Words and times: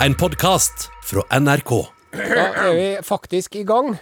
En 0.00 0.14
podkast 0.14 0.90
fra 1.08 1.22
NRK. 1.40 1.70
Da 2.12 2.52
er 2.66 2.74
vi 2.76 2.96
faktisk 3.04 3.54
i 3.56 3.62
gang. 3.66 3.96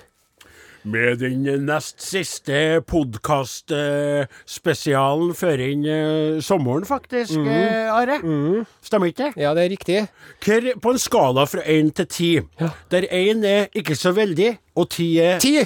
Med 0.85 1.19
den 1.23 1.43
nest 1.65 2.03
siste 2.05 2.83
podkast-spesialen 2.91 5.35
før 5.39 5.59
inn 5.65 5.87
eh, 5.89 6.41
sommeren, 6.45 6.85
faktisk, 6.89 7.37
eh, 7.41 7.89
Are. 7.95 8.19
Stemmer 8.85 9.07
ikke 9.09 9.23
det? 9.23 9.33
Ja, 9.41 9.55
det 9.57 9.63
er 9.65 9.71
riktig. 9.73 10.05
Hvor, 10.45 10.61
på 10.85 10.89
en 10.93 11.01
skala 11.01 11.47
fra 11.49 11.63
én 11.65 11.89
til 11.97 12.07
ti, 12.13 12.37
der 12.93 13.09
én 13.09 13.41
er 13.49 13.73
ikke 13.73 13.97
så 13.97 14.13
veldig, 14.17 14.59
og 14.77 14.91
ti 14.93 15.17
er 15.25 15.41
Ti! 15.41 15.65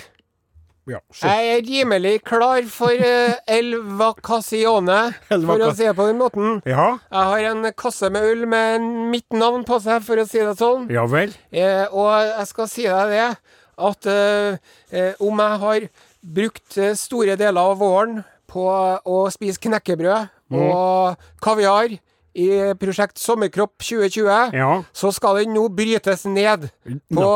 Ja, 0.89 1.01
Jeg 1.23 1.51
er 1.55 1.63
rimelig 1.67 2.15
klar 2.25 2.63
for 2.73 2.91
uh, 2.93 3.35
El 3.47 3.75
vacasione, 4.01 4.99
El 5.35 5.45
for 5.47 5.61
å 5.67 5.71
si 5.77 5.85
det 5.85 5.95
på 5.99 6.07
den 6.09 6.19
måten. 6.21 6.59
ja, 6.69 6.99
Jeg 7.11 7.31
har 7.33 7.47
en 7.53 7.71
kasse 7.77 8.11
med 8.15 8.25
ull 8.33 8.47
med 8.51 8.81
mitt 9.13 9.33
navn 9.37 9.65
på 9.69 9.79
seg, 9.85 10.03
for 10.07 10.17
å 10.23 10.27
si 10.29 10.39
det 10.43 10.57
sånn. 10.61 10.89
ja 10.93 11.05
vel. 11.11 11.33
Eh, 11.53 11.87
og 11.93 12.11
jeg 12.25 12.47
skal 12.53 12.69
si 12.73 12.89
deg 12.89 13.15
det, 13.15 13.29
at 13.79 14.07
eh, 14.11 14.59
eh, 14.91 15.13
om 15.23 15.39
jeg 15.39 15.63
har 15.63 15.89
brukt 16.25 16.79
eh, 16.83 16.95
store 16.99 17.37
deler 17.39 17.61
av 17.73 17.79
våren 17.79 18.23
på 18.49 18.65
å 19.05 19.19
spise 19.31 19.61
knekkebrød 19.61 20.31
og 20.57 21.19
kaviar 21.45 21.93
i 22.39 22.47
prosjekt 22.81 23.19
Sommerkropp 23.21 23.75
2020, 23.83 24.55
Ja. 24.57 24.83
så 24.95 25.11
skal 25.13 25.41
den 25.43 25.53
nå 25.57 25.67
brytes 25.75 26.25
ned 26.25 26.69
på 27.13 27.29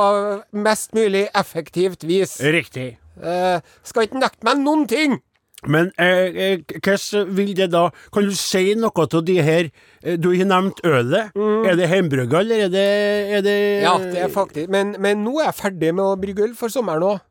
mest 0.53 0.93
mulig 0.95 1.27
effektivt 1.35 2.05
vis. 2.07 2.39
Riktig. 2.41 2.97
Eh, 3.21 3.59
skal 3.85 4.09
ikke 4.09 4.23
nekte 4.23 4.47
meg 4.49 4.63
noen 4.63 4.87
ting! 4.89 5.21
Men 5.63 5.93
eh, 5.95 6.35
eh, 6.35 6.79
hvordan 6.83 7.29
vil 7.37 7.53
det 7.55 7.69
da 7.71 7.85
Kan 8.11 8.25
du 8.27 8.33
si 8.35 8.73
noe 8.75 9.05
av 9.05 9.21
de 9.23 9.37
her 9.47 9.69
eh, 10.03 10.17
Du 10.19 10.33
har 10.35 10.49
nevnt 10.51 10.81
ølet. 10.83 11.31
Er 11.39 11.77
det 11.79 11.87
hjemmebrygga, 11.87 12.41
eller 12.43 12.65
er 12.65 12.73
det, 12.73 12.87
er 13.37 13.45
det 13.47 13.59
Ja, 13.85 13.93
det 14.03 14.25
er 14.25 14.33
faktisk 14.33 14.73
Men, 14.73 14.97
men 14.99 15.23
nå 15.23 15.37
er 15.39 15.53
jeg 15.53 15.61
ferdig 15.61 15.93
med 15.95 16.03
å 16.03 16.17
brygge 16.19 16.49
øl 16.49 16.57
for 16.59 16.73
sommeren 16.73 17.07
òg. 17.13 17.23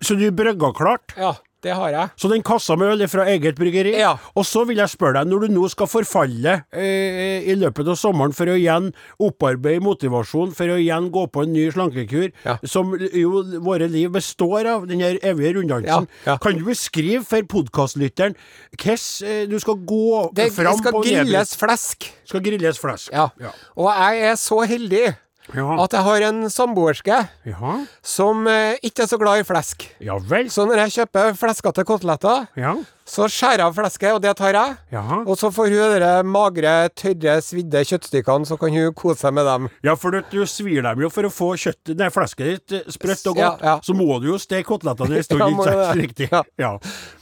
Så 0.00 0.16
du 0.16 0.24
brygga 0.32 0.72
klart? 0.76 1.12
Ja, 1.20 1.34
det 1.66 1.74
har 1.76 1.90
jeg. 1.92 2.12
Så 2.22 2.30
den 2.30 2.44
kassa 2.46 2.76
med 2.78 2.94
øl 2.94 3.02
er 3.04 3.10
fra 3.10 3.26
eget 3.32 3.58
bryggeri? 3.58 3.96
Ja. 3.98 4.14
Og 4.38 4.46
så 4.46 4.62
vil 4.68 4.78
jeg 4.80 4.92
spørre 4.92 5.18
deg, 5.20 5.30
når 5.32 5.46
du 5.46 5.54
nå 5.56 5.66
skal 5.72 5.90
forfalle 5.90 6.56
eh, 6.72 7.42
i 7.50 7.56
løpet 7.58 7.90
av 7.92 7.98
sommeren 7.98 8.34
for 8.36 8.48
å 8.52 8.56
igjen 8.56 8.92
opparbeide 9.22 9.82
motivasjon, 9.84 10.54
for 10.56 10.72
å 10.72 10.78
igjen 10.80 11.10
gå 11.14 11.26
på 11.34 11.44
en 11.46 11.52
ny 11.56 11.66
slankekur, 11.74 12.30
Ja. 12.46 12.56
som 12.64 12.94
jo 12.96 13.42
våre 13.66 13.88
liv 13.90 14.10
består 14.14 14.68
av, 14.76 14.86
den 14.88 15.02
evige 15.02 15.56
runddansen, 15.58 16.06
Ja, 16.26 16.36
kan 16.42 16.56
du 16.58 16.64
beskrive 16.70 17.24
for 17.26 17.42
podkastlytteren 17.56 18.36
hvordan 18.76 19.28
eh, 19.28 19.44
du 19.50 19.58
skal 19.62 19.78
gå 19.88 20.30
Det 20.36 20.50
fram 20.54 20.78
skal 20.78 20.92
på 20.94 21.02
grilles 21.06 21.56
flesk. 21.58 22.10
Skal 22.26 22.42
grilles 22.44 22.78
flesk. 22.80 23.10
Ja. 23.12 23.28
Ja. 23.40 23.50
Og 23.76 23.90
jeg 23.90 24.26
er 24.30 24.36
så 24.40 24.60
heldig 24.68 25.06
Ja. 25.54 25.66
at 25.84 25.92
jeg 25.94 26.02
har 26.02 26.24
en 26.28 26.50
samboerske 26.50 27.20
ja. 27.46 27.72
som 28.02 28.46
eh, 28.50 28.74
ikke 28.82 29.04
er 29.04 29.10
så 29.10 29.18
glad 29.20 29.40
i 29.40 29.46
flesk. 29.46 29.86
Ja 30.02 30.16
vel. 30.18 30.50
Så 30.50 30.66
når 30.66 30.86
jeg 30.86 30.96
kjøper 31.00 31.36
fleskete 31.38 31.84
koteletter, 31.86 32.48
Ja. 32.58 32.74
Så 33.06 33.28
skjærer 33.30 33.60
jeg 33.62 33.66
av 33.68 33.74
flesket, 33.76 34.12
og 34.16 34.22
det 34.24 34.32
tar 34.38 34.56
jeg. 34.56 34.76
Ja. 34.90 35.02
Og 35.22 35.36
så 35.38 35.52
får 35.54 35.68
hun 35.70 35.92
de 36.02 36.08
magre, 36.26 36.72
tørre, 36.98 37.36
svidde 37.46 37.84
kjøttstykkene, 37.86 38.48
så 38.48 38.56
kan 38.58 38.74
hun 38.74 38.90
kose 38.98 39.20
seg 39.22 39.36
med 39.36 39.46
dem. 39.46 39.68
Ja, 39.86 39.94
for 39.94 40.10
du, 40.10 40.24
du 40.32 40.40
svir 40.50 40.82
dem 40.82 41.04
jo 41.04 41.10
for 41.14 41.28
å 41.28 41.30
få 41.30 41.52
kjøttet, 41.62 41.94
nei, 42.00 42.08
flesket 42.10 42.50
ditt 42.50 42.74
eh, 42.80 42.88
sprøtt 42.90 43.22
og 43.30 43.38
godt. 43.38 43.62
ja. 43.62 43.76
Så 43.86 43.94
må 43.94 44.18
du 44.22 44.26
jo 44.32 44.40
steke 44.42 44.66
kotelettene 44.72 45.20
en 45.20 45.26
stund, 45.28 45.44
Ja, 45.44 45.48
ikke 45.54 45.68
sant? 45.70 46.00
Riktig. 46.02 46.28
Ja. 46.34 46.42
Ja. 46.58 46.72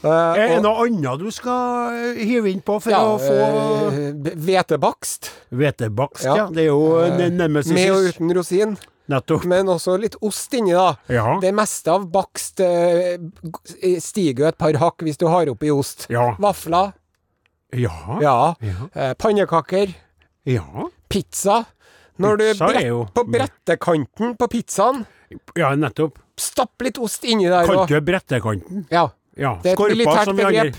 Uh, 0.00 0.08
Er 0.40 0.54
det 0.56 0.62
noe 0.64 0.86
annet 0.86 1.20
du 1.20 1.28
skal 1.34 1.92
eh, 2.14 2.24
hive 2.24 2.48
inn 2.54 2.64
på 2.64 2.78
for 2.80 2.94
ja, 2.94 3.02
å 3.04 3.20
få 3.20 3.36
eh, 3.92 4.10
b- 4.16 4.34
Hvetebakst. 4.48 5.30
hvetebakst? 5.52 6.24
ja. 6.24 6.36
Ja. 6.44 6.48
det 6.48 6.64
er 6.64 6.70
jo 6.72 6.80
uh, 6.96 7.28
nemesis. 7.28 7.76
Med 7.76 7.92
og 7.92 8.08
uten 8.08 8.32
rosin. 8.40 8.76
Nettopp. 9.12 9.44
Men 9.44 9.66
også 9.68 9.98
litt 10.00 10.14
ost 10.24 10.54
inni, 10.56 10.72
da. 10.72 10.94
Ja. 11.12 11.38
Det 11.42 11.50
meste 11.54 11.92
av 11.92 12.06
bakst 12.12 12.60
eh, 12.64 13.18
stiger 14.00 14.44
jo 14.46 14.48
et 14.48 14.58
par 14.58 14.72
hakk 14.80 15.04
hvis 15.04 15.18
du 15.20 15.26
har 15.28 15.50
oppi 15.52 15.68
ost. 15.74 16.06
Ja. 16.12 16.30
Vafler. 16.40 16.94
Ja. 17.76 18.18
Ja. 18.22 18.36
Eh, 18.94 19.12
pannekaker. 19.20 19.92
Ja. 20.48 20.88
Pizza. 21.12 21.64
Når 22.18 22.36
Pizza 22.38 22.38
du 22.38 22.44
er 22.46 22.72
brett, 22.72 22.86
jo- 22.86 23.04
på 23.14 23.24
brettekanten 23.34 24.36
på 24.38 24.48
pizzaen, 24.52 25.04
ja, 25.58 25.72
nettopp. 25.74 26.18
stapp 26.38 26.80
litt 26.86 26.98
ost 27.02 27.24
inni 27.24 27.48
der. 27.50 27.66
Kalte 27.66 27.88
Kan 27.88 27.98
du 28.04 28.06
brettekanten? 28.12 28.86
ja. 28.90 29.08
Ja. 29.36 29.56
Det 29.62 29.72
er 29.72 29.72
et 29.72 29.78
Skorpa, 29.78 29.94
militært 29.94 30.36
begrep. 30.38 30.76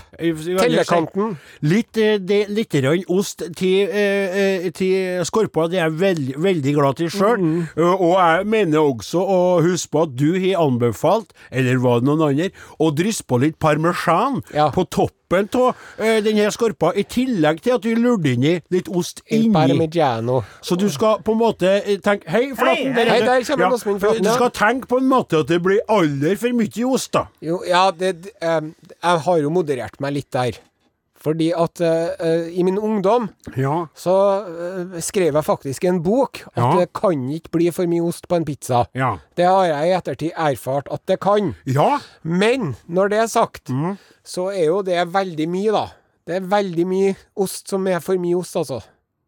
Tellekanten. 0.60 1.34
Litt, 1.62 1.96
eh, 2.00 2.18
det, 2.18 2.38
litt 2.48 2.76
ost 3.12 3.42
til, 3.56 3.88
eh, 3.88 4.64
eh, 4.66 4.70
til 4.72 5.24
skorpa, 5.28 5.68
det 5.70 5.78
er 5.80 5.90
jeg 5.90 5.98
veld, 6.00 6.32
veldig 6.42 6.74
glad 6.74 6.96
til 6.96 7.10
sjøl. 7.10 7.36
Mm. 7.38 7.66
og 7.76 8.16
jeg 8.16 8.46
mener 8.46 8.78
også 8.80 9.20
å 9.20 9.62
huske 9.62 9.90
på 9.92 10.02
at 10.06 10.16
du 10.16 10.32
har 10.40 10.62
anbefalt, 10.66 11.32
eller 11.52 11.76
var 11.78 12.00
det 12.00 12.08
noen 12.08 12.24
andre, 12.30 12.50
å 12.80 12.90
drysse 12.94 13.24
på 13.26 13.40
litt 13.40 13.58
parmesan 13.58 14.42
Ja. 14.54 14.70
på 14.70 14.84
toppen 14.88 15.12
av 15.58 15.74
eh, 15.98 16.20
denne 16.22 16.46
skorpa, 16.54 16.92
i 16.94 17.02
tillegg 17.02 17.60
til 17.60 17.72
at 17.74 17.82
du 17.82 17.94
lurte 17.98 18.30
inn 18.32 18.44
i 18.46 18.60
litt 18.70 18.86
ost 18.88 19.22
inni. 19.28 19.50
parmigiano. 19.52 20.44
Så 20.62 20.76
du 20.78 20.88
skal 20.88 21.18
på 21.26 21.32
en 21.34 21.38
måte 21.40 21.66
eh, 21.84 21.96
tenke 21.98 22.30
Hei, 22.30 22.52
Flaten! 22.54 22.92
hei, 22.94 23.02
er 23.02 23.10
hei, 23.10 23.20
der 23.26 23.42
kommer 23.42 23.74
Åsmund 23.74 23.98
Flaten, 24.00 24.22
Du 24.22 24.30
skal 24.30 24.50
tenke 24.54 24.86
på 24.86 24.98
en 25.02 25.08
måte 25.10 25.40
at 25.42 25.48
det 25.50 25.58
blir 25.64 25.80
aller 25.88 26.36
for 26.38 26.54
mye 26.54 26.86
ost, 26.86 27.10
da. 27.12 27.24
Jo, 27.42 27.58
ja, 27.66 27.90
det, 27.90 28.12
d- 28.22 28.30
em, 28.40 28.45
jeg 28.46 29.20
har 29.26 29.38
jo 29.42 29.50
moderert 29.52 30.00
meg 30.00 30.16
litt 30.18 30.30
der. 30.34 30.58
Fordi 31.26 31.48
at 31.56 31.80
eh, 31.82 32.10
eh, 32.22 32.48
i 32.60 32.62
min 32.62 32.76
ungdom 32.78 33.24
Ja. 33.56 33.86
så 33.98 34.12
uh, 34.46 34.98
skrev 35.02 35.34
jeg 35.34 35.46
faktisk 35.46 35.86
en 35.88 35.98
bok 36.04 36.42
at 36.52 36.60
Ja. 36.60 36.68
det 36.78 36.92
kan 36.94 37.24
ikke 37.32 37.50
bli 37.56 37.70
for 37.74 37.88
mye 37.90 38.04
ost 38.06 38.28
på 38.28 38.36
en 38.36 38.44
pizza. 38.46 38.84
Ja. 38.94 39.16
Det 39.34 39.46
har 39.48 39.64
jeg 39.66 39.88
i 39.90 39.94
ettertid 39.96 40.32
erfart 40.36 40.86
at 40.92 41.02
det 41.08 41.18
kan. 41.24 41.54
Ja. 41.66 41.98
Men 42.22 42.76
når 42.88 43.08
det 43.10 43.18
er 43.24 43.26
sagt, 43.32 43.70
Mm. 43.72 43.96
så 44.22 44.50
er 44.52 44.66
jo 44.66 44.82
det 44.82 45.00
veldig 45.12 45.48
mye, 45.48 45.72
da. 45.72 45.86
Det 46.26 46.36
er 46.36 46.46
veldig 46.46 46.86
mye 46.86 47.16
ost 47.36 47.68
som 47.68 47.86
er 47.88 47.98
for 48.00 48.14
mye 48.18 48.36
ost, 48.36 48.54
altså. 48.56 48.82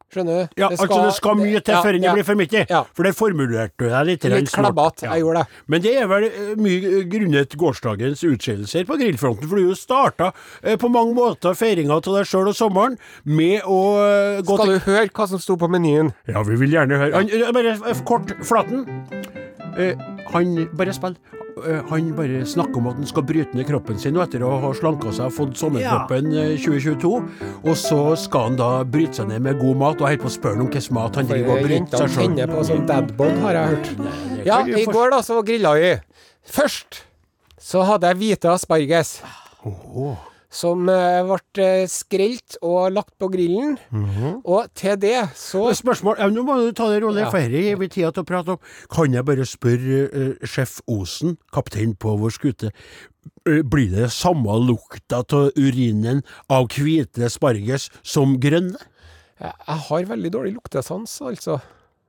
Skjønner 0.08 0.38
du? 0.38 0.54
Ja, 0.56 0.70
altså 0.72 0.86
det 1.04 1.14
skal 1.19 1.34
mye 1.36 1.60
til 1.60 1.74
ja, 1.74 1.80
før 1.84 1.92
det 1.92 2.06
ja. 2.06 2.12
blir 2.16 2.24
for 2.24 2.41
mye. 2.41 2.62
Ja. 2.70 2.80
For 2.96 3.04
det 3.04 3.12
formulerte 3.16 3.76
du 3.76 3.91
deg 3.92 4.06
litt. 4.08 4.22
Litt 4.32 4.48
smart. 4.48 5.02
Ja. 5.04 5.12
jeg 5.12 5.24
gjorde 5.24 5.42
det. 5.42 5.58
Men 5.69 5.84
det 5.84 5.92
er 6.00 6.08
vel 6.08 6.28
eh, 6.28 6.54
mye 6.64 7.02
grunnet 7.12 7.56
gårsdagens 7.60 8.24
utskeielser 8.24 8.86
på 8.88 8.96
grillfronten. 9.02 9.50
For 9.50 9.60
du 9.60 9.74
starta 9.76 10.30
eh, 10.62 10.78
på 10.80 10.88
mange 10.92 11.12
måter 11.19 11.58
feiringa 11.58 11.98
av 11.98 12.08
deg 12.08 12.30
sjøl 12.30 12.48
og 12.48 12.56
sommeren 12.56 12.96
med 13.28 13.69
å 13.69 13.82
eh, 14.06 14.41
gå 14.41 14.56
Skal 14.62 14.72
du 14.78 14.86
høre 14.88 15.10
hva 15.12 15.28
som 15.28 15.42
sto 15.44 15.58
på 15.60 15.69
menyen? 15.76 16.14
Ja, 16.30 16.40
vi 16.48 16.56
vil 16.62 16.72
gjerne 16.72 17.02
høre. 17.04 17.26
Eh, 17.28 17.52
bare 17.52 17.76
kort, 18.08 18.32
Flaten. 18.48 18.88
Eh, 19.76 19.98
han 20.32 20.54
Bare 20.78 20.94
spiller. 20.96 21.18
Eh, 21.66 21.80
han 21.90 22.10
bare 22.16 22.44
snakker 22.46 22.78
om 22.78 22.86
at 22.90 22.98
han 23.00 23.08
skal 23.10 23.24
bryte 23.26 23.56
ned 23.56 23.66
kroppen 23.66 23.98
sin 23.98 24.16
Og 24.16 24.22
etter 24.22 24.44
å 24.46 24.52
ha 24.62 24.70
slanka 24.76 25.10
seg 25.14 25.26
og 25.26 25.34
fått 25.34 25.58
sommerkroppen 25.58 26.30
eh, 26.32 26.52
2022. 26.60 27.10
Og 27.64 27.74
så 27.78 28.00
skal 28.20 28.50
han 28.50 28.60
da 28.60 28.70
bryte 28.86 29.20
seg 29.20 29.30
ned 29.32 29.42
med 29.46 29.58
god 29.60 29.80
mat, 29.82 29.98
og 29.98 30.06
jeg 30.06 30.18
holder 30.18 30.22
på 30.24 30.30
å 30.30 30.36
spørre 30.36 30.62
om 30.62 30.70
hvilken 30.70 30.98
mat 30.98 31.18
han 31.20 31.30
driver 31.30 31.56
og 31.56 31.66
bryter 31.66 31.78
Jentene 31.78 32.04
seg 32.04 32.14
sjøl 32.14 32.24
kjenner 32.28 32.54
på 32.54 32.64
sånn 32.70 32.86
dadbod, 32.88 33.34
har 33.44 33.58
jeg 33.58 33.74
hørt. 33.74 33.92
Ja, 34.46 34.62
i 34.66 34.86
går 34.88 35.14
da 35.16 35.20
så 35.26 35.42
grilla 35.46 35.74
vi. 35.78 35.92
Først 36.48 37.02
så 37.58 37.84
hadde 37.88 38.12
jeg 38.12 38.22
hvite 38.22 38.54
asparges. 38.54 39.18
Som 40.48 40.86
eh, 40.88 41.20
ble 41.28 41.64
eh, 41.64 41.86
skrelt 41.92 42.56
og 42.64 42.92
lagt 42.97 43.12
på 43.20 43.28
grillen. 43.28 43.76
Mhm. 43.92 44.38
Og 44.48 44.70
til 44.75 44.97
det 44.97 45.28
så 45.36 45.66
Spørsmål, 45.76 46.16
ja, 46.22 46.28
Nå 46.32 46.42
må 46.47 46.56
du 46.62 46.72
ta 46.72 46.88
det 46.88 47.03
rolig, 47.04 47.20
Ja. 47.26 47.31
for 47.31 47.38
dette 47.38 47.62
gir 47.66 47.76
vi 47.76 47.88
tida 47.92 48.12
til 48.12 48.25
å 48.25 48.28
prate 48.28 48.56
om. 48.56 48.58
Kan 48.88 49.12
jeg 49.12 49.25
bare 49.28 49.44
spørre 49.44 49.98
uh, 50.08 50.47
sjef 50.47 50.81
Osen, 50.88 51.37
kaptein 51.53 51.92
på 51.94 52.16
vår 52.19 52.32
skute, 52.32 52.70
eh, 53.47 53.60
blir 53.62 53.91
det 53.92 54.08
samme 54.10 54.56
lukta 54.64 55.20
av 55.20 55.53
urinen 55.56 56.22
av 56.48 56.69
hvite 56.72 57.28
sparges 57.28 57.91
som 58.03 58.38
grønne? 58.41 58.78
Jeg 59.38 59.53
har 59.87 60.03
veldig 60.08 60.31
dårlig 60.34 60.54
luktesans, 60.56 61.20
altså. 61.22 61.60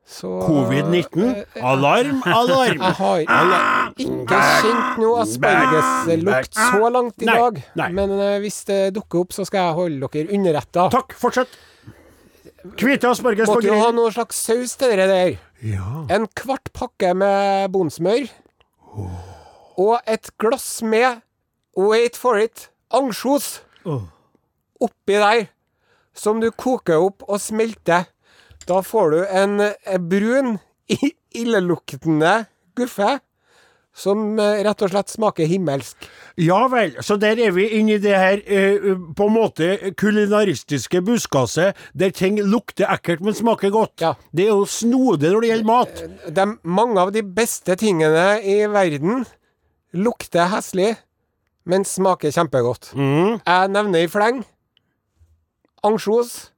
Så 0.10 0.30
Covid-19? 0.42 1.26
eh, 1.56 1.66
Alarm, 1.70 2.24
alarm! 2.40 2.80
Jeg 2.82 2.96
har 2.98 3.92
ikke 4.02 4.40
kjent 4.64 4.98
noe 5.04 5.20
aspargeslukt 5.22 6.58
så 6.58 6.90
langt 6.90 7.22
i 7.22 7.28
Nei, 7.30 7.36
dag. 7.38 7.60
nei. 7.78 7.90
Men 8.00 8.14
eh, 8.18 8.38
hvis 8.42 8.58
det 8.66 8.80
dukker 8.96 9.22
opp, 9.22 9.36
så 9.38 9.46
skal 9.46 9.68
jeg 9.68 9.78
holde 9.78 10.10
dere 10.16 10.34
underretta. 10.40 10.88
Takk, 10.96 11.14
fortsett. 11.22 11.54
Hvite 12.80 13.08
asparges 13.14 13.48
på 13.48 13.60
Måtte 13.60 13.70
jo 13.70 13.78
ha 13.80 13.92
noe 13.96 14.10
slags 14.12 14.42
saus 14.50 14.74
til 14.82 14.96
det 14.98 15.06
der. 15.12 15.36
Ja. 15.64 16.02
En 16.12 16.26
kvart 16.36 16.74
pakke 16.76 17.14
med 17.16 17.70
bonsmør. 17.72 18.26
Og 19.80 19.96
et 20.10 20.32
glass 20.42 20.82
med, 20.84 21.22
wait 21.78 22.18
for 22.20 22.36
it, 22.42 22.66
ansjos 22.92 23.60
oppi 23.86 25.16
der. 25.22 25.46
Som 26.18 26.42
du 26.44 26.50
koker 26.52 27.00
opp 27.06 27.24
og 27.30 27.38
smelter. 27.40 28.10
Da 28.68 28.82
får 28.86 29.12
du 29.12 29.20
en, 29.26 29.60
eh, 29.60 29.98
brun, 29.98 30.58
illeluktende 31.32 32.46
guffe 32.76 33.20
som 34.00 34.40
eh, 34.40 34.62
rett 34.64 34.84
og 34.86 34.92
slett 34.94 35.12
smaker 35.12 35.50
himmelsk. 35.50 36.08
Ja 36.40 36.62
vel, 36.72 36.96
så 37.04 37.18
der 37.20 37.40
er 37.42 37.52
vi 37.56 37.66
inne 37.80 37.98
i 37.98 38.02
det 38.02 38.16
her 38.16 38.44
eh, 38.46 38.86
på 39.18 39.28
en 39.28 39.36
måte 39.36 39.92
kulinaristiske 40.00 41.02
buskaset, 41.06 41.78
der 41.94 42.14
ting 42.16 42.40
lukter 42.40 42.88
ekkelt, 42.94 43.24
men 43.26 43.36
smaker 43.38 43.74
godt. 43.74 43.98
Ja. 44.04 44.14
Det 44.32 44.48
er 44.48 44.54
jo 44.54 44.70
snodig 44.70 45.34
når 45.34 45.46
det 45.46 45.52
gjelder 45.52 45.70
mat. 45.72 46.04
De, 46.38 46.48
mange 46.64 47.02
av 47.02 47.14
de 47.16 47.26
beste 47.26 47.76
tingene 47.80 48.40
i 48.46 48.62
verden 48.72 49.26
lukter 49.98 50.52
heslig, 50.54 50.94
men 51.70 51.84
smaker 51.86 52.32
kjempegodt. 52.34 52.94
Mm. 52.96 53.42
Jeg 53.44 53.74
nevner 53.74 54.06
i 54.06 54.12
fleng 54.12 54.44
ansjos, 55.86 56.50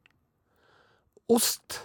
ost 1.29 1.79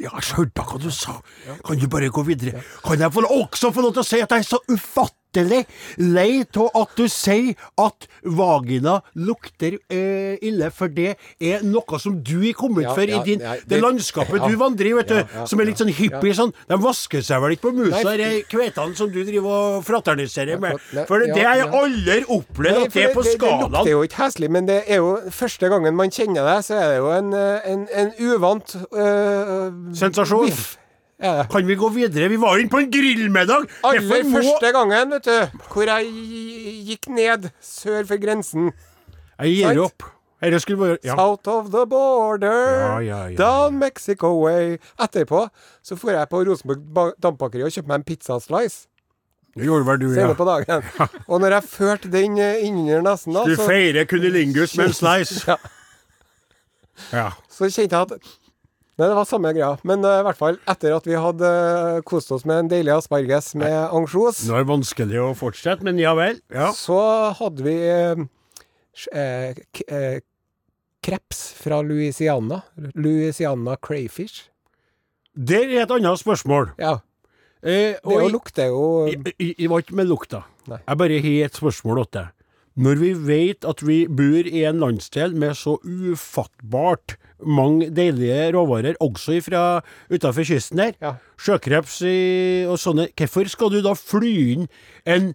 ja, 0.00 0.10
jeg 0.18 0.28
skjønte 0.30 0.64
hva 0.66 0.80
du 0.82 0.90
sa. 0.94 1.18
Kan 1.66 1.80
du 1.80 1.86
bare 1.92 2.10
gå 2.12 2.22
videre? 2.26 2.62
Kan 2.84 3.00
jeg 3.00 3.10
også 3.12 3.72
få 3.74 3.84
lov 3.84 3.96
til 3.96 4.04
å 4.04 4.06
si 4.06 4.20
at 4.22 4.30
jeg 4.30 4.44
er 4.44 4.48
så 4.48 4.60
ufattelig 4.68 5.25
lei 5.44 6.44
av 6.56 6.70
at 6.80 6.94
du 6.96 7.06
sier 7.10 7.54
at 7.80 8.06
vagina 8.22 9.00
lukter 9.14 9.76
eh, 9.92 10.36
ille, 10.46 10.70
for 10.74 10.92
det 10.92 11.16
er 11.42 11.64
noe 11.66 12.00
som 12.00 12.18
du 12.24 12.40
er 12.46 12.56
kommet 12.56 12.86
Ja, 12.86 12.94
for 12.96 13.08
ja, 13.08 13.20
i 13.20 13.24
din, 13.26 13.42
ja, 13.44 13.56
det, 13.60 13.68
det- 13.74 13.82
landskapet 13.82 14.40
ja. 14.40 14.48
du 14.48 14.56
vandrer 14.60 14.90
i, 14.90 14.94
vet 14.96 15.12
du, 15.12 15.34
som 15.48 15.60
er 15.60 15.70
litt 15.70 15.80
sånn 15.80 15.92
hippie 15.92 16.34
sånn. 16.36 16.54
De 16.68 16.78
vasker 16.80 17.24
seg 17.24 17.42
vel 17.42 17.56
ikke 17.56 17.68
på 17.68 17.74
musa, 17.76 18.16
de 18.16 18.30
kvetene 18.50 18.96
som 18.98 19.10
du 19.12 19.20
driver 19.24 19.56
og 19.56 19.84
fraterniserer 19.86 20.60
med. 20.62 20.80
For 21.08 21.22
det, 21.24 21.36
har 21.42 21.60
jeg 21.62 21.70
aldri 21.82 22.22
opplevd 22.38 22.86
at 22.86 22.96
det 22.96 23.04
er 23.08 23.14
på 23.14 23.26
det, 23.26 23.36
det 23.40 23.52
lukter 23.52 23.92
jo 23.92 24.02
ikke 24.06 24.22
heslig, 24.24 24.50
men 24.52 24.68
det 24.70 24.80
er 24.86 25.02
jo 25.02 25.12
første 25.34 25.70
gangen 25.72 25.96
man 25.98 26.12
kjenner 26.12 26.46
det, 26.48 26.58
så 26.68 26.80
er 26.80 26.88
det 26.94 26.98
jo 27.02 27.12
en, 27.14 27.30
eh, 27.36 27.70
en, 27.72 27.86
en 27.92 28.12
uvant 28.30 28.76
øh, 28.92 29.94
Sensasjon. 29.96 30.50
Biff. 30.50 30.76
Det. 31.16 31.46
Kan 31.48 31.64
vi 31.66 31.74
gå 31.80 31.88
videre? 31.94 32.28
Vi 32.28 32.36
var 32.36 32.58
inne 32.60 32.68
på 32.68 32.78
en 32.82 32.90
grillmiddag! 32.92 33.64
Aller 33.88 34.24
må- 34.28 34.42
første 34.42 34.72
gangen, 34.72 35.14
vet 35.14 35.24
du, 35.24 35.62
hvor 35.72 35.88
jeg 35.88 36.10
gikk 36.90 37.08
ned 37.08 37.48
sør 37.64 38.04
for 38.06 38.20
grensen. 38.20 38.72
Jeg 39.40 39.54
gir 39.54 39.66
right? 39.70 39.80
opp. 39.80 40.02
Være 40.40 40.98
ja. 41.04 41.14
South 41.16 41.48
of 41.48 41.70
the 41.72 41.86
border, 41.86 42.50
Ja, 42.50 42.98
ja, 42.98 43.26
ja, 43.28 43.36
down 43.36 43.78
Mexico 43.78 44.28
way. 44.44 44.76
Etterpå 45.00 45.48
så 45.82 45.96
får 45.96 46.10
jeg 46.10 46.28
på 46.28 46.42
Rosenborg 46.44 47.14
Dampakeri 47.22 47.62
og 47.64 47.72
kjøpte 47.72 47.88
meg 47.88 47.94
en 48.02 48.04
pizzaslice 48.04 48.86
Det 49.56 49.64
gjorde 49.64 49.86
vel 49.86 49.98
du, 50.02 50.12
ja. 50.12 50.32
på 50.36 50.44
dagen. 50.44 50.82
Og 51.32 51.40
når 51.40 51.56
jeg 51.56 51.62
førte 51.62 52.10
den 52.12 52.36
eh, 52.38 52.60
innunder 52.68 53.00
nesen, 53.00 53.32
da, 53.32 53.46
Du 53.48 53.56
så, 53.56 53.64
feirer 53.66 54.04
kunilingus 54.04 54.76
med 54.76 54.92
en 54.92 54.92
slice. 54.92 55.40
Ja. 55.48 55.56
Ja. 57.12 57.30
så 57.52 57.68
kjente 57.68 57.96
jeg 57.96 58.06
at 58.16 58.45
Nei, 58.96 59.08
det 59.10 59.16
var 59.18 59.26
samme 59.28 59.50
greia. 59.52 59.74
Men 59.84 60.00
uh, 60.04 60.20
i 60.22 60.24
hvert 60.24 60.38
fall 60.38 60.56
etter 60.72 60.94
at 60.96 61.04
vi 61.08 61.18
hadde 61.20 61.48
uh, 61.48 61.98
kost 62.08 62.30
oss 62.32 62.46
med 62.48 62.62
en 62.62 62.70
deilig 62.70 62.94
asparges 62.94 63.50
med 63.60 63.74
ansjos, 63.92 64.44
Nå 64.48 64.56
er 64.56 64.64
det 64.64 64.70
vanskelig 64.70 65.20
å 65.20 65.34
fortsette, 65.36 65.84
men 65.84 66.00
ja 66.00 66.14
vel. 66.16 66.40
Ja. 66.54 66.70
så 66.72 66.96
hadde 67.36 67.66
vi 67.66 67.76
uh, 69.12 70.16
kreps 71.04 71.42
fra 71.60 71.82
Louisiana. 71.84 72.62
Louisiana 72.94 73.76
crayfish. 73.76 74.46
Det 75.36 75.60
er 75.66 75.82
et 75.84 75.92
annet 75.92 76.22
spørsmål. 76.22 76.72
Ja. 76.80 76.96
Eh, 77.62 77.96
Det 78.00 78.16
jo 78.16 78.28
lukter 78.30 78.70
jo 78.70 78.82
jeg 79.08 79.68
var 79.68 79.82
ikke 79.82 79.96
med 79.98 80.08
lukta. 80.08 80.44
Nei. 80.70 80.80
Jeg 80.86 80.98
bare 81.02 81.20
har 81.20 81.44
et 81.46 81.60
spørsmål 81.60 82.04
til 82.06 82.20
deg. 82.22 82.32
Når 82.76 82.98
vi 83.00 83.12
vet 83.28 83.64
at 83.64 83.80
vi 83.84 83.98
bor 84.06 84.48
i 84.48 84.64
en 84.68 84.80
landsdel 84.82 85.32
med 85.36 85.56
så 85.56 85.78
ufattbart 85.84 87.16
mange 87.44 87.90
deilige 87.90 88.52
råvarer, 88.54 88.96
også 89.00 89.40
fra 89.44 89.80
utenfor 90.10 90.44
kysten 90.48 90.78
der, 90.78 90.92
Ja. 91.02 91.14
sjøkreps 91.38 92.00
i, 92.08 92.64
og 92.68 92.78
sånne, 92.78 93.08
hvorfor 93.16 93.48
skal 93.48 93.70
du 93.70 93.82
da 93.82 93.92
fly 93.94 94.32
inn 94.54 94.68
en, 95.04 95.34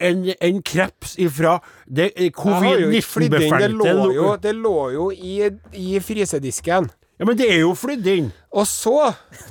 en, 0.00 0.24
en 0.40 0.62
kreps 0.62 1.16
ifra 1.18 1.56
det 1.88 2.12
eh, 2.16 2.30
Jeg 2.30 2.32
har 2.36 2.78
jo 2.78 2.90
ikke 2.90 3.08
flydd 3.08 3.34
inn. 3.40 3.58
Det 3.58 3.70
lå 3.72 3.84
covid-19-befengte 3.84 4.14
jo, 4.14 4.36
det 4.36 4.54
lå 4.54 4.76
jo 4.94 5.10
i, 5.10 5.50
i 5.72 5.98
frysedisken. 6.00 6.90
Ja, 7.18 7.26
men 7.26 7.36
det 7.38 7.48
er 7.50 7.60
jo 7.62 7.74
flydd 7.74 8.06
inn. 8.06 8.32
Og 8.52 8.66
så 8.66 8.94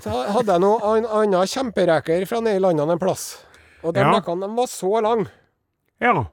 hadde 0.03 0.47
jeg 0.51 0.59
noe 0.63 0.79
an, 0.83 1.05
annet 1.05 1.49
kjempereker 1.51 2.25
fra 2.27 2.39
nede 2.43 2.59
i 2.59 2.63
landene 2.63 2.95
en 2.95 2.99
plass. 3.01 3.37
Og 3.83 3.93
de 3.95 3.99
Ja. 4.03 4.11
rekene 4.15 4.47
de 4.47 4.55
var 4.57 4.67
så 4.67 5.01
lange. 5.01 5.27
Ja. 6.01 6.25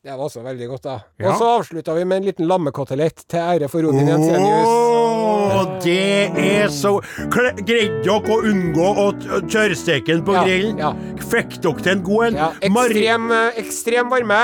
Det 0.00 0.14
var 0.16 0.22
også 0.24 0.40
veldig 0.40 0.66
godt, 0.70 0.84
da. 0.86 0.92
Ja. 1.20 1.28
Og 1.28 1.34
så 1.36 1.48
avslutta 1.58 1.92
vi 1.92 2.06
med 2.08 2.22
en 2.22 2.28
liten 2.30 2.46
lammekotelett 2.48 3.20
til 3.28 3.42
ære 3.42 3.66
for 3.68 3.84
Odin 3.84 4.08
Jensenius. 4.08 4.70
Åh, 4.70 5.74
det 5.84 6.30
er 6.40 6.72
så 6.72 6.94
Greide 7.34 7.98
dere 8.06 8.16
å 8.32 8.38
unngå 8.48 8.86
å 9.04 9.04
tørrsteke 9.20 10.14
den 10.14 10.22
på 10.24 10.38
Ja, 10.38 10.44
grillen? 10.46 10.80
ja. 10.80 10.94
Fikk 11.20 11.58
dere 11.60 11.84
til 11.84 11.92
en 11.92 12.02
god 12.06 12.26
en? 12.30 12.38
Ja, 12.40 12.48
ekstrem, 12.70 13.28
eh, 13.36 13.60
ekstrem 13.60 14.08
varme. 14.14 14.40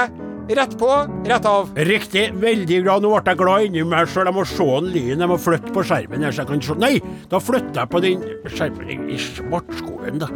Rett 0.49 0.79
på, 0.79 0.87
rett 1.27 1.45
av. 1.45 1.73
Riktig. 1.75 2.29
Veldig 2.39 2.77
glad. 2.85 3.03
Nå 3.03 3.11
ble 3.11 3.33
jeg 3.33 3.39
glad 3.41 3.65
inni 3.67 3.83
meg 3.89 4.07
sjøl. 4.13 4.29
Jeg 4.31 4.37
må 4.37 4.45
se 4.47 4.67
en 4.77 4.87
lyn. 4.95 5.19
Jeg 5.25 5.29
må 5.31 5.37
flytte 5.43 5.73
på 5.75 5.83
skjermen. 5.87 6.23
her, 6.23 6.31
så 6.35 6.45
jeg 6.45 6.51
kan 6.53 6.61
se. 6.63 6.77
Nei, 6.79 6.93
da 7.33 7.41
flytter 7.43 7.81
jeg 7.83 7.91
på 7.91 8.03
den 8.05 8.23
skjermen 8.55 9.09
i 9.11 9.19
Svartskogen, 9.19 10.21
da. 10.23 10.29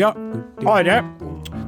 Ja, 0.00 0.14
Are. 0.64 1.02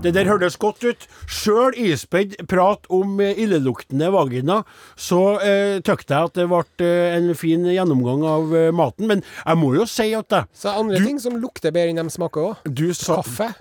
Det 0.02 0.14
der 0.16 0.26
høres 0.26 0.56
godt 0.58 0.82
ut. 0.88 1.04
Sjøl 1.30 1.76
ispedd 1.78 2.32
prat 2.50 2.88
om 2.90 3.20
eh, 3.22 3.36
illeluktende 3.44 4.08
vagina, 4.14 4.62
så 4.98 5.20
eh, 5.44 5.76
tøkte 5.84 6.16
jeg 6.16 6.30
at 6.32 6.40
det 6.40 6.48
ble 6.50 6.64
eh, 6.82 7.18
en 7.20 7.28
fin 7.38 7.68
gjennomgang 7.70 8.24
av 8.26 8.56
eh, 8.56 8.70
maten. 8.74 9.06
Men 9.12 9.22
jeg 9.22 9.60
må 9.60 9.74
jo 9.76 9.86
si 9.86 10.08
at 10.18 10.32
det 10.32 10.42
Så 10.58 10.72
andre 10.80 10.98
Du- 10.98 11.06
ting 11.06 11.20
som 11.22 11.36
lukter 11.38 11.70
bedre 11.76 11.92
enn 11.92 12.00
de 12.02 12.10
smaker 12.16 12.48
òg. 12.54 12.66
du 12.66 12.88
sa 12.96 13.20
Kaffe. 13.20 13.52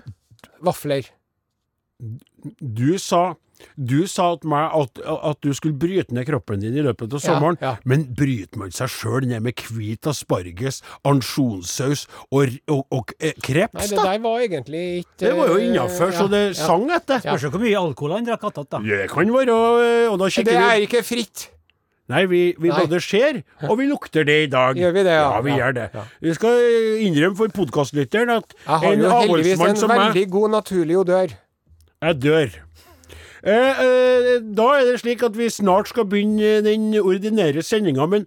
Vafler. 0.64 1.06
Du 2.58 2.96
sa 2.98 3.34
du 3.76 4.06
sa 4.10 4.30
til 4.40 4.52
meg 4.52 4.74
at, 4.78 5.00
at 5.30 5.40
du 5.44 5.52
skulle 5.56 5.78
bryte 5.78 6.14
ned 6.14 6.26
kroppen 6.28 6.62
din 6.62 6.76
i 6.76 6.84
løpet 6.84 7.14
av 7.18 7.22
sommeren, 7.24 7.58
ja. 7.62 7.76
men 7.88 8.04
bryter 8.18 8.60
man 8.60 8.74
seg 8.74 8.90
sjøl 8.92 9.28
ned 9.30 9.44
med 9.46 9.62
hvit 9.68 10.08
asparges, 10.10 10.82
ansjonssaus 11.08 12.06
og, 12.30 12.58
og, 12.70 12.84
og 12.92 13.14
eh, 13.18 13.32
Nei, 13.42 13.86
det 13.86 13.96
da? 13.96 14.04
der 14.12 14.20
var 14.24 14.42
egentlig 14.44 14.84
ikke 15.02 15.24
Det 15.24 15.32
var 15.38 15.52
jo 15.52 15.56
innafor, 15.62 16.12
ja, 16.12 16.18
så 16.18 16.28
det 16.32 16.42
ja. 16.50 16.52
sang 16.58 16.86
etter. 16.90 17.22
Ja. 17.22 17.36
Spørs 17.36 17.52
hvor 17.54 17.62
mye 17.62 17.80
alkohol 17.80 18.16
han 18.18 18.28
drakk 18.28 18.46
attåt, 18.50 18.70
da. 18.72 18.82
Det 18.84 19.08
kan 19.12 19.32
være, 19.34 19.58
eh, 19.82 20.06
og 20.12 20.20
da 20.22 20.30
Det 20.32 20.56
er 20.56 20.86
ikke 20.86 21.02
fritt. 21.06 21.48
Nei, 22.10 22.24
vi, 22.26 22.40
vi 22.58 22.68
Nei. 22.68 22.80
både 22.82 22.98
ser, 23.00 23.38
og 23.68 23.76
vi 23.78 23.86
lukter 23.88 24.26
det 24.26 24.38
i 24.44 24.48
dag. 24.50 24.76
Gjør 24.76 24.92
vi 24.96 25.04
det, 25.06 25.14
ja? 25.14 25.28
Ja, 25.30 25.40
vi 25.44 25.52
Ja, 25.52 25.56
gjør 25.60 25.76
det. 25.78 25.86
ja. 25.94 26.02
Vi 26.20 26.34
skal 26.34 26.66
innrømme 27.06 27.38
for 27.38 27.54
podkastlytteren 27.54 28.34
at 28.34 28.56
Jeg 28.58 28.82
har 28.82 28.98
jo 28.98 29.12
heldigvis 29.20 29.62
en 29.68 29.88
meg 29.88 30.02
veldig 30.02 30.26
god 30.34 30.54
naturlig 30.58 30.98
odør. 31.04 31.34
Jeg 32.02 32.18
dør. 32.22 32.58
Eh, 33.42 33.80
eh, 33.82 34.38
da 34.54 34.68
er 34.78 34.84
det 34.86 35.00
slik 35.02 35.22
at 35.26 35.34
vi 35.38 35.48
snart 35.50 35.88
skal 35.90 36.06
begynne 36.06 36.60
den 36.62 36.92
ordinære 37.00 37.62
sendinga, 37.62 38.06
men 38.06 38.26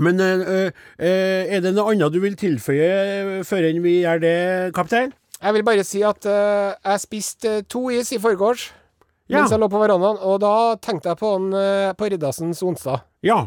men 0.00 0.20
øh, 0.20 0.70
øh, 0.70 0.70
er 0.98 1.60
det 1.60 1.72
noe 1.74 1.90
annet 1.92 2.12
du 2.14 2.20
vil 2.22 2.36
tilføye 2.38 3.42
før 3.46 3.64
enn 3.66 3.80
vi 3.82 3.96
gjør 4.04 4.20
det, 4.22 4.34
kaptein? 4.74 5.12
Jeg 5.42 5.54
vil 5.54 5.64
bare 5.66 5.84
si 5.86 6.02
at 6.06 6.26
øh, 6.26 6.74
jeg 6.84 7.00
spiste 7.02 7.62
to 7.62 7.88
is 7.90 8.12
i 8.12 8.18
forgårs 8.22 8.72
Ja. 9.28 9.40
mens 9.42 9.50
jeg 9.52 9.60
lå 9.60 9.66
på 9.68 9.78
verandaen, 9.82 10.16
og 10.24 10.38
da 10.40 10.52
tenkte 10.80 11.10
jeg 11.10 11.18
på 11.20 11.32
han 11.34 11.50
på 11.98 12.04
Riddarsens 12.08 12.62
onsdag. 12.64 13.02
Ja. 13.22 13.42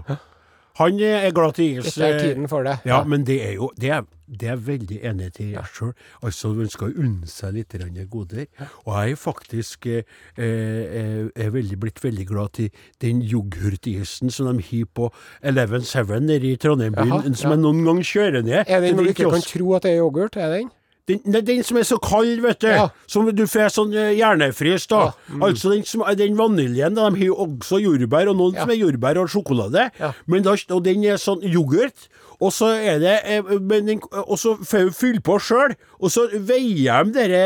Han 0.79 0.99
er 0.99 1.31
glad 1.35 1.53
til 1.57 1.65
Eagles. 1.65 1.93
Dette 1.95 2.07
er 2.07 2.15
eh, 2.15 2.21
tiden 2.21 2.47
for 2.49 2.63
det. 2.63 2.77
Ja, 2.85 3.03
men 3.03 3.25
det 3.27 3.37
er 3.47 3.53
jo 3.53 3.71
Det 3.81 3.89
er, 3.89 4.01
det 4.27 4.49
er 4.49 4.55
veldig 4.55 4.99
enig 5.03 5.33
til 5.33 5.51
jeg 5.51 5.65
sjøl. 5.75 5.93
Altså, 6.23 6.53
man 6.55 6.69
skal 6.69 6.95
unne 6.97 7.27
seg 7.27 7.53
litt 7.53 7.75
goder. 8.09 8.45
Og 8.85 8.95
jeg 8.95 9.11
er 9.11 9.15
faktisk 9.15 9.85
eh, 9.85 10.03
eh, 10.37 11.27
er 11.35 11.49
veldig 11.49 11.79
blitt 11.79 12.03
veldig 12.03 12.27
glad 12.27 12.49
til 12.53 12.69
den 13.01 13.21
yoghurtisen 13.21 14.29
som 14.29 14.57
de 14.57 14.63
har 14.63 14.85
på 14.93 15.11
Eleven 15.43 15.81
Seven 15.81 16.23
nede 16.23 16.51
i 16.51 16.55
Trondheim 16.55 16.93
byen, 16.93 17.35
som 17.35 17.51
ja. 17.51 17.55
jeg 17.55 17.63
noen 17.63 17.85
gang 17.85 18.03
kjører 18.03 18.41
ned. 18.41 18.63
Er 18.67 18.79
det 18.79 18.95
når 18.95 19.03
du 19.03 19.09
ikke 19.09 19.31
kan 19.31 19.41
tro 19.41 19.73
at 19.73 19.83
det 19.83 19.91
er 19.91 19.97
yoghurt? 20.05 20.35
Er 20.35 20.55
den? 20.55 20.69
Den, 21.09 21.19
den 21.45 21.63
som 21.63 21.77
er 21.77 21.85
så 21.87 21.97
kald, 22.01 22.41
vet 22.43 22.61
du. 22.61 22.67
Ja. 22.69 22.89
Som 23.09 23.29
du 23.35 23.43
får 23.49 23.71
sånn 23.73 23.93
eh, 23.97 24.11
hjernefrys, 24.19 24.87
da. 24.91 25.01
Ja, 25.09 25.35
mm. 25.35 25.45
Altså 25.47 25.71
den, 25.73 25.83
som, 25.87 26.03
den 26.17 26.37
vaniljen, 26.39 26.95
da. 26.97 27.09
De 27.09 27.21
har 27.23 27.31
jo 27.31 27.37
også 27.47 27.81
jordbær, 27.81 28.29
og 28.31 28.37
noen 28.39 28.55
Ja. 28.55 28.65
som 28.65 28.73
er 28.73 28.79
jordbær 28.81 29.21
og 29.23 29.31
sjokolade. 29.33 29.89
Men 30.27 30.43
da, 30.45 30.55
og 30.69 30.83
den 30.85 31.03
er 31.05 31.17
sånn 31.21 31.41
yoghurt. 31.47 32.09
Og 32.41 32.49
så 32.53 32.71
er 32.73 32.97
det 33.01 33.17
eh, 33.29 33.41
men 33.59 33.85
den, 33.85 33.99
Og 34.25 34.37
så 34.41 34.55
får 34.57 34.87
du 34.89 34.95
fylle 34.97 35.21
på 35.21 35.37
sjøl, 35.41 35.75
og 36.01 36.09
så 36.13 36.25
veier 36.33 37.05
de 37.05 37.13
dere, 37.13 37.43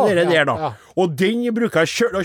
oh, 0.00 0.08
der, 0.08 0.44
da. 0.48 0.72
Og 0.96 1.12
den 1.18 1.44
bruker 1.54 1.84
jeg 1.84 2.08
kjøre 2.08 2.24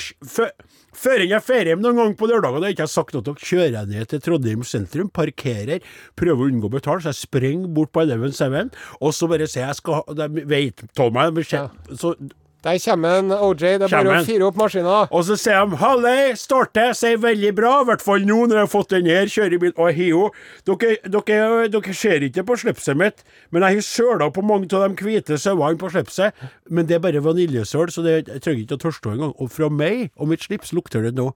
Før 0.94 1.24
jeg 1.26 1.42
drar 1.48 1.70
hjem 1.70 1.82
noen 1.84 2.00
gang 2.00 2.16
på 2.20 2.30
lørdager 2.30 2.68
jeg 2.68 2.78
ikke 2.78 2.88
sagt 2.92 3.16
noe. 3.16 3.24
Til 3.24 3.34
dere, 3.34 3.50
kjører 3.50 3.76
jeg 3.78 3.92
ned 3.92 4.12
til 4.12 4.22
Trondheim 4.24 4.64
sentrum, 4.68 5.10
parkerer, 5.14 5.84
prøver 6.20 6.46
å 6.46 6.52
unngå 6.52 6.70
å 6.70 6.76
betale, 6.76 7.04
så 7.04 7.12
jeg 7.14 7.24
springer 7.24 7.72
bort 7.74 7.94
på 7.96 8.04
Eleven 8.06 8.36
Seven, 8.36 8.72
og 9.02 9.16
så 9.16 9.30
bare 9.32 9.50
sier 9.50 9.68
jeg 9.68 9.80
skal 9.82 10.02
ha 10.02 10.18
De 10.24 10.46
vet 10.50 10.86
av 11.02 11.14
meg, 11.16 11.42
så 11.44 12.14
Der 12.64 12.80
kommer 12.80 13.20
en 13.20 13.32
OJ. 13.32 13.60
Det 13.60 13.88
er 13.90 13.92
bare 13.92 14.20
å 14.22 14.24
fyre 14.24 14.46
opp 14.48 14.56
maskina. 14.56 15.00
Og 15.12 15.26
så 15.28 15.36
sier 15.36 15.66
de 15.68 15.76
'Halløy, 15.82 16.32
starter', 16.40 16.94
sier 16.96 17.18
veldig 17.20 17.52
bra. 17.56 17.82
I 17.82 17.88
hvert 17.90 18.02
fall 18.02 18.24
nå 18.24 18.38
når 18.48 18.56
jeg 18.56 18.64
har 18.64 18.72
fått 18.72 18.94
den 18.96 19.10
her, 19.12 19.28
kjører 19.28 19.60
bil. 19.60 19.74
Og 19.76 19.92
Hio, 19.92 20.30
dere, 20.64 20.96
dere, 21.04 21.68
dere 21.68 21.94
ser 21.94 22.24
ikke 22.24 22.46
på 22.48 22.56
slipset 22.64 22.96
mitt, 22.96 23.26
men 23.52 23.68
jeg 23.68 23.82
har 23.82 23.88
søla 23.88 24.30
på 24.32 24.46
mange 24.48 24.72
av 24.72 24.88
de 24.88 25.04
hvite 25.04 25.38
sauene 25.38 25.78
på 25.78 25.92
slipset. 25.92 26.32
Men 26.70 26.88
det 26.88 26.96
er 26.96 27.04
bare 27.04 27.20
vaniljesøl, 27.20 27.92
så 27.92 28.02
det, 28.02 28.16
jeg 28.32 28.42
trenger 28.42 28.64
ikke 28.64 28.80
å 28.80 28.84
tørste 28.88 29.12
engang. 29.12 29.36
Og 29.44 29.52
fra 29.52 29.68
meg 29.68 30.12
og 30.16 30.32
mitt 30.32 30.48
slips 30.48 30.72
lukter 30.72 31.04
det 31.04 31.16
nå 31.20 31.34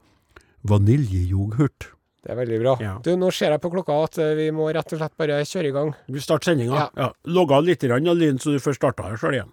vaniljeyoghurt. 0.64 1.92
Det 2.24 2.34
er 2.34 2.40
veldig 2.40 2.58
bra. 2.64 2.74
Ja. 2.84 2.96
Du, 3.04 3.14
nå 3.20 3.30
ser 3.36 3.52
jeg 3.52 3.62
på 3.64 3.72
klokka 3.72 4.00
at 4.08 4.18
eh, 4.20 4.34
vi 4.36 4.50
må 4.56 4.72
rett 4.72 4.92
og 4.96 5.00
slett 5.00 5.16
bare 5.20 5.44
kjøre 5.48 5.70
i 5.70 5.76
gang. 5.76 5.94
Vi 6.12 6.24
starter 6.24 6.52
sendinga. 6.54 6.88
Ja. 6.96 7.12
Ja. 7.28 7.46
av 7.56 7.64
litt 7.64 7.84
Linn, 7.84 8.40
så 8.40 8.56
du 8.56 8.60
får 8.60 8.80
starta 8.80 9.12
her 9.12 9.20
sjøl 9.20 9.38
igjen. 9.38 9.52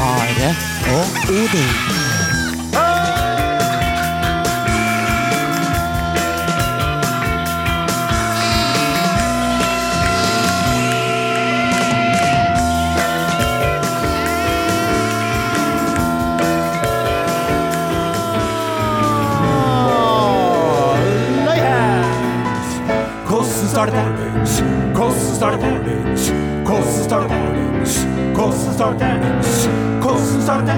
Are 0.00 0.56
og 0.96 1.06
Odin. 1.28 1.70
Hvordan 23.28 23.68
starter 23.68 23.92
det? 24.16 24.30
Hvordan 24.94 25.20
starter 25.36 25.58
det? 25.84 25.98
Hvordan 26.66 26.84
starter 27.04 27.28
det? 27.28 28.34
Hvordan 28.34 28.74
starter 28.74 28.98
det? 28.98 29.19
Mornings, 30.60 30.76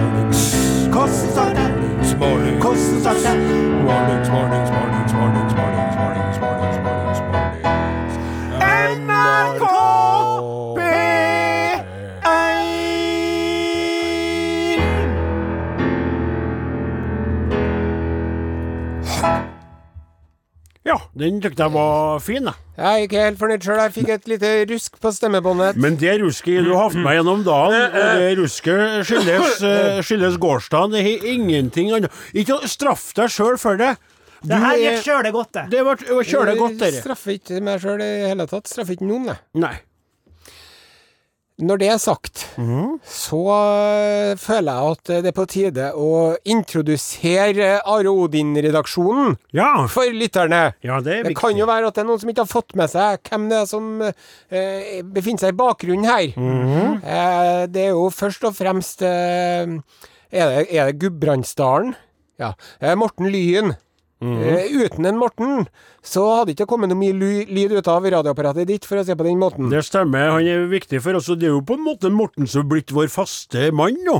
mornings, 4.28 4.70
mornings, 4.70 5.12
mornings, 5.12 5.12
mornings, 5.12 5.54
mornings, 5.54 6.78
mornings, 6.78 6.78
mornings. 6.78 7.62
Ja, 20.84 20.98
den 21.14 21.42
syntes 21.42 21.58
jeg 21.58 21.72
var 21.72 22.18
fin, 22.18 22.44
da. 22.44 22.61
Jeg 22.82 22.90
er 22.98 23.04
ikke 23.06 23.20
helt 23.22 23.38
fornøyd 23.38 23.62
sjøl. 23.62 23.78
Jeg 23.78 23.92
fikk 23.94 24.08
et 24.10 24.24
lite 24.32 24.48
rusk 24.72 24.96
på 25.02 25.10
stemmebåndet. 25.14 25.76
Men 25.78 25.94
det 26.00 26.16
rusket 26.18 26.64
du 26.66 26.72
har 26.74 26.88
hatt 26.88 26.96
meg 26.98 27.20
gjennom 27.20 27.44
dagen, 27.46 27.84
og 27.94 28.16
det 28.18 28.32
rusket 28.40 29.06
skyldes, 29.06 29.60
eh, 29.68 30.00
skyldes 30.02 30.38
gårsdagen. 30.42 30.90
Det 30.96 31.04
har 31.06 31.28
ingenting 31.30 31.92
annet 31.94 32.10
Ikke 32.34 32.58
straff 32.66 33.12
deg 33.14 33.30
sjøl 33.30 33.58
for 33.62 33.78
det. 33.78 33.94
Du 34.42 34.48
Det 34.48 34.58
her 34.58 34.74
er- 34.74 34.82
gikk 34.82 35.04
sjøl 35.06 35.32
godt, 35.32 35.52
det. 35.52 35.70
Det 35.70 35.84
var 35.84 35.94
var 35.94 36.46
det 36.50 36.58
godt, 36.58 36.78
dere. 36.78 37.02
Straffer 37.04 37.38
ikke 37.38 37.62
meg 37.62 37.80
sjøl 37.80 38.00
i 38.02 38.26
hele 38.26 38.46
tatt. 38.50 38.66
Straffer 38.66 38.96
ikke 38.96 39.06
noen, 39.06 39.26
det. 39.30 39.38
Nei. 39.54 39.76
Når 41.62 41.78
det 41.78 41.88
er 41.92 41.98
sagt, 42.02 42.40
mm. 42.58 42.96
så 43.06 43.38
øh, 43.54 44.30
føler 44.40 44.72
jeg 44.80 44.94
at 44.96 45.10
det 45.22 45.30
er 45.30 45.36
på 45.36 45.44
tide 45.46 45.84
å 45.94 46.08
introdusere 46.50 47.68
Are 47.86 48.10
Odin-redaksjonen 48.10 49.36
Ja. 49.54 49.86
for 49.86 50.10
lytterne. 50.10 50.74
ja, 50.82 50.98
det 51.00 51.20
Det 51.28 51.36
kan 51.38 51.54
jo 51.56 51.66
være 51.70 51.86
at 51.86 51.94
det 51.94 52.02
er 52.02 52.08
noen 52.08 52.18
som 52.22 52.32
ikke 52.32 52.42
har 52.46 52.50
fått 52.50 52.74
med 52.74 52.90
seg 52.90 53.22
hvem 53.30 53.48
det 53.52 53.60
er 53.60 53.68
som 53.70 54.02
eh, 54.02 55.02
befinner 55.06 55.44
seg 55.44 55.54
i 55.54 55.60
bakgrunnen 55.62 56.08
her. 56.10 56.32
Mm. 56.36 56.98
eh, 57.04 57.66
det 57.70 57.86
er 57.86 57.94
jo 57.94 58.08
først 58.10 58.44
og 58.50 58.56
fremst 58.58 59.02
eh, 59.06 59.70
Er 60.32 60.48
det, 60.56 60.66
er 60.72 60.90
det 60.90 60.98
Gudbrandsdalen? 61.02 61.94
Ja. 62.40 62.54
Eh, 62.80 62.94
Morten 62.98 63.28
Lyen. 63.30 63.74
Mhm. 64.22 64.38
uh, 64.38 64.84
uten 64.86 65.06
en 65.10 65.18
Morten 65.18 65.66
så 66.02 66.22
hadde 66.38 66.52
ikke 66.54 66.66
kommet 66.70 66.90
noe 66.90 66.98
mye 66.98 67.14
lyd 67.46 67.72
ut 67.74 67.88
av 67.90 68.02
radioapparatet 68.06 68.66
ditt, 68.66 68.84
for 68.86 68.98
å 68.98 69.04
si 69.06 69.14
på 69.14 69.26
den 69.26 69.38
måten. 69.38 69.68
Det 69.70 69.82
stemmer, 69.86 70.30
han 70.34 70.46
er 70.46 70.64
viktig 70.70 71.00
for 71.02 71.14
oss, 71.18 71.28
og 71.30 71.38
det 71.42 71.46
er 71.48 71.54
jo 71.56 71.60
på 71.66 71.74
en 71.78 71.84
måte 71.86 72.10
Morten 72.10 72.46
som 72.50 72.62
er 72.64 72.68
blitt 72.70 72.90
vår 72.94 73.10
faste 73.10 73.68
mann 73.74 73.98
nå. 74.06 74.16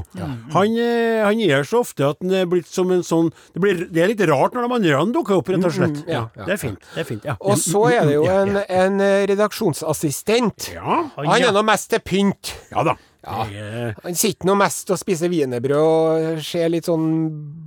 Han, 0.54 0.76
eh, 0.78 1.22
han 1.26 1.40
er 1.42 1.62
så 1.66 1.80
ofte 1.82 2.06
at 2.10 2.18
han 2.22 2.34
er 2.34 2.46
blitt 2.50 2.66
som 2.70 2.90
en 2.94 3.02
sånn 3.02 3.30
Det, 3.54 3.60
blir, 3.62 3.86
det 3.90 4.02
er 4.02 4.08
litt 4.12 4.22
rart 4.30 4.54
når 4.54 4.66
de 4.68 4.74
andre 4.78 5.12
dukker 5.14 5.38
opp, 5.40 5.48
rett 5.54 5.64
og 5.64 5.72
slett. 5.74 6.02
Mm, 6.02 6.08
ja, 6.08 6.12
Ja, 6.12 6.28
ja, 6.36 6.44
det 6.46 6.52
er 6.52 6.60
fint. 6.62 6.80
det 6.94 7.00
er 7.00 7.08
fint, 7.08 7.24
ja. 7.24 7.36
Og 7.40 7.56
så 7.58 7.82
er 7.92 8.06
det 8.06 8.14
jo 8.14 8.24
Ja, 8.26 8.40
en, 8.42 8.54
ja. 8.58 8.64
en 8.84 9.00
eh, 9.00 9.26
redaksjonsassistent. 9.30 10.72
Ja, 10.74 11.02
Han 11.16 11.42
er 11.42 11.52
nå 11.52 11.62
mest 11.66 11.90
til 11.90 12.00
pynt. 12.00 12.54
ja 12.70 12.82
da. 12.84 12.96
Ja. 13.22 13.44
Er- 13.46 13.94
Han 14.02 14.14
sitter 14.18 14.46
nå 14.48 14.56
mest 14.58 14.90
og 14.90 14.98
spiser 14.98 15.30
wienerbrød 15.30 15.78
og 15.78 16.40
ser 16.42 16.68
litt 16.68 16.84
sånn 16.90 17.06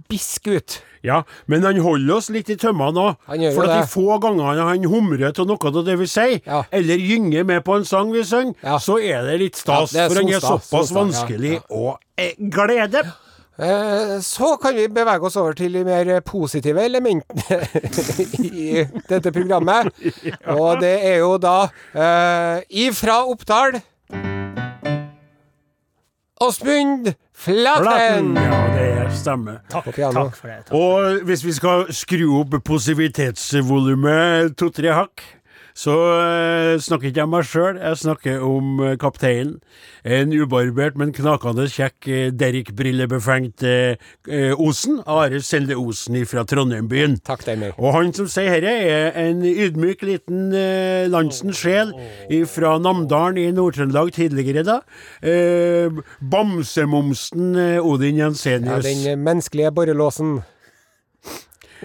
bisk 0.09 0.47
ut. 0.51 0.81
Ja, 1.05 1.21
men 1.47 1.63
han 1.63 1.77
holder 1.79 2.15
oss 2.17 2.29
litt 2.33 2.49
i 2.49 2.55
tømmene 2.59 2.97
òg. 2.97 3.53
For 3.55 3.63
at 3.63 3.81
de 3.81 3.87
få 3.87 4.19
gangene 4.19 4.65
han 4.67 4.83
humrer 4.89 5.31
til 5.37 5.45
noe 5.45 5.57
av 5.69 5.79
det 5.85 5.95
vi 5.99 6.05
sier, 6.09 6.41
Ja. 6.45 6.63
eller 6.71 6.97
gynger 6.97 7.45
med 7.45 7.63
på 7.63 7.77
en 7.77 7.85
sang 7.85 8.11
vi 8.11 8.23
synger, 8.23 8.55
Ja. 8.63 8.77
så 8.79 8.97
er 9.01 9.23
det 9.29 9.39
litt 9.39 9.55
stas. 9.55 9.93
Ja, 9.93 10.07
det 10.07 10.11
for 10.11 10.21
han 10.23 10.29
er 10.33 10.39
sostas, 10.39 10.69
såpass 10.69 10.89
sostas, 10.89 10.91
ja, 10.91 11.03
vanskelig 11.03 11.61
å 11.71 11.97
eh, 12.17 12.33
glede. 12.39 13.05
Eh, 13.57 14.19
Så 14.19 14.59
kan 14.59 14.75
vi 14.75 14.87
bevege 14.87 15.23
oss 15.23 15.37
over 15.37 15.53
til 15.53 15.71
de 15.71 15.83
mer 15.85 16.19
positive 16.21 16.75
elementene 16.83 17.61
i 18.43 18.83
dette 19.07 19.31
programmet. 19.31 19.87
Og 20.59 20.81
det 20.81 20.99
er 21.05 21.19
jo 21.19 21.37
da 21.37 21.69
eh, 21.93 22.61
ifra 22.69 23.21
Oppdal 23.31 23.79
Åsmund 26.41 27.13
Flaten! 27.35 28.35
Ja, 28.35 28.67
det 28.75 29.11
stemmer. 29.15 29.61
Takk, 29.69 29.85
takk 29.95 30.35
for 30.35 30.47
det. 30.49 30.57
Takk. 30.67 30.73
Og 30.75 31.23
hvis 31.27 31.45
vi 31.45 31.53
skal 31.55 31.85
skru 31.95 32.25
opp 32.41 32.57
positivitetsvolumet 32.67 34.55
to-tre 34.59 34.91
hakk, 34.95 35.23
så 35.75 35.93
eh, 36.15 36.73
snakker 36.79 37.09
ikke 37.09 37.19
jeg 37.19 37.31
meg 37.33 37.47
sjøl, 37.49 37.79
jeg 37.81 37.99
snakker 37.99 38.43
om 38.47 38.79
eh, 38.79 38.93
kapteinen. 39.01 39.57
En 40.07 40.31
ubarbert, 40.31 40.95
men 40.95 41.11
knakende 41.15 41.65
kjekk 41.67 42.07
eh, 42.07 42.29
Derrik-brillebefengt 42.31 43.65
eh, 43.67 43.97
eh, 44.29 44.53
Osen. 44.55 45.01
Are 45.03 45.41
Selde 45.43 45.75
Osen 45.75 46.21
fra 46.29 46.45
Trondheim 46.47 46.87
byen. 46.87 47.17
Takk, 47.27 47.43
Deimir. 47.49 47.75
Og 47.75 47.91
han 47.97 48.13
som 48.15 48.29
sier 48.31 48.53
herre, 48.53 48.71
er 48.71 49.19
en 49.25 49.43
ydmyk 49.43 50.07
liten 50.07 50.55
eh, 50.55 51.09
landsens 51.11 51.59
sjel 51.59 51.91
fra 52.47 52.77
Namdalen 52.79 53.41
i 53.43 53.51
Nord-Trøndelag 53.51 54.15
tidligere, 54.15 54.63
da. 54.63 54.79
Eh, 55.19 55.91
Bamsemomsen 56.23 57.55
eh, 57.59 57.83
Odin 57.83 58.23
Ja, 58.23 58.31
den 58.31 59.25
menneskelige 59.27 59.75
borrelåsen. 59.75 60.37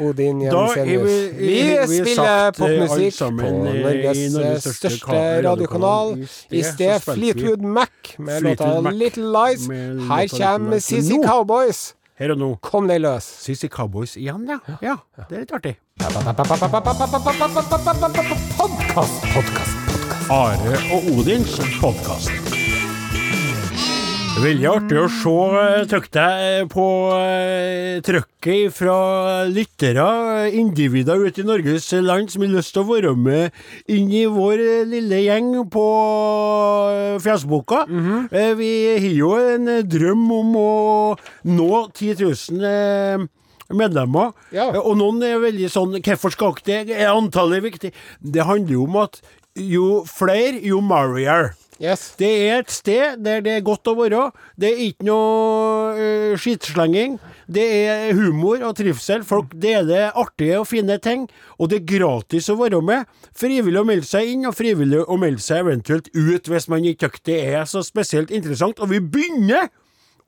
Odin 0.00 0.40
Jensenius. 0.44 1.14
Vi, 1.36 1.60
spiller 1.86 2.50
popmusikk 2.56 3.18
på 3.20 3.52
Norges, 3.60 4.36
eh, 4.40 4.58
største 4.64 5.22
radiokanal. 5.46 6.16
I 6.50 6.62
sted 6.66 7.00
Fleetwood 7.04 7.62
Mac 7.62 8.16
med 8.18 8.42
låta 8.42 8.90
Little 8.90 9.30
Lies. 9.32 9.68
Her 10.08 10.28
kommer 10.28 10.78
CC 10.78 11.20
Cowboys. 11.24 11.94
Her 12.20 12.34
og 12.34 12.38
nå. 12.38 12.50
Kom 12.60 12.88
deg 12.88 13.00
løs. 13.00 13.24
CC 13.44 13.70
Cowboys 13.72 14.16
igjen, 14.20 14.44
ja. 14.50 14.58
ja. 14.84 14.98
Det 15.28 15.38
er 15.38 15.46
litt 15.46 15.56
artig. 15.56 15.76
Podkast, 18.60 19.28
podkast. 19.32 19.76
Are 20.30 20.78
og 20.92 21.12
Odins 21.16 21.56
podkast. 21.80 22.59
Veldig 24.40 24.68
artig 24.70 24.96
å 24.96 25.08
se, 25.12 25.32
eh, 26.22 26.62
på 26.70 26.84
eh, 27.12 27.98
trøkket 28.06 28.72
fra 28.72 28.94
lyttere, 29.52 30.06
eh, 30.46 30.56
individer 30.56 31.20
ute 31.20 31.42
i 31.42 31.44
Norges 31.44 31.90
land 32.00 32.30
som 32.32 32.46
har 32.46 32.54
lyst 32.54 32.72
til 32.72 32.82
å 32.82 32.88
være 32.88 33.12
med 33.20 33.52
inn 33.92 34.08
i 34.08 34.24
vår 34.24 34.62
eh, 34.64 34.86
lille 34.88 35.20
gjeng 35.26 35.50
på 35.68 35.84
Fjesboka. 37.20 37.84
Mm 37.88 38.00
-hmm. 38.06 38.54
Vi 38.56 38.70
har 39.02 39.14
jo 39.18 39.34
en 39.36 39.68
eh, 39.68 39.82
drøm 39.82 40.32
om 40.32 40.56
å 40.56 41.16
nå 41.44 41.90
10 41.92 42.14
000 42.24 42.64
eh, 42.64 43.26
medlemmer. 43.74 44.32
Ja. 44.52 44.70
Eh, 44.72 44.80
Og 44.80 44.96
noen 44.96 45.22
er 45.22 45.38
veldig 45.38 45.68
sånn 45.70 46.00
Hvorfor 46.00 46.30
skal 46.32 46.52
ikke 46.52 46.64
det? 46.86 46.96
Er 46.96 47.12
antallet 47.12 47.62
viktig? 47.62 47.92
Det 48.22 48.44
handler 48.44 48.72
jo 48.72 48.84
om 48.84 48.96
at 48.96 49.20
jo 49.56 50.04
flere, 50.06 50.60
jo 50.62 50.80
merrier. 50.80 51.52
Yes. 51.80 52.10
Det 52.20 52.28
er 52.28 52.58
et 52.60 52.72
sted 52.72 53.22
der 53.24 53.40
det 53.44 53.54
er 53.56 53.62
godt 53.64 53.88
å 53.88 53.94
være. 53.96 54.26
Det 54.60 54.68
er 54.68 54.82
ikke 54.84 55.06
noe 55.08 55.94
eh, 55.96 56.26
uh, 56.34 56.40
skitslenging. 56.40 57.16
Det 57.48 57.64
er 57.64 58.12
humor 58.18 58.60
og 58.68 58.74
trivsel. 58.76 59.24
Folk 59.24 59.54
deler 59.62 60.12
artige 60.12 60.58
og 60.60 60.68
fine 60.68 60.98
ting. 61.00 61.24
Og 61.56 61.72
det 61.72 61.80
er 61.80 61.88
gratis 61.94 62.50
å 62.52 62.58
være 62.60 62.82
med. 62.84 63.08
Frivillig 63.32 63.80
å 63.80 63.86
melde 63.88 64.10
seg 64.10 64.28
inn, 64.34 64.44
og 64.50 64.58
frivillig 64.58 65.06
å 65.06 65.16
melde 65.20 65.40
seg 65.44 65.64
eventuelt 65.64 66.12
ut 66.12 66.52
hvis 66.52 66.68
man 66.68 66.84
ikke 66.84 67.08
syns 67.08 67.26
det 67.30 67.40
er 67.48 67.64
så 67.68 67.84
spesielt 67.86 68.30
interessant. 68.34 68.80
Og 68.84 68.92
vi 68.92 69.00
begynner 69.00 69.72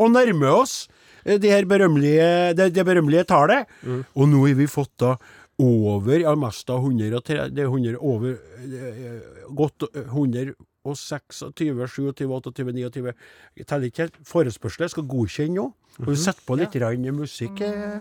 å 0.01 0.09
nærme 0.09 0.57
oss 0.57 0.87
eh, 1.27 1.37
det 1.37 1.53
her 1.53 1.69
berømmelige, 1.69 2.57
det, 2.57 2.73
det 2.73 2.89
berømmelige 2.89 3.29
tallet. 3.29 3.69
Mm. 3.85 4.03
Og 4.17 4.33
nå 4.33 4.45
har 4.49 4.57
vi 4.57 4.73
fått 4.73 4.95
da 5.05 5.15
over 5.63 6.25
ja, 6.25 6.33
mest 6.35 6.71
av 6.73 6.81
130 6.81 7.53
det 7.53 7.67
er 7.67 7.69
100 7.69 8.01
over, 8.01 8.39
eh, 8.65 9.19
Godt 9.53 9.85
100 9.93 10.55
og 10.85 10.99
26, 10.99 11.87
27, 11.89 12.27
28, 12.27 12.73
29 12.73 13.13
Jeg 13.57 13.67
teller 13.67 13.91
ikke 13.91 14.07
helt. 14.07 14.21
Forespørsler 14.27 14.93
skal 14.93 15.09
godkjenne 15.09 15.61
nå. 15.61 15.71
Og 16.01 16.07
vi 16.07 16.15
mhm. 16.15 16.23
setter 16.25 16.47
på 16.47 16.59
litt 16.61 16.77
ja. 16.79 16.93
musikk 17.13 17.65
eh, 17.67 17.99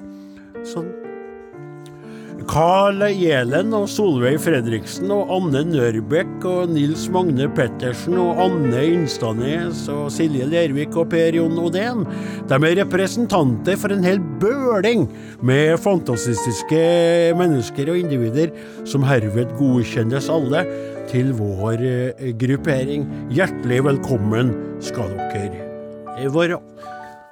sånn. 0.66 0.92
Carl 2.50 3.04
Jelen 3.14 3.74
og 3.76 3.86
Solveig 3.92 4.40
Fredriksen 4.42 5.12
og 5.14 5.30
Anne 5.36 5.62
Nørbekk 5.68 6.46
og 6.50 6.72
Nils 6.74 7.04
Magne 7.14 7.46
Pettersen 7.54 8.18
og 8.20 8.40
Anne 8.42 8.82
Innstanes 8.96 9.84
og 9.92 10.08
Silje 10.14 10.48
Lervik 10.50 10.98
og 10.98 11.12
Per 11.12 11.38
Jon 11.38 11.60
Odén, 11.62 12.02
de 12.50 12.58
er 12.58 12.80
representanter 12.82 13.78
for 13.80 13.94
en 13.94 14.06
hel 14.08 14.22
bøling 14.42 15.06
med 15.46 15.78
fantastiske 15.84 16.82
mennesker 17.38 17.94
og 17.94 18.02
individer 18.02 18.56
som 18.90 19.06
herved 19.06 19.54
godkjennes 19.60 20.32
alle 20.34 20.66
til 21.12 21.34
vår 21.36 21.82
eh, 21.84 22.32
gruppering. 22.40 23.04
Hjertelig 23.36 23.82
velkommen 23.84 24.54
skal 24.84 25.12
dere 25.34 26.30
være. 26.32 26.60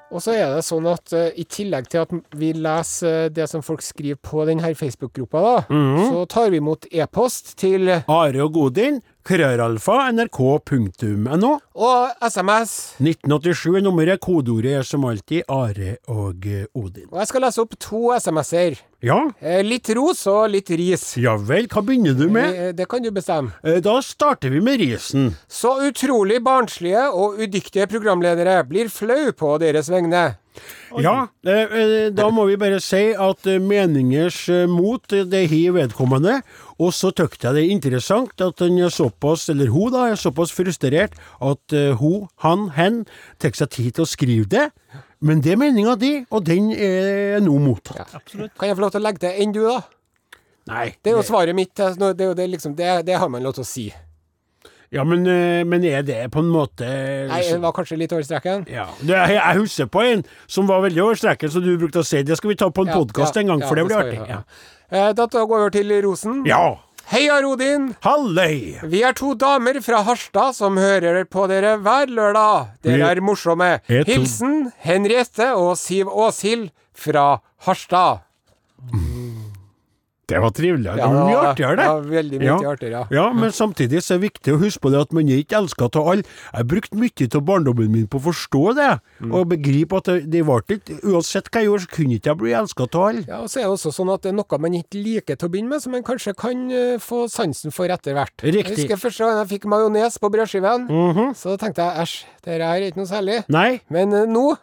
Og 0.10 0.24
så 0.26 0.34
er 0.34 0.56
det 0.56 0.64
sånn 0.66 0.88
at 0.90 1.14
uh, 1.14 1.28
i 1.38 1.44
tillegg 1.46 1.86
til 1.92 2.02
at 2.02 2.14
vi 2.40 2.50
leser 2.58 3.28
eh, 3.28 3.30
det 3.30 3.46
som 3.52 3.62
folk 3.62 3.84
skriver 3.86 4.18
på 4.26 4.42
denne 4.50 4.72
Facebook-gruppa, 4.76 5.44
da, 5.46 5.56
Mhm. 5.70 6.00
så 6.10 6.26
tar 6.34 6.50
vi 6.50 6.58
imot 6.58 6.88
e-post 6.92 7.54
til 7.62 7.92
Are 7.94 8.42
og 8.44 8.54
Godin, 8.58 9.02
krøralfa, 9.28 10.12
nrk.no. 10.16 11.52
og 11.76 12.10
SMS. 12.24 12.72
1987 13.00 13.78
er 13.78 13.84
nummeret, 13.86 14.20
kodeordet 14.24 14.78
er 14.80 14.84
som 14.88 15.06
alltid 15.06 15.44
Are 15.52 15.98
og 16.08 16.46
Odin. 16.74 17.08
Og 17.12 17.20
jeg 17.22 17.28
skal 17.32 17.46
lese 17.46 17.62
opp 17.64 17.76
to 17.80 18.10
SMS-er. 18.18 18.80
Ja, 19.02 19.20
Eh, 19.42 19.62
Litt 19.64 19.88
ros 19.96 20.26
og 20.28 20.50
litt 20.52 20.70
ris. 20.76 21.16
ja 21.18 21.38
vel, 21.38 21.68
hva 21.72 21.82
begynner 21.86 22.18
du 22.18 22.28
med? 22.30 22.56
Eh, 22.56 22.72
Det 22.74 22.88
kan 22.90 23.02
du 23.02 23.12
bestemme. 23.12 23.52
Eh, 23.64 23.80
Da 23.80 24.02
starter 24.02 24.50
vi 24.50 24.60
med 24.60 24.80
risen. 24.82 25.36
Så 25.48 25.78
utrolig 25.88 26.42
barnslige 26.44 27.08
og 27.14 27.38
udyktige 27.40 27.88
programledere 27.88 28.64
blir 28.68 28.90
flau 28.90 29.32
på 29.32 29.58
deres 29.60 29.88
vegne. 29.90 30.36
Ja, 31.04 31.28
eh, 31.46 31.76
eh, 31.82 32.10
da 32.16 32.30
må 32.34 32.46
vi 32.50 32.58
bare 32.60 32.80
si 32.82 33.12
at 33.14 33.46
eh, 33.48 33.60
meningers 33.62 34.48
mot, 34.72 35.04
det 35.10 35.44
har 35.52 35.76
vedkommende. 35.76 36.40
Og 36.80 36.94
så 36.96 37.12
tykte 37.12 37.50
jeg 37.50 37.58
det 37.58 37.64
er 37.66 37.76
interessant 37.76 38.42
at 38.42 38.64
han 38.64 38.80
er 38.80 38.94
såpass, 38.94 39.50
eller 39.54 39.70
hun 39.74 39.92
da, 39.94 40.08
er 40.10 40.20
såpass 40.20 40.54
frustrert 40.56 41.18
at 41.44 41.78
hun, 42.00 42.28
han, 42.46 42.70
hen, 42.78 43.04
tar 43.38 43.54
seg 43.58 43.70
tid 43.76 43.94
til 43.98 44.08
å 44.08 44.10
skrive 44.10 44.50
det. 44.50 44.70
Men 45.20 45.42
det 45.44 45.54
er 45.54 45.60
meninga 45.60 45.98
di, 46.00 46.14
og 46.32 46.46
den 46.48 46.72
er 46.72 47.42
nå 47.44 47.58
mottatt. 47.60 48.16
Kan 48.32 48.70
jeg 48.70 48.78
få 48.80 48.86
lov 48.86 48.94
til 48.96 49.02
å 49.02 49.08
legge 49.10 49.26
til 49.26 49.42
enn 49.44 49.56
du, 49.56 49.66
da? 49.68 49.82
Nei. 50.70 50.86
Det 51.02 51.12
er 51.12 51.18
jo 51.18 51.26
svaret 51.26 51.56
mitt. 51.58 51.74
eh, 51.80 51.96
Det, 51.98 52.26
er 52.26 52.38
det, 52.38 52.50
liksom, 52.56 52.76
det, 52.78 53.06
det 53.06 53.18
har 53.20 53.30
man 53.30 53.44
lov 53.44 53.58
til 53.58 53.66
å 53.66 53.68
si. 53.68 53.90
Ja, 54.92 55.04
men, 55.06 55.22
eh, 55.30 55.64
men 55.70 55.84
er 55.86 56.02
det 56.02 56.32
på 56.34 56.42
en 56.42 56.50
måte 56.50 56.88
Nei, 57.30 57.44
det 57.46 57.60
var 57.62 57.72
kanskje 57.78 57.98
litt 58.02 58.14
over 58.16 58.24
streken. 58.26 58.64
Ja. 58.72 58.88
Jeg, 59.06 59.36
jeg 59.38 59.60
husker 59.60 59.86
på 59.86 60.02
en 60.02 60.24
som 60.50 60.66
var 60.68 60.82
veldig 60.82 61.04
over 61.04 61.16
streken, 61.20 61.52
som 61.54 61.62
du 61.62 61.76
brukte 61.78 62.02
å 62.02 62.06
si. 62.08 62.24
Det 62.26 62.38
skal 62.40 62.50
vi 62.56 62.56
ta 62.58 62.72
på 62.74 62.88
en 62.88 62.94
Ja, 62.94 62.98
podkast 62.98 63.38
ja, 63.38 63.44
en 63.44 63.52
gang, 63.54 63.62
for 63.70 63.78
det 63.78 63.86
blir 63.86 64.00
artig. 64.02 64.20
Ja. 64.30 64.42
Eh, 64.90 65.12
Da 65.14 65.28
går 65.30 65.46
vi 65.48 65.62
over 65.62 65.70
til 65.78 65.96
rosen. 66.08 66.46
ja. 66.50 66.78
Heia, 67.10 67.40
Rodin! 67.42 67.96
Halløy! 68.06 68.86
Vi 68.86 69.00
er 69.02 69.16
to 69.18 69.32
damer 69.34 69.80
fra 69.82 70.04
Harstad 70.06 70.54
som 70.54 70.78
hører 70.78 71.24
på 71.26 71.48
dere 71.50 71.72
hver 71.82 72.06
lørdag. 72.06 72.68
Dere 72.86 73.10
er 73.10 73.22
morsomme. 73.26 73.80
Hilsen 73.90 74.72
Henriette 74.86 75.56
og 75.58 75.74
Siv 75.82 76.06
Åshild 76.06 76.70
fra 76.94 77.40
Harstad. 77.66 78.22
Det 80.30 80.40
var 80.44 80.52
trivelig. 80.56 80.86
Det 80.96 81.02
var 81.04 81.16
mye 81.28 81.40
artigere, 81.50 81.76
det. 81.80 81.86
Ja, 81.90 81.96
veldig 82.14 82.40
mye 82.44 82.70
artigere, 82.72 82.92
ja. 82.92 83.04
Ja, 83.20 83.26
men 83.34 83.50
samtidig 83.56 84.02
så 84.06 84.16
er 84.16 84.20
det 84.22 84.28
viktig 84.30 84.54
å 84.56 84.60
huske 84.62 84.84
på 84.86 84.92
det 84.94 85.02
at 85.02 85.14
man 85.18 85.28
er 85.30 85.42
ikke 85.44 85.58
elska 85.60 85.90
av 85.90 86.08
alle. 86.14 86.24
Jeg 86.54 86.68
brukte 86.70 87.00
mye 87.02 87.28
av 87.36 87.44
barndommen 87.50 87.90
min 87.92 88.08
på 88.08 88.20
å 88.22 88.26
forstå 88.30 88.64
det, 88.78 88.90
Mm. 89.20 89.34
og 89.36 89.50
begripe 89.52 89.98
at 89.98 90.06
det, 90.32 90.44
ble 90.46 90.62
ikke 90.78 91.00
Uansett 91.04 91.50
hva 91.52 91.60
jeg 91.60 91.68
gjorde, 91.68 91.82
så 91.84 91.90
kunne 91.92 92.16
ikke 92.16 92.30
jeg 92.32 92.38
bli 92.40 92.52
elska 92.56 92.86
av 92.88 93.02
alle. 93.10 93.24
Ja, 93.28 93.42
og 93.44 93.50
så 93.52 93.60
er 93.60 93.64
det 93.68 93.74
også 93.76 93.92
sånn 93.92 94.14
at 94.14 94.22
det 94.24 94.30
er 94.32 94.38
noe 94.38 94.60
man 94.60 94.74
ikke 94.80 95.02
liker 95.04 95.36
til 95.36 95.50
å 95.50 95.52
begynne 95.52 95.70
med, 95.74 95.82
som 95.82 95.92
man 95.92 96.04
kanskje 96.04 96.36
kan 96.38 96.72
eh, 96.72 96.98
få 97.04 97.26
sansen 97.30 97.72
for 97.76 97.86
etter 97.92 98.14
hvert. 98.16 98.32
Riktig. 98.44 98.64
Jeg 98.78 98.88
husker 98.88 99.02
første 99.10 99.26
gang 99.26 99.42
jeg 99.44 99.60
fikk 99.60 99.66
majones 99.68 100.18
på 100.20 100.30
brødskiven, 100.32 100.88
Mhm. 100.88 101.36
så 101.36 101.58
tenkte 101.60 101.84
jeg 101.84 102.06
æsj, 102.06 102.16
dette 102.46 102.62
er 102.64 102.82
ikke 102.88 102.98
noe 102.98 103.06
særlig. 103.12 103.44
Nei, 103.50 103.82
Men 103.90 104.14
eh, 104.14 104.26
nå 104.26 104.58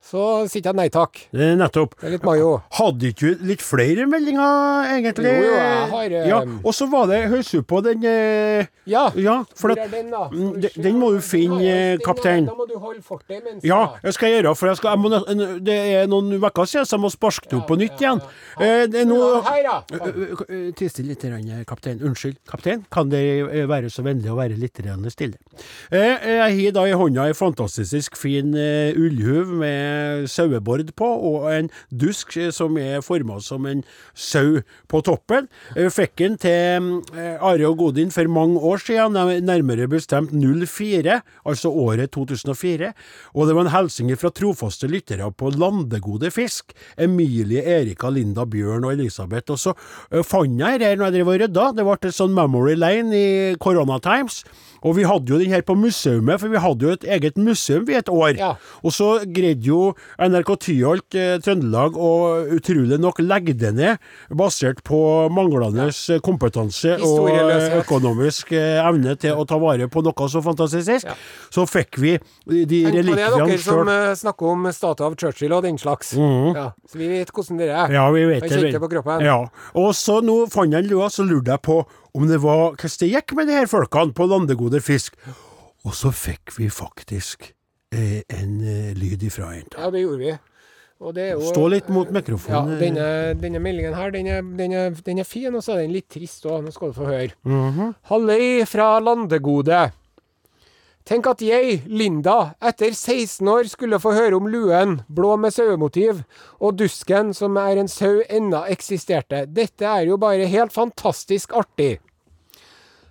så 0.00 0.48
sier 0.48 0.64
jeg 0.64 0.74
nei 0.78 0.88
takk. 0.88 1.18
er 1.36 1.56
nettopp. 1.60 1.92
Det 2.00 2.06
er 2.08 2.14
litt 2.16 2.24
mayo. 2.24 2.62
Hadde 2.72 3.10
ikke 3.12 3.34
du 3.36 3.44
litt 3.50 3.60
flere 3.62 4.06
meldinger, 4.08 4.88
egentlig? 4.96 5.32
Jo, 5.36 5.42
jo, 5.44 5.50
jeg 5.60 5.90
har, 5.90 6.14
eh, 6.20 6.28
Ja, 6.30 6.38
Og 6.64 6.72
så 6.74 6.88
var 6.90 7.06
det 7.10 7.18
Høres 7.30 7.50
du 7.52 7.60
på 7.62 7.82
den 7.84 8.02
eh, 8.08 8.66
Ja. 8.88 9.10
Ja, 9.14 9.44
for 9.54 9.70
at 9.74 9.90
den, 9.92 10.10
da? 10.10 10.28
Mm, 10.32 10.60
den- 10.60 10.82
den 10.82 10.96
må 10.98 11.10
du 11.12 11.20
finne, 11.20 11.60
eh, 11.60 11.98
kaptein. 11.98 12.46
Da 12.46 12.54
må 12.56 12.66
du 12.66 12.78
holde 12.78 13.02
fortet 13.02 13.44
mens 13.44 13.62
Ja, 13.62 13.94
jeg- 14.02 14.14
skal 14.14 14.30
gjøre 14.30 14.56
for 14.56 14.66
jeg 14.68 14.76
skal, 14.78 14.96
jeg 14.96 14.98
må, 15.04 15.60
det 15.64 15.76
er 16.02 16.06
noen 16.08 16.32
uker 16.32 16.64
siden, 16.66 16.86
så 16.88 16.96
jeg 16.96 17.00
må 17.04 17.10
sparke 17.12 17.48
det 17.50 17.58
opp 17.60 17.68
på 17.68 17.76
nytt 17.78 18.00
igjen. 18.00 18.22
Eh, 18.58 18.86
det 18.86 19.02
er 19.02 19.04
noe! 19.04 19.42
Tiss 20.76 20.92
stille 20.92 21.08
litt, 21.14 21.66
kaptein. 21.66 22.00
Unnskyld, 22.00 22.38
kaptein. 22.48 22.84
Kan 22.90 23.10
dere 23.10 23.50
eh, 23.52 23.66
være 23.66 23.90
så 23.92 24.02
vennlig 24.02 24.30
å 24.32 24.36
være 24.38 24.56
litt 24.58 24.80
stille? 25.12 25.36
Eh, 25.92 26.16
Jeg 26.50 26.64
har 26.64 26.72
da 26.72 26.84
i 26.88 26.92
hånda 26.96 27.26
ei 27.28 27.32
fantastisk 27.36 28.16
fin 28.16 28.54
eh, 28.56 28.92
ullhuv 28.96 29.46
med 29.60 29.89
sauebord 30.30 30.90
på, 30.96 31.06
og 31.06 31.48
en 31.52 31.70
dusk 31.90 32.36
eh, 32.40 32.50
som 32.54 32.78
er 32.80 33.02
forma 33.04 33.38
som 33.44 33.66
en 33.68 33.82
sau 34.14 34.60
på 34.90 35.02
toppen. 35.06 35.48
Fikk 35.74 36.16
den 36.20 36.38
til 36.40 36.90
eh, 37.14 37.36
Are 37.36 37.68
og 37.68 37.78
Godin 37.80 38.12
for 38.14 38.28
mange 38.30 38.60
år 38.60 38.82
siden, 38.82 39.18
nærmere 39.46 39.88
bestemt 39.90 40.32
04, 40.34 41.20
altså 41.46 41.70
året 41.70 42.12
2004. 42.16 42.92
Og 43.34 43.46
det 43.48 43.56
var 43.56 43.66
en 43.66 43.74
hilsen 43.74 44.10
fra 44.20 44.32
trofaste 44.34 44.90
lyttere 44.90 45.30
på 45.32 45.52
Landegode 45.54 46.30
fisk. 46.34 46.74
Emilie, 47.00 47.62
Erika, 47.62 48.10
Linda, 48.10 48.46
Bjørn 48.46 48.86
og 48.88 48.94
Elisabeth. 48.94 49.52
Og 49.54 49.60
så 49.60 49.76
eh, 50.10 50.24
fant 50.26 50.60
jeg 50.60 50.80
her 50.82 50.98
når 50.98 51.10
jeg 51.10 51.18
drev 51.18 51.32
og 51.34 51.40
rydda. 51.44 51.68
Det 51.76 51.86
ble 51.86 51.98
en 52.00 52.18
sånn 52.20 52.36
memory 52.36 52.76
lane 52.78 53.16
i 53.16 53.30
Corona 53.60 54.00
Times. 54.02 54.42
Og 54.86 54.96
vi 54.96 55.04
hadde 55.08 55.32
jo 55.32 55.38
den 55.40 55.52
her 55.52 55.64
på 55.66 55.76
museumet, 55.78 56.40
for 56.40 56.52
vi 56.52 56.60
hadde 56.62 56.86
jo 56.86 56.94
et 56.96 57.06
eget 57.16 57.38
museum 57.40 57.88
i 57.90 57.98
et 57.98 58.08
år. 58.08 58.32
Ja. 58.38 58.52
Og 58.84 58.94
så 58.96 59.10
greide 59.26 59.66
jo 59.66 59.92
NRK 60.16 60.54
Tyholt 60.64 61.18
eh, 61.18 61.36
Trøndelag 61.42 61.98
å 62.00 62.12
utrolig 62.56 63.00
nok 63.00 63.20
legge 63.24 63.54
det 63.58 63.74
ned, 63.76 64.00
basert 64.36 64.82
på 64.86 65.00
manglende 65.32 65.90
ja. 65.90 66.20
kompetanse 66.24 66.96
og 67.04 67.28
økonomisk 67.80 68.54
eh, 68.56 68.80
evne 68.80 69.16
til 69.20 69.36
å 69.36 69.46
ta 69.48 69.60
vare 69.60 69.90
på 69.90 70.04
noe 70.06 70.30
så 70.30 70.42
fantastisk. 70.44 71.08
Så 71.52 71.66
fikk 71.68 72.00
vi 72.00 72.16
de 72.46 72.82
relikviene 72.88 73.10
sjøl. 73.10 73.16
det, 73.16 73.28
er 73.28 73.48
dere 73.52 73.62
som 73.64 73.92
eh, 73.92 74.10
snakker 74.22 74.54
om 74.54 74.68
statue 74.74 75.10
av 75.10 75.16
Churchill 75.20 75.56
og 75.56 75.64
den 75.66 75.80
slags. 75.80 76.14
Ja, 76.16 76.70
så 76.88 77.00
vi 77.00 77.10
vet 77.12 77.32
hvordan 77.34 77.60
det 77.60 77.70
er. 77.70 77.94
Ja, 77.94 78.08
vi 78.14 78.26
vet 78.30 78.48
det. 78.48 79.20
Ja. 79.26 79.40
Og 79.78 79.92
så 79.98 80.20
nå 80.24 80.42
fant 80.52 80.72
jeg 80.72 80.84
en 80.84 80.90
lua, 80.90 81.10
så 81.12 81.26
lurte 81.26 81.56
jeg 81.56 81.64
på 81.66 81.82
om 82.14 82.26
det 82.28 82.40
var 82.42 82.74
hvordan 82.74 82.98
det 83.00 83.10
gikk 83.12 83.34
med 83.38 83.48
de 83.50 83.56
her 83.60 83.70
folkene 83.70 84.14
på 84.16 84.26
Landegode 84.30 84.80
fisk. 84.84 85.16
Og 85.86 85.94
så 85.96 86.10
fikk 86.12 86.52
vi 86.58 86.68
faktisk 86.68 87.52
eh, 87.94 88.20
en 88.36 88.60
eh, 88.60 88.92
lyd 88.98 89.22
ifra 89.24 89.54
en. 89.56 89.68
Ja, 89.76 89.90
det 89.90 90.02
gjorde 90.04 90.18
vi. 90.24 90.34
Og 91.00 91.14
det 91.16 91.22
er 91.30 91.38
jo 91.38 91.46
Stå 91.48 91.62
litt 91.72 91.86
mot 91.88 92.10
Ja, 92.10 92.12
mikrofonen. 92.12 92.74
denne, 92.76 93.04
denne 93.40 93.60
meldingen 93.64 93.94
her, 93.96 94.10
den 94.12 94.26
er, 94.28 94.42
den, 94.58 94.72
er, 94.76 94.90
den 95.06 95.22
er 95.22 95.24
fin, 95.24 95.54
og 95.56 95.62
så 95.64 95.78
er 95.78 95.86
den 95.86 95.94
litt 95.96 96.10
trist 96.12 96.44
òg. 96.44 96.60
Nå 96.66 96.74
skal 96.74 96.92
du 96.92 96.98
få 96.98 97.06
høre. 97.08 97.30
Mhm. 97.48 97.94
Halløy 98.10 98.66
fra 98.68 98.90
Landegode. 99.00 99.78
Tenk 101.10 101.26
at 101.26 101.40
jeg, 101.42 101.80
Linda, 101.90 102.52
etter 102.62 102.92
16 102.94 103.48
år 103.50 103.66
skulle 103.66 103.98
få 103.98 104.12
høre 104.14 104.36
om 104.38 104.46
luen, 104.46 105.00
blå 105.10 105.32
med 105.42 105.50
sauemotiv, 105.50 106.20
og 106.62 106.76
dusken, 106.78 107.32
som 107.34 107.56
er 107.58 107.80
en 107.82 107.90
sau, 107.90 108.20
ennå 108.30 108.60
eksisterte. 108.70 109.40
Dette 109.50 109.88
er 109.90 110.06
jo 110.06 110.20
bare 110.22 110.46
helt 110.46 110.70
fantastisk 110.70 111.56
artig. 111.58 111.96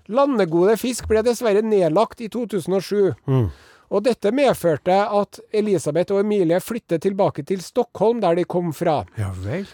Landegode 0.07 0.77
fisk 0.79 1.09
ble 1.11 1.25
dessverre 1.27 1.59
nedlagt 1.61 2.23
i 2.23 2.29
2007. 2.31 3.11
Og 3.89 4.05
dette 4.05 4.31
medførte 4.31 4.95
at 5.19 5.41
Elisabeth 5.51 6.15
og 6.15 6.23
Emilie 6.23 6.61
flyttet 6.63 7.03
tilbake 7.03 7.43
til 7.43 7.59
Stockholm, 7.65 8.23
der 8.23 8.39
de 8.39 8.47
kom 8.47 8.71
fra. 8.73 9.01
Ja 9.19 9.33
vel. 9.43 9.67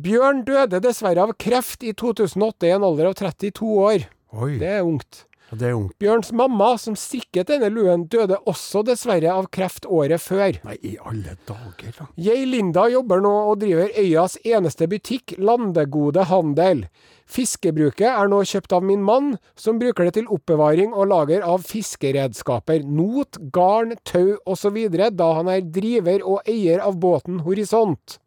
Bjørn 0.00 0.44
døde 0.44 0.82
dessverre 0.84 1.24
av 1.24 1.32
kreft 1.40 1.82
i 1.86 1.94
2008 1.96 2.68
i 2.68 2.76
en 2.76 2.86
alder 2.86 3.10
av 3.10 3.16
32 3.24 3.72
år. 3.88 4.06
Oi, 4.36 4.52
Det 4.60 4.68
er 4.68 4.84
ungt. 4.86 5.24
Bjørns 5.50 6.30
mamma, 6.36 6.76
som 6.78 6.94
strikket 6.98 7.48
denne 7.50 7.70
luen, 7.74 8.04
døde 8.10 8.38
også 8.46 8.84
dessverre 8.86 9.32
av 9.34 9.48
kreft 9.50 9.86
året 9.90 10.22
før. 10.22 10.60
Nei, 10.66 10.76
i 10.86 10.92
alle 11.02 11.34
dager, 11.48 11.90
da. 11.96 12.06
Jeg, 12.20 12.46
Linda, 12.46 12.86
jobber 12.92 13.22
nå 13.24 13.32
og 13.50 13.58
driver 13.64 13.90
øyas 13.98 14.38
eneste 14.46 14.86
butikk, 14.90 15.34
Landegode 15.42 16.28
Handel. 16.30 16.86
Fiskebruket 17.30 18.08
er 18.10 18.30
nå 18.30 18.40
kjøpt 18.46 18.74
av 18.78 18.86
min 18.86 19.02
mann, 19.06 19.34
som 19.58 19.78
bruker 19.82 20.06
det 20.06 20.16
til 20.20 20.30
oppbevaring 20.30 20.94
og 20.94 21.10
lager 21.10 21.44
av 21.46 21.66
fiskeredskaper, 21.66 22.86
not, 22.86 23.38
garn, 23.54 23.94
tau 24.06 24.36
osv., 24.46 24.80
da 25.18 25.30
han 25.38 25.50
er 25.50 25.66
driver 25.66 26.26
og 26.26 26.50
eier 26.50 26.82
av 26.82 26.98
båten 27.02 27.42
Horisont. 27.46 28.20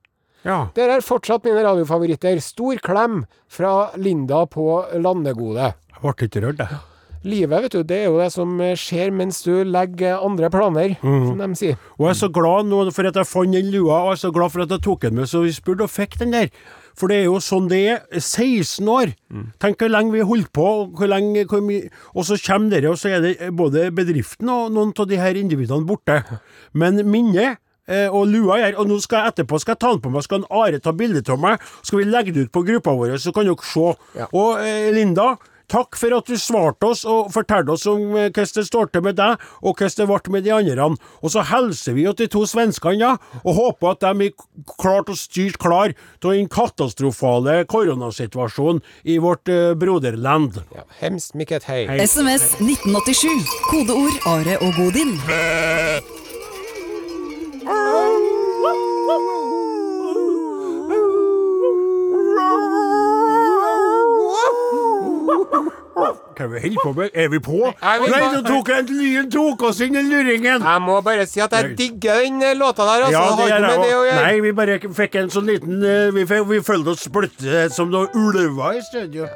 Ja. 0.43 0.65
Dere 0.75 0.99
er 0.99 1.03
fortsatt 1.05 1.45
mine 1.47 1.63
radiofavoritter. 1.63 2.35
Stor 2.43 2.79
klem 2.83 3.21
fra 3.47 3.93
Linda 3.95 4.43
på 4.51 4.83
Landegode. 4.99 5.71
Jeg 5.93 6.03
ble 6.03 6.27
ikke 6.27 6.43
rørt, 6.43 6.59
jeg. 6.59 6.81
Livet, 7.23 7.65
vet 7.65 7.75
du, 7.75 7.81
det 7.87 7.97
er 8.01 8.07
jo 8.11 8.19
det 8.19 8.29
som 8.33 8.57
skjer 8.79 9.13
mens 9.15 9.41
du 9.45 9.63
legger 9.63 10.19
andre 10.19 10.49
planer, 10.51 10.95
som 11.01 11.39
de 11.39 11.49
sier. 11.55 11.77
Og 11.95 12.07
jeg 12.09 12.15
er 12.15 12.21
så 12.21 12.31
glad 12.35 12.67
nå 12.67 12.83
for 12.91 13.07
at 13.07 13.19
jeg 13.19 13.29
fant 13.29 13.55
den 13.55 13.69
lua, 13.71 14.01
og 14.01 14.13
jeg 14.13 14.19
er 14.19 14.23
så 14.25 14.31
glad 14.35 14.51
for 14.51 14.65
at 14.65 14.73
jeg 14.75 14.83
tok 14.83 15.05
den 15.05 15.19
med, 15.21 15.29
så 15.31 15.43
vi 15.45 15.53
spurte 15.55 15.87
og 15.87 15.93
fikk 15.93 16.19
den 16.19 16.35
der. 16.35 16.51
For 16.97 17.09
det 17.09 17.21
er 17.21 17.25
jo 17.25 17.39
sånn 17.41 17.69
det 17.71 17.81
er. 17.89 18.01
16 18.19 18.89
år! 18.91 19.13
Tenk 19.61 19.81
hvor 19.81 19.91
lenge 19.91 20.13
vi 20.13 20.21
har 20.21 20.29
holdt 20.29 20.51
på, 20.53 20.65
og 20.83 20.99
hvor 20.99 21.09
lenge 21.09 21.45
hvor 21.49 21.63
mye, 21.65 21.89
Og 22.13 22.27
så 22.27 22.37
kommer 22.37 22.75
dere, 22.75 22.91
og 22.91 22.99
så 23.01 23.15
er 23.15 23.23
det 23.23 23.51
både 23.57 23.89
bedriften 23.95 24.49
og 24.53 24.71
noen 24.75 24.93
av 24.93 25.09
de 25.09 25.19
her 25.19 25.39
individene 25.39 25.87
borte. 25.89 26.19
Men 26.79 27.01
minnet 27.09 27.57
eh, 27.87 28.09
og 28.09 28.27
lua 28.29 28.59
her, 28.61 28.77
Og 28.77 28.91
nå 28.91 28.99
skal 29.01 29.23
jeg 29.23 29.33
etterpå 29.33 29.59
skal 29.61 29.73
jeg 29.73 29.81
ta 29.81 29.93
den 29.95 30.03
på 30.03 30.13
meg, 30.13 30.25
skal 30.27 30.43
en 30.43 30.51
Are 30.53 30.83
ta 30.83 30.93
bilde 30.93 31.23
av 31.33 31.41
meg, 31.41 31.65
skal 31.81 32.03
vi 32.03 32.11
legge 32.11 32.35
det 32.35 32.47
ut 32.47 32.53
på 32.53 32.65
gruppa 32.67 32.93
vår, 32.99 33.17
så 33.17 33.33
kan 33.33 33.49
dere 33.49 33.71
se. 33.73 33.87
Ja. 34.19 34.29
Og 34.29 34.61
eh, 34.61 34.91
Linda, 34.93 35.33
takk 35.71 35.97
for 35.99 36.15
at 36.17 36.29
du 36.29 36.37
svarte 36.39 36.89
oss 36.89 37.03
og 37.09 37.31
fortalte 37.33 37.75
oss 37.75 37.85
om 37.89 38.15
eh, 38.17 38.29
hvordan 38.29 38.55
det 38.57 38.65
står 38.67 38.91
til 38.93 39.05
med 39.05 39.17
deg, 39.19 39.41
og 39.61 39.75
hvordan 39.77 39.97
det 39.99 40.07
ble 40.09 40.35
med 40.35 40.45
de 40.47 40.53
andre. 40.55 40.89
Og 41.21 41.33
så 41.33 41.45
hilser 41.49 41.97
vi 41.97 42.07
til 42.07 42.23
de 42.23 42.29
to 42.31 42.45
svenskene, 42.49 42.99
ja, 42.99 43.13
og 43.43 43.59
håper 43.59 43.93
at 43.93 44.03
de 44.03 44.29
er 44.29 44.47
klart 44.79 45.11
og 45.11 45.19
styrt 45.19 45.59
klar 45.61 45.93
til 46.21 46.33
den 46.37 46.49
katastrofale 46.51 47.63
koronasituasjonen 47.69 48.83
i 49.03 49.19
vårt 49.23 49.49
uh, 49.51 49.73
broderland. 49.79 50.61
Ja, 50.75 50.87
hemskt 51.01 51.37
mykket 51.39 51.69
hei. 51.69 51.83
Hei. 51.89 52.01
SMS 52.05 52.53
1987. 52.59 53.55
Kodeord 53.71 54.19
Are 54.29 54.59
og 54.61 54.75
Godin. 54.79 55.17
Hva 65.93 66.09
er 66.41 66.47
vi 66.49 66.59
holder 66.63 66.81
på 66.83 66.91
med? 66.97 67.09
Er 67.13 67.27
vi 67.29 67.39
på? 67.43 67.59
Er 67.69 67.99
vi 68.01 68.09
Nei, 68.09 68.21
nå 68.33 68.41
tok 68.47 68.69
jeg 68.73 68.85
lyn 68.89 69.29
tok 69.33 69.65
oss 69.69 69.81
inn 69.85 69.97
i 69.99 70.01
luringen! 70.07 70.63
Jeg 70.65 70.81
må 70.81 70.95
bare 71.05 71.27
si 71.29 71.41
at 71.43 71.53
jeg 71.53 71.75
digger 71.77 72.23
den 72.23 72.41
eh, 72.41 72.55
låta 72.57 72.87
der, 72.87 73.05
altså. 73.07 73.13
Ja, 73.13 73.25
det 73.37 73.45
har 73.45 73.51
ikke 73.51 73.67
med 73.67 73.83
det 73.85 73.93
å 73.93 74.03
gjøre. 74.07 74.23
Nei, 74.25 74.39
vi 74.45 74.53
bare 74.57 74.79
fikk 74.99 75.19
en 75.21 75.29
sånn 75.33 75.51
liten 75.51 75.85
eh, 75.85 76.07
Vi, 76.15 76.25
vi 76.49 76.61
følte 76.65 76.95
oss 76.95 77.05
splitte 77.05 77.67
som 77.75 77.93
noen 77.93 78.09
ulver 78.17 78.79
i 78.79 78.83
studio. 78.87 79.29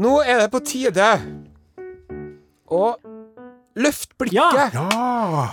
Nå 0.00 0.14
er 0.22 0.44
det 0.44 0.50
på 0.52 0.62
tide 0.62 1.10
å 2.70 2.84
løfte 3.80 4.14
blikket. 4.22 4.78
Ja! 4.78 5.48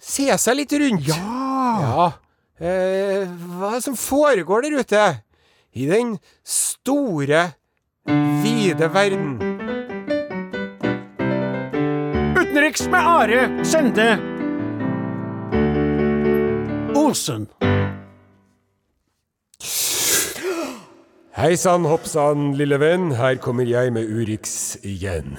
Se 0.00 0.26
seg 0.40 0.56
litt 0.62 0.72
rundt. 0.80 1.12
Ja. 1.12 2.08
Eh, 2.60 3.28
hva 3.28 3.74
er 3.74 3.78
det 3.78 3.84
som 3.84 3.96
foregår 4.00 4.64
der 4.64 4.80
ute? 4.80 5.04
I 5.76 5.86
den 5.86 6.16
store, 6.42 7.44
vide 8.06 8.94
verden. 8.94 9.36
Utenriks 12.40 12.88
med 12.88 12.98
Are 12.98 13.64
Sende 13.64 14.18
Olsen. 16.96 17.46
Hei 21.36 21.56
sann, 21.56 21.84
hopp 21.88 22.04
sann, 22.06 22.52
lille 22.58 22.76
venn. 22.80 23.12
Her 23.16 23.38
kommer 23.40 23.64
jeg 23.64 23.92
med 23.92 24.10
Urix 24.12 24.76
igjen. 24.84 25.38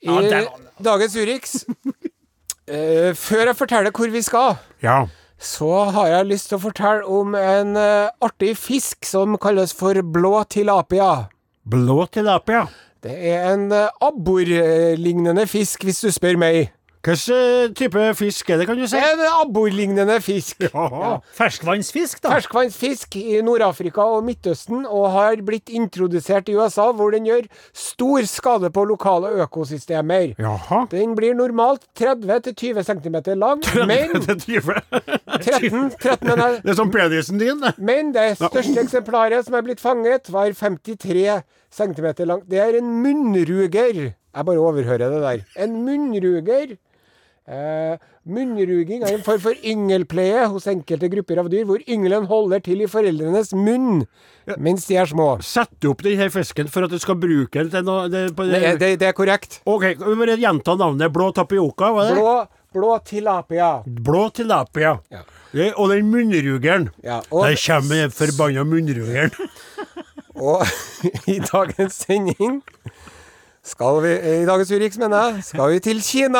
I 0.00 0.06
Ja, 0.08 0.44
dagens 0.84 1.16
Urix 1.16 1.64
eh, 2.66 3.12
Før 3.14 3.46
jeg 3.50 3.56
forteller 3.56 3.92
hvor 3.94 4.10
vi 4.10 4.22
skal, 4.24 4.56
Ja. 4.82 5.04
Så 5.40 5.72
har 5.96 6.10
jeg 6.10 6.28
lyst 6.28 6.50
til 6.50 6.58
å 6.58 6.64
fortelle 6.66 7.06
om 7.08 7.34
en 7.38 7.72
eh, 7.80 8.12
artig 8.20 8.52
fisk 8.60 9.08
som 9.08 9.38
kalles 9.40 9.72
for 9.76 9.96
blå 10.04 10.34
tilapia. 10.52 11.30
Blå 11.64 12.04
tilapia. 12.12 12.66
Det 13.00 13.14
er 13.30 13.46
en 13.54 13.70
uh, 13.72 13.88
abborlignende 14.04 15.46
fisk, 15.48 15.86
hvis 15.88 16.02
du 16.04 16.10
spør 16.12 16.36
meg. 16.40 16.68
Hvilken 17.00 17.32
eh, 17.32 17.70
type 17.72 18.02
fisk 18.18 18.50
er 18.52 18.58
det, 18.60 18.66
kan 18.68 18.76
du 18.76 18.84
si? 18.84 18.98
En 19.00 19.20
abborlignende 19.40 20.18
fisk. 20.20 20.66
Ja. 20.68 21.14
Ferskvannsfisk, 21.32 22.20
da. 22.20 22.34
Ferskvannsfisk 22.34 23.16
i 23.16 23.38
Nord-Afrika 23.44 24.04
og 24.04 24.26
Midtøsten, 24.26 24.82
og 24.84 25.06
har 25.14 25.40
blitt 25.46 25.72
introdusert 25.72 26.50
i 26.52 26.56
USA, 26.58 26.90
hvor 26.92 27.14
den 27.14 27.24
gjør 27.24 27.48
stor 27.72 28.28
skade 28.28 28.68
på 28.74 28.84
lokale 28.84 29.30
økosystemer. 29.46 30.34
Jaha. 30.36 30.82
Den 30.92 31.14
blir 31.16 31.32
normalt 31.38 31.86
30-20 31.96 32.84
cm 32.90 33.16
lang, 33.40 33.64
men 33.88 34.12
Det 34.20 34.36
er 34.36 34.68
13, 35.40 35.90
13 35.96 36.30
og 36.34 36.38
Det 36.60 36.74
er 36.74 36.76
som 36.76 36.92
penisen 36.92 37.40
din, 37.40 37.64
det. 37.64 37.72
Men 37.80 38.12
det 38.12 38.34
største 38.42 38.76
eksemplaret 38.84 39.48
som 39.48 39.56
er 39.56 39.64
blitt 39.64 39.80
fanget, 39.80 40.28
var 40.28 40.52
53 40.52 41.40
cm 41.72 42.12
lang. 42.28 42.44
Det 42.44 42.60
er 42.60 42.76
en 42.82 42.92
munnruger. 43.00 44.04
Jeg 44.12 44.46
bare 44.46 44.62
overhører 44.68 45.08
det 45.08 45.24
der. 45.24 45.44
En 45.64 45.80
munnruger. 45.88 46.76
Eh, 47.50 47.96
munnruging 48.30 49.02
er 49.02 49.16
en 49.16 49.24
form 49.26 49.40
for 49.42 49.56
yngelpleie 49.66 50.44
hos 50.52 50.68
enkelte 50.70 51.08
grupper 51.10 51.40
av 51.42 51.48
dyr, 51.50 51.64
hvor 51.66 51.80
yngelen 51.90 52.28
holder 52.30 52.60
til 52.62 52.84
i 52.84 52.86
foreldrenes 52.90 53.50
munn 53.58 54.04
mens 54.58 54.86
de 54.86 54.96
er 54.98 55.06
små. 55.10 55.26
Sett 55.42 55.84
opp 55.90 56.00
denne 56.06 56.28
fisken 56.30 56.70
for 56.70 56.86
at 56.86 56.94
du 56.94 56.98
skal 57.02 57.18
bruke 57.18 57.58
den 57.64 57.70
til 57.72 57.84
noe 57.86 58.06
det, 58.10 58.22
Det, 58.38 58.62
det, 58.80 58.92
det 59.02 59.08
er 59.10 59.16
korrekt. 59.18 59.60
Ok, 59.66 59.84
vi 59.98 60.14
bare 60.22 60.38
gjenta 60.38 60.76
navnet. 60.78 61.10
Blå 61.14 61.28
tapioca, 61.34 61.90
var 61.94 62.08
det? 62.10 62.16
Blå, 62.18 62.32
blå 62.74 62.92
tilapia. 63.06 63.68
Blå 63.86 64.24
tilapia. 64.34 64.94
Ja. 65.10 65.22
Det, 65.50 65.72
og 65.74 65.90
den 65.90 66.06
munnrugeren. 66.10 66.88
Ja, 67.02 67.20
og- 67.30 67.46
Der 67.48 67.58
kommer 67.66 68.04
den 68.04 68.14
forbanna 68.14 68.62
munnrugeren. 68.64 69.34
Og 70.40 70.62
i 71.28 71.36
dagens 71.42 71.98
sending 72.06 72.62
skal 73.64 74.02
vi 74.02 74.12
I 74.42 74.46
dagens 74.48 74.70
Urix, 74.72 74.96
mener 74.98 75.16
jeg, 75.24 75.42
skal 75.44 75.70
vi 75.72 75.78
til 75.84 76.00
Kina. 76.02 76.38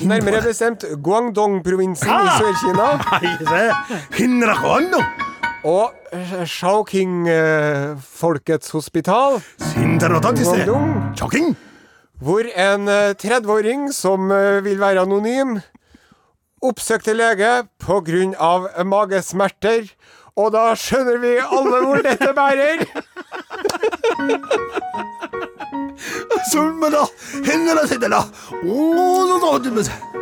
Nærmere 0.00 0.42
bestemt 0.42 0.84
Guangdong-provinsen 1.02 2.08
i 2.08 2.28
Sør-Kina. 2.38 2.88
Og 5.64 5.90
eh, 6.12 6.44
Shaoqing-folkets 6.46 8.70
hospital, 8.70 9.42
Guangdong, 9.74 11.56
hvor 12.22 12.42
en 12.54 12.88
eh, 12.88 13.14
30-åring 13.18 13.92
som 13.94 14.30
eh, 14.30 14.64
vil 14.64 14.80
være 14.80 15.00
anonym, 15.02 15.58
oppsøkte 16.62 17.12
lege 17.14 17.62
av 18.38 18.68
magesmerter. 18.86 19.82
Og 20.38 20.52
da 20.54 20.68
skjønner 20.78 21.18
vi 21.22 21.34
alle 21.42 21.80
hvor 21.82 22.02
dette 22.04 22.30
bærer. 22.36 22.84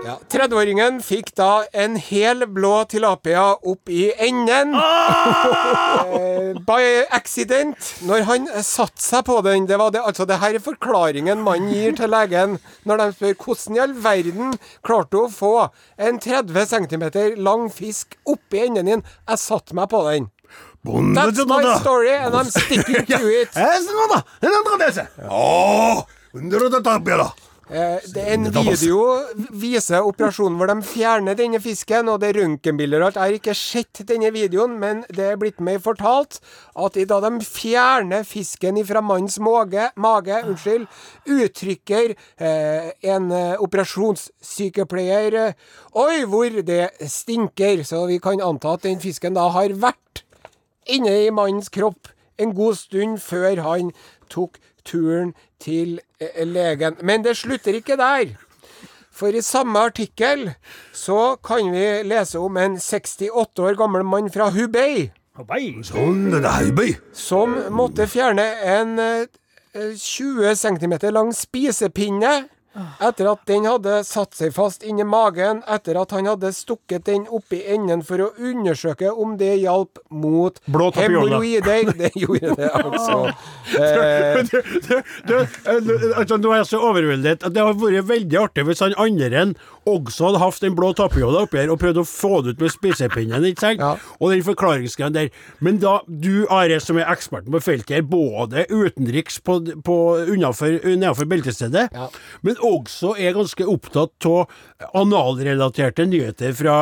Ja, 0.07 0.15
30-åringen 0.31 1.01
fikk 1.03 1.33
da 1.39 1.65
en 1.75 1.97
hel 1.99 2.45
blå 2.47 2.85
tilapia 2.91 3.57
opp 3.59 3.91
i 3.91 4.05
enden. 4.29 4.75
Eh, 4.77 6.53
by 6.69 6.83
accident. 7.15 7.89
Når 8.07 8.23
han 8.29 8.47
satte 8.63 9.03
seg 9.03 9.25
på 9.27 9.41
den 9.45 9.67
Det 9.67 9.79
var 9.81 9.91
det, 9.95 10.03
altså 10.07 10.27
det 10.29 10.39
her 10.43 10.55
er 10.55 10.63
forklaringen 10.63 11.43
mannen 11.43 11.73
gir 11.73 11.97
til 11.99 12.13
legen 12.13 12.59
når 12.87 13.01
de 13.01 13.07
spør 13.17 13.35
hvordan 13.43 13.77
i 13.77 13.83
all 13.83 13.97
verden 14.05 14.55
klarte 14.87 15.19
hun 15.19 15.27
å 15.27 15.35
få 15.35 15.53
en 15.99 16.21
30 16.23 16.71
cm 16.71 17.07
lang 17.43 17.67
fisk 17.73 18.15
oppi 18.29 18.63
enden 18.67 18.91
din. 18.93 19.05
Jeg 19.27 19.43
satte 19.43 19.75
meg 19.77 19.91
på 19.91 20.05
den. 20.07 20.31
That's 20.87 21.45
my 21.47 21.79
story, 21.81 22.15
and 22.15 22.35
I'm 22.35 22.51
sticking 22.51 23.07
to 23.13 23.27
it. 23.41 23.51
Eh, 27.67 27.99
det 28.15 28.23
er 28.23 28.37
en 28.37 28.45
video 28.55 29.01
viser 29.59 30.05
operasjonen 30.07 30.55
hvor 30.55 30.71
de 30.71 30.77
fjerner 30.87 31.35
denne 31.35 31.59
fisken, 31.59 32.07
og 32.13 32.21
det 32.23 32.29
er 32.29 32.39
røntgenbilder 32.45 33.03
og 33.03 33.09
alt. 33.09 33.19
Jeg 33.19 33.25
har 33.25 33.39
ikke 33.41 33.57
sett 33.59 34.03
denne 34.07 34.31
videoen, 34.31 34.77
men 34.79 35.01
det 35.11 35.33
er 35.33 35.41
blitt 35.41 35.59
meg 35.59 35.81
fortalt 35.83 36.39
at 36.79 37.01
da 37.11 37.19
de 37.27 37.33
fjerner 37.43 38.23
fisken 38.23 38.79
fra 38.87 39.03
mannens 39.03 39.41
mage, 39.43 39.89
mage 39.99 40.39
unnskyld, 40.47 40.87
uttrykker 41.27 42.15
eh, 42.15 42.93
en 43.11 43.31
eh, 43.35 43.59
operasjonssykepleier 43.67 45.41
eh, 45.43 45.61
Oi, 45.99 46.23
hvor 46.31 46.63
det 46.63 46.85
stinker! 47.11 47.83
Så 47.89 48.07
vi 48.07 48.23
kan 48.23 48.39
anta 48.45 48.77
at 48.77 48.87
den 48.87 49.03
fisken 49.03 49.35
da 49.35 49.51
har 49.51 49.75
vært 49.75 50.06
inne 50.87 51.13
i 51.27 51.31
mannens 51.35 51.69
kropp 51.73 52.09
en 52.39 52.55
god 52.55 52.77
stund 52.77 53.19
før 53.25 53.63
han 53.65 53.93
tok 54.31 54.59
turen 54.85 55.35
til 55.63 56.01
eh, 56.21 56.43
legen. 56.47 56.99
Men 57.03 57.25
det 57.25 57.37
slutter 57.37 57.75
ikke 57.79 57.97
der. 57.97 58.37
For 59.17 59.33
i 59.33 59.41
samme 59.41 59.81
artikkel 59.81 60.51
så 60.93 61.37
kan 61.45 61.73
vi 61.73 61.87
lese 62.05 62.39
om 62.39 62.57
en 62.61 62.77
68 62.81 63.63
år 63.65 63.79
gammel 63.79 64.05
mann 64.05 64.29
fra 64.33 64.51
Hubei. 64.53 65.11
Sånn, 65.85 66.29
som 67.13 67.57
måtte 67.77 68.07
fjerne 68.09 68.45
en 68.77 68.99
eh, 69.01 69.27
20 69.77 70.55
cm 70.57 70.95
lang 71.13 71.33
spisepinne 71.37 72.35
etter 73.03 73.31
at 73.33 73.45
den 73.49 73.67
hadde 73.69 74.01
satt 74.07 74.37
seg 74.37 74.55
fast 74.57 74.85
inni 74.87 75.05
magen 75.07 75.63
etter 75.71 75.99
at 76.01 76.13
han 76.17 76.29
hadde 76.31 76.53
stukket 76.55 77.07
den 77.09 77.27
oppi 77.29 77.63
enden 77.75 78.03
for 78.07 78.23
å 78.23 78.31
undersøke 78.37 79.13
om 79.13 79.37
det 79.41 79.55
hjalp 79.63 80.01
mot 80.11 80.61
hemoroider. 80.67 81.93
Det 81.97 82.11
gjorde 82.19 82.53
det, 82.59 82.69
altså. 82.77 83.33
Eh, 83.79 84.39
eh, 85.33 86.19
altså, 86.19 86.37
nå 86.37 86.53
er 86.53 86.61
jeg 86.61 86.69
så 86.71 86.81
overveldet 86.91 87.45
det 87.47 87.63
hadde 87.63 87.81
vært 87.81 88.09
veldig 88.11 88.39
artig 88.41 88.65
hvis 88.69 88.83
han 88.85 88.95
andre 89.01 89.47
også 89.87 90.29
hadde 90.29 90.41
hatt 90.43 90.63
den 90.65 90.75
blå 90.79 90.91
tapiola 90.99 91.45
oppi 91.47 91.61
her 91.61 91.71
og 91.71 91.79
prøvd 91.81 92.01
å 92.03 92.07
få 92.09 92.41
det 92.43 92.57
ut 92.57 92.65
med 92.65 92.73
spisepinnen, 92.75 93.47
ikke 93.51 93.63
sant? 93.63 93.83
Ja. 93.83 93.93
Og 94.19 94.33
den 94.35 94.43
forklaringsgreia 94.47 95.13
der. 95.15 95.29
Men 95.63 95.79
da, 95.83 96.01
du 96.07 96.47
Are, 96.53 96.81
som 96.83 96.99
er 96.99 97.07
eksperten 97.13 97.55
på 97.55 97.63
feltet 97.63 97.95
her, 97.99 98.07
både 98.07 98.67
utenriks 98.71 99.39
på, 99.47 99.61
på, 99.87 99.97
unnafor, 100.27 101.25
beltestedet, 101.31 101.89
Ja. 101.95 102.09
men 102.43 102.59
også 102.67 103.15
er 103.21 103.37
ganske 103.37 103.67
opptatt 103.71 104.29
av 104.31 104.53
analrelaterte 104.97 106.07
nyheter 106.09 106.55
fra, 106.57 106.77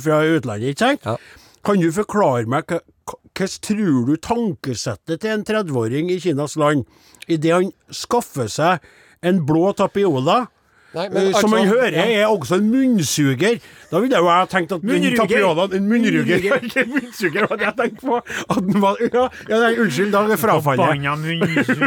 fra 0.00 0.20
utlandet, 0.36 0.74
ikke 0.74 0.86
sant? 0.86 1.08
Ja. 1.08 1.16
Kan 1.64 1.80
du 1.80 1.88
forklare 1.96 2.48
meg 2.50 2.68
hva 2.68 2.82
hvordan 3.34 3.60
tror 3.66 4.04
du 4.08 4.14
tankesettet 4.22 5.20
til 5.20 5.32
en 5.32 5.44
30-åring 5.44 6.10
i 6.12 6.20
Kinas 6.22 6.54
land 6.60 6.84
idet 7.26 7.52
han 7.52 7.72
skaffer 7.90 8.48
seg 8.48 8.84
en 9.24 9.42
blå 9.46 9.72
tapiola? 9.76 10.44
Nei, 10.94 11.08
men 11.08 11.26
eh, 11.26 11.32
som 11.32 11.34
altså- 11.34 11.48
man 11.50 11.66
hører 11.66 11.96
ja. 11.96 12.04
er 12.22 12.26
også 12.30 12.54
en 12.60 12.70
munnsuger. 12.70 13.58
Da 13.90 14.00
ville 14.00 14.14
jeg 14.14 14.22
jo 14.22 14.28
ha 14.30 14.44
tenkt 14.46 14.72
at 14.72 14.82
Munnruger. 14.82 15.74
En 15.74 15.88
munnruger. 15.88 16.86
Munnsuger, 16.94 17.46
var 17.50 17.56
det 17.58 17.66
jeg 17.66 17.74
tenkte 17.80 18.06
på. 18.06 18.20
At 18.50 18.62
den 18.62 18.82
var, 18.82 18.96
ja, 19.02 19.24
ja, 19.48 19.58
nei, 19.58 19.72
unnskyld, 19.82 20.12
da 20.14 20.22
er 20.22 20.40
frafallet. 20.40 20.84
Forbanna. 20.84 21.16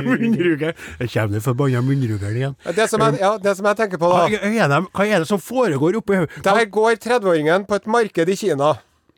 Munnruger. 0.11 0.75
Jeg 0.99 1.09
kommer 1.13 1.37
den 1.37 1.45
forbanna 1.45 1.81
munnrugeren 1.81 2.35
igjen. 2.35 2.59
det, 2.75 2.89
som 2.91 3.01
jeg, 3.05 3.19
ja, 3.23 3.31
det 3.43 3.55
som 3.57 3.71
jeg 3.71 3.81
tenker 3.81 4.03
på, 4.03 4.11
Hva 4.11 4.27
er 4.27 4.67
det, 4.75 4.83
hva 4.91 5.07
er 5.07 5.23
det 5.23 5.31
som 5.31 5.41
foregår 5.41 5.99
oppi 6.01 6.21
hodet? 6.21 6.43
Der 6.43 6.63
går 6.65 6.99
30-åringen 7.07 7.67
på 7.67 7.79
et 7.79 7.87
marked 7.87 8.29
i 8.29 8.35
Kina, 8.35 8.75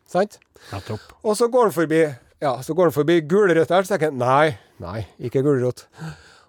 sant? 0.09 0.39
Nettopp. 0.69 1.13
Og 1.23 1.37
så 1.37 1.49
går 1.49 1.69
han 1.69 1.73
forbi 1.73 2.05
Ja, 2.39 2.59
så 2.63 2.73
går 2.73 2.91
han 2.91 2.95
forbi 2.95 3.19
så 3.19 3.83
tenker 3.89 4.11
han 4.11 4.19
nei, 4.21 4.57
nei, 4.79 5.07
ikke 5.19 5.41
gulrot. 5.43 5.87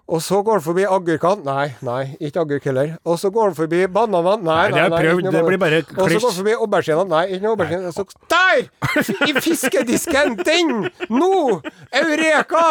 Og 0.09 0.21
så 0.21 0.41
går 0.43 0.59
han 0.59 0.63
forbi 0.65 0.83
agurkene. 0.89 1.45
Nei, 1.45 1.67
nei, 1.85 2.15
ikke 2.19 2.41
agurk 2.43 2.65
heller. 2.67 2.95
Og 3.05 3.19
så 3.21 3.29
går 3.31 3.51
han 3.51 3.55
forbi 3.55 3.85
bananene. 3.87 4.41
Nei, 4.43 4.55
Nei, 4.55 4.71
det 4.73 4.81
har 4.81 4.89
nei, 4.89 5.01
prøvd, 5.05 5.29
det 5.31 5.43
blir 5.47 5.61
bare 5.61 5.81
Og 5.85 6.09
så 6.09 6.19
går 6.19 6.27
han 6.27 6.37
forbi 6.39 6.55
auberginene. 6.57 7.09
Nei, 7.13 7.23
ikke 7.31 7.45
noe 7.45 7.55
aubergine. 7.55 7.87
Og 7.87 7.93
så 7.93 8.03
Der! 8.33 8.57
I 9.29 9.35
fiskedisken! 9.39 10.35
Den! 10.41 10.89
Nå! 11.09 11.61
Eureka! 12.01 12.65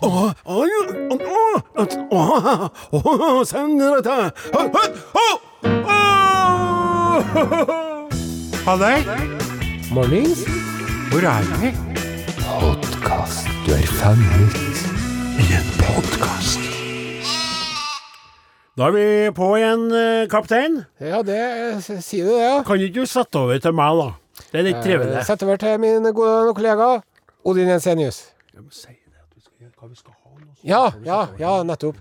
Åh, 0.00 0.32
åh, 2.12 2.68
åh, 2.92 3.44
sender 3.44 4.00
det 4.00 4.32
Åh, 4.54 4.66
åh, 5.14 5.36
åh. 5.84 6.10
Halløy, 8.64 8.98
Mornings. 9.92 10.44
hvor 11.10 11.20
er 11.24 11.42
vi? 11.60 12.89
Podkast. 13.00 13.46
Du 13.64 13.70
er 13.72 13.86
fanget. 13.96 14.56
I 15.40 15.44
en 15.56 15.68
podkast. 15.80 16.60
Da 18.76 18.90
er 18.90 18.92
vi 18.92 19.04
på 19.32 19.46
igjen, 19.56 19.86
eh, 19.96 20.26
kaptein. 20.28 20.76
Ja, 21.00 21.22
det 21.22 21.80
Sier 21.80 22.24
du 22.28 22.34
det, 22.34 22.42
ja? 22.42 22.58
Kan 22.62 22.76
ikke 22.76 23.00
du 23.00 23.06
sette 23.08 23.40
over 23.40 23.56
til 23.58 23.72
meg, 23.72 23.96
da? 23.96 24.42
Det 24.52 24.60
er 24.60 24.66
litt 24.68 24.82
trivelig. 24.84 25.14
Sette 25.16 25.24
Sett 25.30 25.46
over 25.48 25.56
til 25.56 25.80
min 25.80 26.12
gode 26.12 26.52
kollega 26.52 26.90
Odin 27.42 27.72
Jensenius. 27.72 28.20
Jeg 28.52 28.66
må 28.66 28.68
si 28.70 28.92
det 28.92 29.16
at 29.16 29.32
vi 29.32 29.40
skal 29.40 29.64
gjøre 29.64 29.72
hva 29.80 29.88
vi 29.88 29.96
skal 29.96 30.12
ha. 30.12 30.52
Ja, 30.62 30.92
ja, 31.04 31.20
ja, 31.40 31.62
nettopp. 31.64 31.96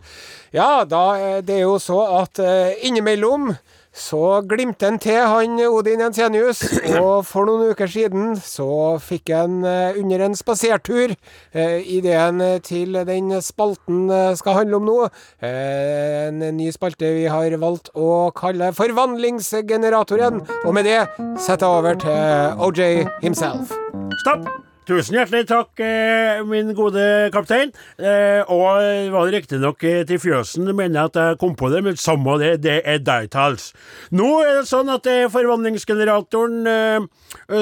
Ja, 0.52 0.84
da 0.84 1.04
eh, 1.16 1.42
det 1.42 1.62
er 1.62 1.64
jo 1.64 1.80
så 1.80 2.02
at 2.20 2.44
eh, 2.44 2.76
innimellom 2.84 3.54
så 4.00 4.40
glimter 4.48 4.92
han 4.92 5.00
til, 5.02 5.20
han 5.20 5.60
Odin 5.68 6.04
Jensenius. 6.04 6.62
Og 7.00 7.26
for 7.28 7.50
noen 7.50 7.74
uker 7.74 7.90
siden 7.92 8.36
så 8.40 8.98
fikk 9.04 9.34
han 9.36 9.60
eh, 9.68 10.00
under 10.00 10.26
en 10.26 10.38
spasertur 10.38 11.14
eh, 11.14 11.80
ideen 11.84 12.42
til 12.66 13.02
den 13.10 13.34
spalten 13.46 14.08
eh, 14.14 14.32
skal 14.40 14.62
handle 14.62 14.80
om 14.80 14.88
nå. 14.90 14.98
Eh, 15.44 16.30
en 16.30 16.46
ny 16.58 16.72
spalte 16.76 17.12
vi 17.18 17.28
har 17.32 17.58
valgt 17.62 17.92
å 17.98 18.30
kalle 18.38 18.72
Forvandlingsgeneratoren. 18.78 20.42
Og 20.64 20.74
med 20.78 20.90
det 20.90 21.02
setter 21.42 21.68
jeg 21.68 21.84
over 21.84 22.02
til 22.06 22.66
OJ 22.70 23.06
himself. 23.26 23.76
Stopp! 24.24 24.69
Tusen 24.90 25.14
hjertelig 25.14 25.44
takk, 25.46 25.78
eh, 25.86 26.40
min 26.50 26.72
gode 26.74 27.30
kaptein. 27.30 27.70
Eh, 28.00 28.42
og 28.50 28.82
var 29.14 29.28
det 29.28 29.36
riktignok 29.36 29.84
eh, 29.86 30.02
til 30.10 30.18
fjøsen, 30.18 30.66
mener 30.74 30.96
jeg 30.96 31.12
at 31.12 31.20
jeg 31.20 31.38
kom 31.44 31.54
på 31.54 31.70
det, 31.70 31.84
men 31.86 32.00
samme 32.00 32.40
det, 32.42 32.64
det 32.64 32.80
er 32.82 32.98
Dightals. 32.98 33.70
Nå 34.10 34.40
er 34.42 34.58
det 34.58 34.66
sånn 34.72 34.90
at 34.90 35.06
det 35.06 35.14
er 35.14 35.30
forvandlingsgeneratoren 35.30 36.66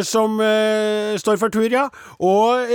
som 0.07 0.39
står 1.19 1.39
for 1.41 1.51
tur, 1.51 1.67
ja. 1.67 1.89
Og 2.23 2.71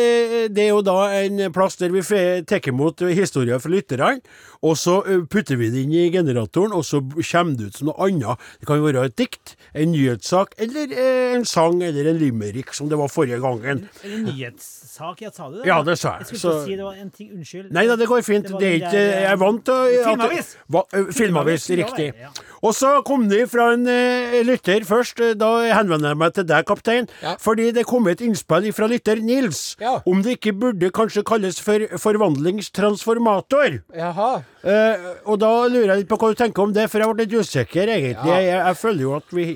det 0.52 0.66
er 0.66 0.74
jo 0.74 0.82
da 0.84 0.98
en 1.22 1.46
plass 1.54 1.80
der 1.80 1.94
vi 1.94 2.04
tar 2.44 2.68
imot 2.68 3.00
historier 3.08 3.62
fra 3.62 3.72
lytterne. 3.72 4.20
Og 4.62 4.76
så 4.78 5.00
eh, 5.10 5.24
putter 5.26 5.56
vi 5.58 5.70
det 5.74 5.80
inn 5.82 5.92
i 5.92 6.04
generatoren, 6.14 6.70
og 6.72 6.84
så 6.86 7.00
kommer 7.02 7.56
det 7.58 7.66
ut 7.72 7.74
som 7.80 7.88
noe 7.90 7.98
annet. 8.06 8.38
Det 8.60 8.68
kan 8.68 8.78
være 8.84 9.04
et 9.08 9.16
dikt, 9.18 9.56
en 9.74 9.90
nyhetssak, 9.90 10.52
eller 10.62 10.92
eh, 10.94 11.32
en 11.34 11.44
sang, 11.44 11.80
eller 11.82 12.06
en 12.12 12.18
limerick, 12.20 12.70
som 12.74 12.86
det 12.88 12.98
var 13.00 13.10
forrige 13.10 13.40
gangen. 13.42 13.88
En 14.06 14.22
nyhetssak? 14.28 15.20
Ja, 15.24 15.32
sa 15.34 15.48
du 15.50 15.56
det? 15.58 15.66
Ja, 15.66 15.80
det 15.82 15.96
sa 15.98 16.12
jeg. 16.18 16.20
Jeg 16.20 16.26
skulle 16.26 16.40
Så- 16.40 16.54
ikke 16.60 16.70
si 16.70 16.76
det 16.76 16.84
var 16.86 16.94
en 17.02 17.10
ting. 17.10 17.30
Unnskyld. 17.34 17.72
Nei 17.74 17.86
da, 17.90 17.96
det 17.96 18.06
går 18.08 18.22
fint. 18.22 18.46
Det 18.52 18.60
Det 18.62 18.68
er 18.70 18.78
ikke 18.78 19.02
eh, 19.02 19.20
Jeg 19.22 19.32
er 19.32 19.36
vant 19.42 19.64
til 19.64 19.72
at- 19.72 20.06
Filmavis. 20.06 20.56
Hva, 20.70 20.82
eh, 20.94 21.12
Filmavis, 21.12 21.68
riktig. 21.82 22.08
ja. 22.22 22.28
Og 22.62 22.72
så 22.78 23.02
kom 23.04 23.26
det 23.28 23.50
fra 23.50 23.72
en 23.74 23.82
uh, 23.90 24.42
lytter 24.46 24.84
først. 24.86 25.18
eh, 25.20 25.34
Da 25.34 25.48
henvender 25.74 26.12
jeg 26.14 26.16
meg 26.22 26.34
til 26.34 26.44
deg, 26.46 26.64
kaptein. 26.66 27.08
Ja. 27.20 27.34
Fordi 27.42 27.72
det 27.74 27.84
kom 27.86 28.06
et 28.06 28.20
innspill 28.22 28.70
fra 28.72 28.86
lytter 28.86 29.18
Nils 29.18 29.74
Ja. 29.80 29.98
om 30.06 30.22
det 30.22 30.38
ikke 30.38 30.52
burde 30.54 30.92
kanskje 30.94 31.24
kalles 31.26 31.58
for 31.58 31.80
forvandlingstransformator. 31.98 33.82
Jaha. 33.96 34.44
Eh, 34.62 35.06
og 35.26 35.40
da 35.42 35.48
lurer 35.66 35.88
jeg 35.94 36.02
litt 36.04 36.10
på 36.12 36.18
hva 36.22 36.28
du 36.32 36.38
tenker 36.38 36.62
om 36.62 36.72
det, 36.74 36.84
for 36.90 37.02
jeg 37.02 37.10
ble 37.14 37.24
litt 37.26 37.34
usikker, 37.42 37.90
egentlig. 37.96 38.30
Ja. 38.30 38.40
Jeg, 38.40 38.52
jeg, 38.60 38.76
føler 38.78 39.02
jo 39.02 39.14
at 39.18 39.32
vi 39.34 39.46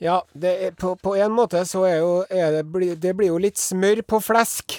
Ja, 0.00 0.20
det 0.38 0.52
er, 0.68 0.74
på, 0.78 0.92
på 1.02 1.14
en 1.18 1.32
måte 1.34 1.64
så 1.66 1.82
er 1.88 1.96
jo 1.98 2.12
er 2.30 2.58
det, 2.58 2.64
bli- 2.70 2.94
det 3.00 3.14
blir 3.18 3.32
jo 3.32 3.40
litt 3.42 3.58
smør 3.58 4.02
på 4.06 4.20
flesk. 4.22 4.76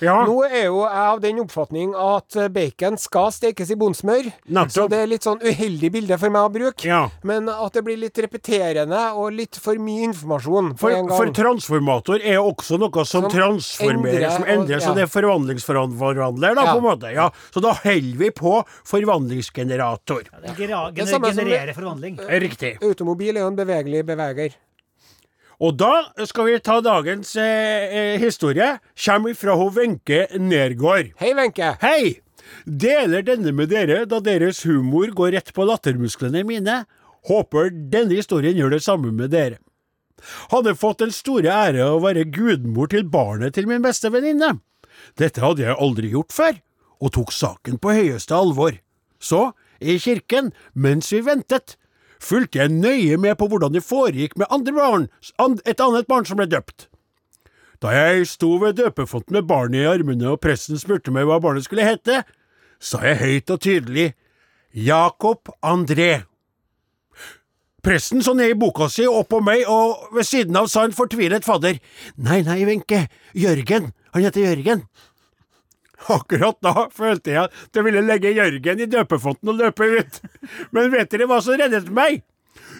Ja. 0.00 0.24
Nå 0.24 0.38
er 0.48 0.64
jo 0.66 0.80
jeg 0.84 1.00
av 1.10 1.20
den 1.20 1.40
oppfatning 1.42 1.94
at 1.94 2.36
eh, 2.36 2.48
bacon 2.48 2.96
skal 3.00 3.30
stekes 3.32 3.70
i 3.70 3.76
bondsmør. 3.80 4.30
Så 4.72 4.86
det 4.88 4.98
er 5.02 5.06
litt 5.10 5.26
sånn 5.26 5.40
uheldig 5.42 5.90
bilde 5.92 6.18
for 6.18 6.30
meg 6.32 6.48
å 6.48 6.52
bruke. 6.52 6.86
Ja. 6.88 7.02
Men 7.22 7.48
at 7.52 7.72
det 7.76 7.82
blir 7.84 7.98
litt 8.00 8.16
repeterende 8.18 9.00
og 9.14 9.32
litt 9.36 9.56
for 9.60 9.76
mye 9.76 10.08
informasjon 10.10 10.72
på 10.74 10.78
For, 10.86 10.90
en 10.96 11.06
gang. 11.10 11.16
for 11.16 11.32
transformator 11.36 12.20
er 12.22 12.38
jo 12.38 12.46
også 12.54 12.78
noe 12.80 13.04
som, 13.04 13.26
Som 13.28 13.30
transformerer, 13.30 14.24
endrer 14.24 14.30
som 14.30 14.42
og- 14.42 14.48
endrer, 14.56 14.80
så 14.80 14.94
det 14.96 15.02
er 15.04 15.12
forvandlingsforvandler, 15.12 16.54
da, 16.54 16.64
Ja. 16.64 16.72
på 16.72 16.78
en 16.78 16.88
måte. 16.88 17.12
Ja. 17.14 17.30
Så 17.52 17.60
da 17.60 17.72
holder 17.74 18.16
vi 18.18 18.30
på 18.30 18.64
forvandlingsgenerator. 18.84 20.22
Det, 20.42 20.56
gera- 20.56 20.90
Det 20.94 21.02
er 21.02 21.06
samme 21.06 21.34
som- 21.34 21.44
genererer 21.44 21.74
forvandling. 21.74 22.16
Riktig. 22.40 22.78
Automobil 22.82 23.36
er 23.36 23.40
jo 23.40 23.46
en 23.48 23.56
bevegelig 23.56 24.04
beveger. 24.06 24.54
Og 25.60 25.76
da 25.76 26.08
skal 26.24 26.46
vi 26.48 26.60
ta 26.64 26.78
dagens 26.80 27.34
eh, 27.36 27.92
eh, 27.92 28.20
historie. 28.20 28.78
Kommer 28.96 29.34
fra 29.36 29.56
ho 29.60 29.68
Wenche 29.76 30.26
Nergård. 30.40 31.12
Hei, 31.20 31.34
Wenche. 31.36 31.74
Hei! 31.82 32.20
Deler 32.64 33.22
denne 33.22 33.52
med 33.52 33.68
dere, 33.70 34.06
da 34.08 34.22
deres 34.24 34.62
humor 34.64 35.12
går 35.14 35.34
rett 35.36 35.52
på 35.54 35.66
lattermusklene 35.68 36.42
mine. 36.48 36.78
Håper 37.28 37.68
denne 37.92 38.16
historien 38.16 38.56
gjør 38.56 38.72
det 38.72 38.82
samme 38.86 39.12
med 39.12 39.34
dere. 39.36 39.60
Hadde 40.48 40.74
fått 40.80 41.04
den 41.04 41.12
store 41.12 41.52
ære 41.52 41.84
å 41.92 42.00
være 42.00 42.24
gudmor 42.32 42.88
til 42.92 43.04
barnet 43.08 43.54
til 43.56 43.68
min 43.68 43.84
beste 43.84 44.08
venninne. 44.12 44.56
Dette 45.20 45.44
hadde 45.44 45.66
jeg 45.66 45.76
aldri 45.76 46.14
gjort 46.14 46.32
før, 46.32 46.56
og 47.00 47.12
tok 47.16 47.36
saken 47.36 47.76
på 47.80 47.92
høyeste 47.96 48.36
alvor. 48.36 48.80
Så, 49.20 49.50
i 49.80 50.00
kirken, 50.00 50.52
mens 50.72 51.12
vi 51.12 51.20
ventet, 51.24 51.76
fulgte 52.20 52.60
jeg 52.60 52.72
nøye 52.72 53.18
med 53.20 53.38
på 53.40 53.48
hvordan 53.50 53.74
det 53.74 53.84
foregikk 53.86 54.36
med 54.38 54.50
andre 54.52 54.76
barn, 54.76 55.08
et 55.64 55.80
annet 55.80 56.08
barn 56.10 56.28
som 56.28 56.40
ble 56.40 56.48
døpt. 56.50 56.88
Da 57.80 57.94
jeg 57.96 58.26
sto 58.28 58.58
ved 58.60 58.76
døpefonten 58.76 59.38
med 59.38 59.48
barnet 59.48 59.80
i 59.80 59.88
armene 59.88 60.34
og 60.34 60.42
presten 60.44 60.78
spurte 60.80 61.12
meg 61.14 61.24
hva 61.28 61.40
barnet 61.40 61.64
skulle 61.64 61.86
hete, 61.86 62.22
sa 62.80 63.00
jeg 63.06 63.20
høyt 63.20 63.54
og 63.54 63.62
tydelig 63.64 64.10
Jakob 64.76 65.48
André. 65.64 66.26
Presten 67.80 68.20
så 68.20 68.34
ned 68.36 68.52
i 68.52 68.58
boka 68.60 68.90
si 68.92 69.06
opp 69.08 69.30
på 69.32 69.40
meg, 69.40 69.64
og 69.64 70.12
ved 70.12 70.28
siden 70.28 70.58
av 70.60 70.68
sa 70.68 70.84
en 70.84 70.96
fortvilet 70.96 71.46
fadder, 71.46 71.80
Nei, 72.20 72.42
nei, 72.44 72.60
Wenche, 72.68 73.06
Jørgen, 73.32 73.94
han 74.12 74.26
heter 74.26 74.44
Jørgen. 74.44 74.84
Akkurat 76.08 76.56
da 76.64 76.88
følte 76.94 77.34
jeg 77.34 77.44
at 77.50 77.76
jeg 77.76 77.84
ville 77.84 78.02
legge 78.06 78.32
Jørgen 78.32 78.80
i 78.80 78.88
døpefonten 78.88 79.52
og 79.52 79.60
løpe 79.60 79.88
ut. 80.00 80.20
Men 80.72 80.92
vet 80.94 81.12
dere 81.12 81.28
hva 81.28 81.40
som 81.44 81.58
reddet 81.60 81.90
meg? 81.92 82.22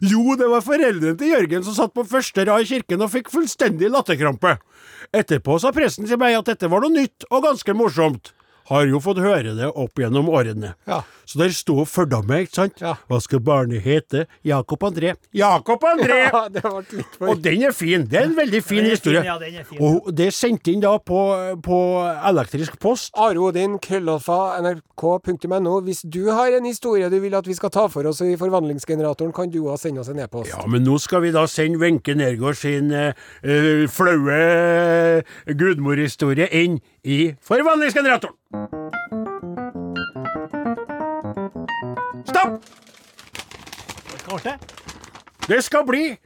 Jo, 0.00 0.37
det 0.40 0.48
var 0.48 0.64
foreldrene 0.64 1.18
til 1.20 1.35
Jørgen 1.35 1.64
som 1.66 1.76
satt 1.76 1.92
på 1.94 2.06
første 2.09 2.46
rad 2.48 2.64
i 2.64 2.68
kirken 2.70 3.04
og 3.04 3.12
fikk 3.12 3.28
fullstendig 3.33 3.90
latterkrampe. 3.92 4.56
Etterpå 5.12 5.59
sa 5.61 5.72
presten 5.76 6.09
til 6.09 6.20
meg 6.20 6.38
at 6.38 6.48
dette 6.48 6.70
var 6.70 6.85
noe 6.85 6.94
nytt 6.94 7.26
og 7.28 7.44
ganske 7.44 7.74
morsomt. 7.76 8.33
Har 8.70 8.87
jo 8.87 9.00
fått 9.02 9.18
høre 9.22 9.56
det 9.59 9.66
opp 9.68 9.98
gjennom 9.98 10.28
årene. 10.30 10.74
Ja. 10.87 11.02
Så 11.30 11.38
der 11.38 11.52
sto 11.54 11.85
meg, 12.26 12.48
ikke 12.48 12.56
sant? 12.56 12.80
Ja. 12.83 12.96
Hva 13.06 13.20
skal 13.22 13.40
barnet 13.42 13.85
hete? 13.85 14.24
Jakob 14.42 14.83
André. 14.83 15.14
Jakob 15.33 15.85
André! 15.85 16.18
Ja, 16.30 16.44
det 16.52 16.61
ble 16.62 16.80
litt 16.98 17.14
for 17.16 17.30
Og 17.33 17.40
den 17.42 17.62
er 17.66 17.72
fin. 17.74 18.04
Det 18.06 18.18
er 18.20 18.26
en 18.28 18.37
veldig 18.37 18.61
fin 18.62 18.85
historie. 18.87 19.22
ja, 19.26 19.37
den 19.40 19.56
er 19.61 19.64
fin. 19.66 19.80
Og 19.83 20.11
det 20.14 20.28
er 20.30 20.35
sendt 20.35 20.68
inn 20.70 20.83
da 20.83 20.92
på, 21.02 21.20
på 21.64 21.78
elektrisk 22.30 22.76
post. 22.83 23.11
Are 23.18 23.38
Odin, 23.42 23.78
krøllalfa, 23.83 24.38
nrk.no. 24.62 25.76
Hvis 25.87 26.02
du 26.06 26.30
har 26.30 26.54
en 26.59 26.66
historie 26.68 27.11
du 27.11 27.18
vil 27.22 27.35
at 27.38 27.48
vi 27.48 27.56
skal 27.59 27.72
ta 27.74 27.87
for 27.90 28.06
oss 28.11 28.22
i 28.26 28.37
forvandlingsgeneratoren, 28.38 29.35
kan 29.35 29.50
du 29.50 29.62
òg 29.64 29.78
sende 29.83 30.02
oss 30.04 30.11
en 30.12 30.22
e-post. 30.22 30.52
Ja, 30.52 30.62
men 30.70 30.87
nå 30.87 30.98
skal 31.02 31.24
vi 31.26 31.35
da 31.35 31.46
sende 31.50 31.80
Wenche 31.83 32.14
Nergård 32.18 32.59
sin 32.61 32.90
uh, 32.94 33.87
flaue 33.90 34.40
eh, 34.40 35.54
gudmorhistorie 35.54 36.50
inn 36.62 36.78
i 37.06 37.22
forvandlingsgeneratoren. 37.46 38.59
Stopp! 42.26 42.62
Det 45.48 45.64
skal 45.64 45.86
bli 45.86 46.16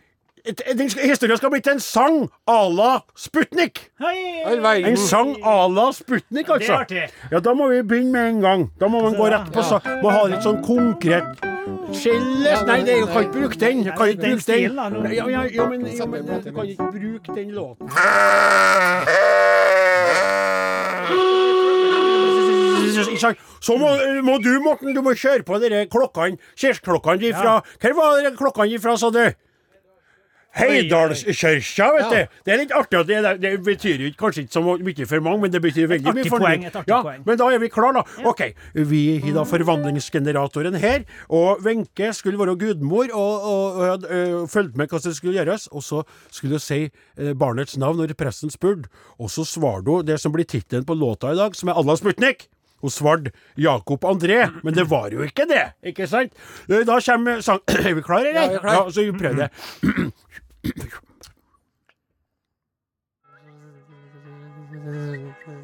den 0.78 0.90
skal- 0.90 1.08
Historien 1.08 1.36
skal 1.36 1.50
bli 1.50 1.60
til 1.60 1.72
en 1.72 1.80
sang 1.80 2.30
à 2.50 2.68
la 2.76 2.98
Sputnik. 3.16 3.90
Hei! 4.00 4.84
En 4.90 4.96
sang 4.96 5.36
à 5.42 5.68
la 5.74 5.92
Sputnik, 5.92 6.46
Det 6.46 6.68
er 6.68 6.74
altså. 6.74 7.08
Ja, 7.32 7.38
da 7.40 7.54
må 7.54 7.68
vi 7.68 7.82
begynne 7.82 8.12
med 8.12 8.28
en 8.28 8.40
gang. 8.40 8.70
Da 8.80 8.88
må 8.88 9.00
man 9.02 9.14
gå 9.14 9.24
rett 9.24 9.52
på 9.52 9.62
sak. 9.62 9.86
Må 10.02 10.10
ha 10.10 10.26
litt 10.26 10.42
sånn 10.42 10.62
konkret 10.66 11.40
Skjelles 11.94 12.66
Nei, 12.66 12.80
det, 12.80 12.96
jeg 12.98 13.08
kan 13.08 13.22
ikke 13.22 13.32
bruke 13.32 13.60
den. 13.60 13.84
Jeg 13.84 13.94
kan 13.96 14.08
ikke 14.08 14.22
bruke 14.22 14.46
den. 14.52 15.12
Ja, 15.12 15.28
ja, 15.28 15.42
ja, 15.42 15.68
men, 15.68 15.86
ja, 15.86 16.06
men 16.06 16.26
du 16.26 16.52
kan 16.52 16.66
ikke 16.66 16.90
bruke 16.92 17.34
den 17.34 17.50
låten. 17.50 17.88
Sant? 23.20 23.38
Så 23.64 23.76
må, 23.80 23.94
må 24.26 24.38
du, 24.42 24.52
Morten, 24.64 24.94
du 24.96 25.02
må 25.04 25.14
kjøre 25.18 25.44
på 25.46 25.60
dere 25.62 25.86
klokkene, 25.92 26.38
kirkeklokkene 26.58 27.30
ifra 27.32 27.58
Hvor 27.80 27.98
var 28.00 28.20
dere 28.20 28.36
klokkene 28.38 28.78
ifra, 28.78 28.96
sa 29.00 29.10
du? 29.14 29.24
Heidalskirka, 30.54 31.86
vet 31.96 32.12
du. 32.12 32.36
Det 32.46 32.52
er 32.54 32.60
litt 32.60 32.72
artig. 32.76 33.00
Det, 33.08 33.20
det 33.42 33.50
betyr 33.66 34.04
kanskje 34.18 34.44
ikke 34.44 34.54
så 34.54 34.62
mye 34.86 35.06
for 35.10 35.24
mange, 35.26 35.40
men 35.42 35.50
det 35.50 35.60
betyr 35.64 35.88
veldig 35.90 36.14
mye 36.14 36.30
for 36.30 36.44
poeng, 36.44 36.66
et 36.68 36.78
artig 36.78 36.92
Ja, 36.92 37.00
poeng. 37.02 37.24
men 37.26 37.40
da 37.40 37.48
er 37.50 37.58
vi 37.62 37.70
klar 37.74 37.96
da. 37.96 38.04
OK. 38.30 38.42
Vi 38.92 39.00
har 39.24 39.34
da 39.34 39.44
forvandlingsgeneratoren 39.50 40.78
her, 40.78 41.02
og 41.26 41.64
Wenche 41.66 42.12
skulle 42.14 42.38
være 42.38 42.54
gudmor 42.60 43.10
og, 43.10 43.34
og, 43.50 43.64
og 43.80 43.84
hadde 43.88 44.14
øh, 44.14 44.38
fulgt 44.54 44.78
med 44.78 44.94
hva 44.94 45.02
som 45.02 45.16
skulle 45.16 45.40
gjøres. 45.40 45.66
Og 45.74 45.82
så 45.82 46.04
skulle 46.30 46.60
hun 46.60 46.62
si 46.62 46.80
barnets 47.34 47.74
navn 47.80 47.98
når 47.98 48.14
presten 48.18 48.54
spurte, 48.54 48.86
og 49.18 49.34
så 49.34 49.42
svarte 49.48 49.90
hun 49.90 50.06
det 50.06 50.20
som 50.22 50.34
blir 50.34 50.46
tittelen 50.46 50.86
på 50.86 50.94
låta 50.94 51.34
i 51.34 51.40
dag, 51.42 51.58
som 51.58 51.74
er 51.74 51.82
Alla 51.82 51.98
Sputnik. 51.98 52.46
Hun 52.84 52.92
svarte 52.92 53.30
Jakob 53.56 54.04
André, 54.04 54.42
men 54.62 54.74
det 54.76 54.84
var 54.90 55.08
jo 55.14 55.24
ikke 55.24 55.46
det, 55.48 55.62
ikke 55.88 56.04
sant? 56.10 56.34
Eh, 56.68 56.82
Da 56.84 56.98
kommer 57.00 57.40
sang... 57.40 57.62
Er 57.88 57.94
vi 57.96 58.02
klare, 58.04 58.28
eller? 58.28 58.42
Ja, 58.42 58.48
vi 58.50 58.54
er 58.54 58.60
klar. 58.66 58.74
Ja, 58.76 58.90
så 58.92 59.00
vi 59.08 59.12
prøver 59.16 59.46
det. 59.46 60.12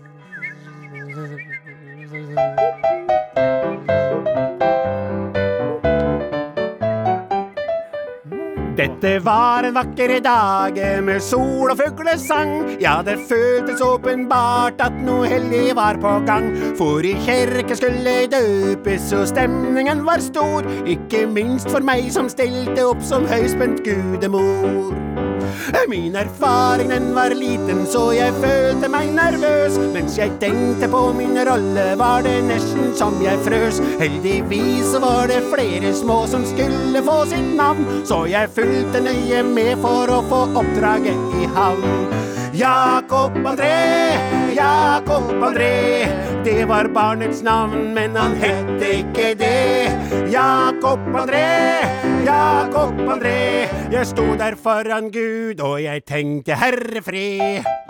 Dette 9.11 9.25
var 9.25 9.67
en 9.67 9.75
vakker 9.75 10.13
dag 10.23 10.77
med 11.03 11.19
sol 11.19 11.73
og 11.73 11.81
fuglesang. 11.81 12.53
Ja, 12.79 13.01
det 13.03 13.17
føltes 13.27 13.83
åpenbart 13.83 14.79
at 14.79 15.01
noe 15.03 15.27
hellig 15.27 15.75
var 15.75 15.99
på 15.99 16.13
gang. 16.29 16.47
For 16.79 17.03
i 17.03 17.17
kirke 17.27 17.75
skulle 17.75 18.15
døpes, 18.31 19.11
og 19.19 19.27
stemningen 19.33 20.07
var 20.07 20.23
stor. 20.23 20.63
Ikke 20.87 21.27
minst 21.27 21.75
for 21.75 21.83
meg 21.83 22.07
som 22.15 22.31
stilte 22.31 22.87
opp 22.87 23.03
som 23.03 23.27
høyspent 23.27 23.83
gudemor. 23.83 25.10
Min 25.89 26.17
erfaring 26.17 26.89
den 26.89 27.15
var 27.15 27.35
liten, 27.35 27.87
så 27.87 28.11
jeg 28.15 28.35
følte 28.43 28.89
meg 28.91 29.11
nervøs. 29.15 29.79
Mens 29.95 30.17
jeg 30.19 30.33
tenkte 30.43 30.89
på 30.91 31.01
min 31.17 31.39
rolle, 31.49 31.87
var 31.99 32.23
det 32.27 32.37
nesten 32.47 32.93
som 32.99 33.19
jeg 33.23 33.39
frøs. 33.47 33.81
Heldigvis 34.01 34.95
var 35.03 35.31
det 35.31 35.43
flere 35.51 35.95
små 35.95 36.23
som 36.31 36.47
skulle 36.47 37.03
få 37.07 37.19
sitt 37.33 37.55
navn, 37.59 37.87
så 38.07 38.25
jeg 38.31 38.53
fulgte 38.55 39.03
nøye 39.05 39.43
med 39.47 39.77
for 39.83 40.11
å 40.15 40.23
få 40.31 40.45
oppdraget 40.63 41.39
i 41.41 41.51
havn. 41.57 42.11
Jakob 42.61 43.37
André, 43.47 43.77
Jakob 44.57 45.31
André. 45.39 46.30
Det 46.45 46.65
var 46.69 46.89
barnets 46.89 47.43
navn, 47.43 47.95
men 47.95 48.17
han 48.17 48.33
het 48.41 48.81
ikke 48.81 49.35
det. 49.37 49.93
Jakob 50.33 51.01
André, 51.13 51.45
Jakob 52.25 52.97
André. 53.05 53.69
Jeg 53.93 54.07
sto 54.07 54.25
der 54.41 54.57
foran 54.57 55.11
Gud, 55.13 55.61
og 55.61 55.83
jeg 55.83 56.05
tenkte 56.09 56.57
Herre 56.57 57.03
fred. 57.05 57.90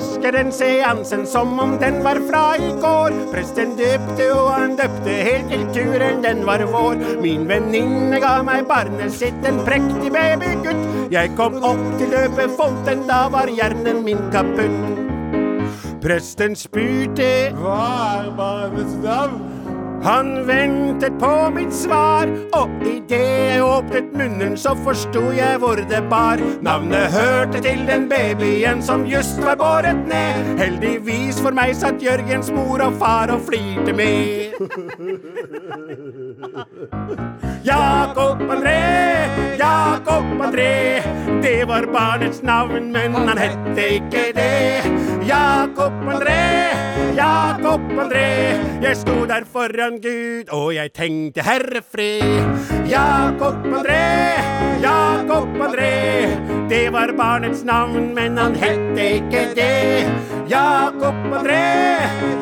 Husker 0.00 0.32
den 0.32 0.52
seansen 0.52 1.26
som 1.28 1.58
om 1.60 1.76
den 1.80 2.00
var 2.04 2.20
fra 2.28 2.44
i 2.56 2.70
går. 2.80 3.16
Presten 3.32 3.76
døpte, 3.78 4.30
og 4.32 4.48
han 4.54 4.76
døpte 4.78 5.16
helt 5.26 5.52
til 5.52 5.66
turen, 5.76 6.22
den 6.24 6.44
var 6.46 6.64
vår. 6.72 7.00
Min 7.22 7.46
venninne 7.48 8.20
ga 8.22 8.38
meg 8.46 8.66
barnet 8.70 9.12
sitt, 9.12 9.44
en 9.48 9.60
prektig 9.66 10.12
babygutt. 10.14 10.88
Jeg 11.12 11.34
kom 11.36 11.60
opp 11.66 11.84
til 12.00 12.12
løpefonten, 12.14 13.06
da 13.10 13.26
var 13.32 13.52
hjernen 13.52 14.04
min 14.06 14.22
kaputt. 14.32 14.80
Presten 16.00 16.54
spurte 16.56 17.52
Hva 17.60 17.80
er 18.22 18.30
barnets 18.38 18.94
navn? 19.04 19.59
Han 20.02 20.46
ventet 20.46 21.12
på 21.20 21.50
mitt 21.54 21.74
svar, 21.74 22.26
og 22.56 22.68
idet 22.86 23.20
jeg 23.50 23.62
åpnet 23.64 24.12
munnen, 24.16 24.56
så 24.56 24.74
forsto 24.84 25.20
jeg 25.36 25.58
hvor 25.60 25.76
det 25.90 26.02
bar. 26.10 26.36
Navnet 26.62 27.12
hørte 27.12 27.60
til 27.60 27.86
den 27.88 28.08
babyen 28.08 28.82
som 28.82 29.04
just 29.06 29.40
var 29.44 29.56
båret 29.60 30.06
ned. 30.08 30.58
Heldigvis 30.60 31.40
for 31.42 31.50
meg 31.56 31.74
satt 31.76 32.02
Jørgens 32.02 32.50
mor 32.54 32.80
og 32.84 32.92
far 33.00 33.30
og 33.34 33.40
flirte 33.48 33.92
med. 33.92 34.50
Jakob 37.70 38.40
André, 38.40 38.80
Jakob 39.58 40.24
André. 40.40 41.02
Det 41.42 41.68
var 41.68 41.86
barnets 41.92 42.42
navn, 42.42 42.92
men 42.92 43.14
han 43.14 43.38
hette 43.38 43.88
ikke 44.00 44.32
det. 44.36 44.82
Jakob 45.28 45.92
André, 46.08 46.40
Jakob 47.16 47.80
André. 47.98 48.28
Jeg 48.82 48.96
sto 48.96 49.26
der 49.26 49.44
foran 49.52 49.98
Gud, 50.02 50.44
og 50.52 50.74
jeg 50.74 50.92
tenkte 50.92 51.42
Herre 51.42 51.82
fred. 51.82 52.46
Jakob 52.90 53.66
André, 53.66 54.38
Jakob 54.82 55.48
André. 55.66 55.92
Det 56.70 56.92
var 56.92 57.12
barnets 57.16 57.64
navn, 57.64 58.14
men 58.14 58.38
han 58.38 58.54
hette 58.54 59.10
ikke 59.14 59.46
det. 59.54 60.06
Jakob 60.50 61.14
André, 61.34 61.66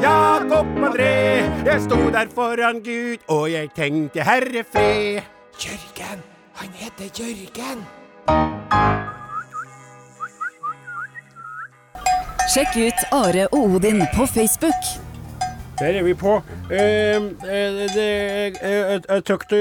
Jakob 0.03 0.67
André. 0.67 1.15
Jeg 1.67 1.81
sto 1.81 2.11
der 2.11 2.27
foran 2.35 2.83
Gud, 2.85 3.17
og 3.29 3.53
jeg 3.53 3.69
tenkte 3.77 4.23
Herre 4.23 4.65
fred. 4.73 5.21
Jørgen. 5.59 6.23
Han 6.55 6.69
heter 6.75 7.09
Jørgen. 7.19 9.18
Sjekk 12.49 12.79
ut 12.81 13.03
Are 13.13 13.43
og 13.53 13.75
Odin 13.77 13.99
på 14.15 14.25
Facebook. 14.25 14.87
Der 15.79 15.99
er 15.99 16.03
vi 16.07 16.15
på. 16.17 16.39
Eh, 16.73 17.19
eh, 17.21 17.83
det, 17.93 18.07
eh, 18.07 18.57
jeg 18.57 19.03
jeg 19.05 19.25
det 19.51 19.59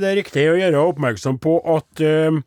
det 0.00 0.08
er 0.08 0.16
riktig 0.16 0.46
å 0.48 0.56
gjøre 0.56 0.80
oppmerksom 0.80 1.36
på 1.38 1.58
at 1.76 2.00
eh, 2.00 2.40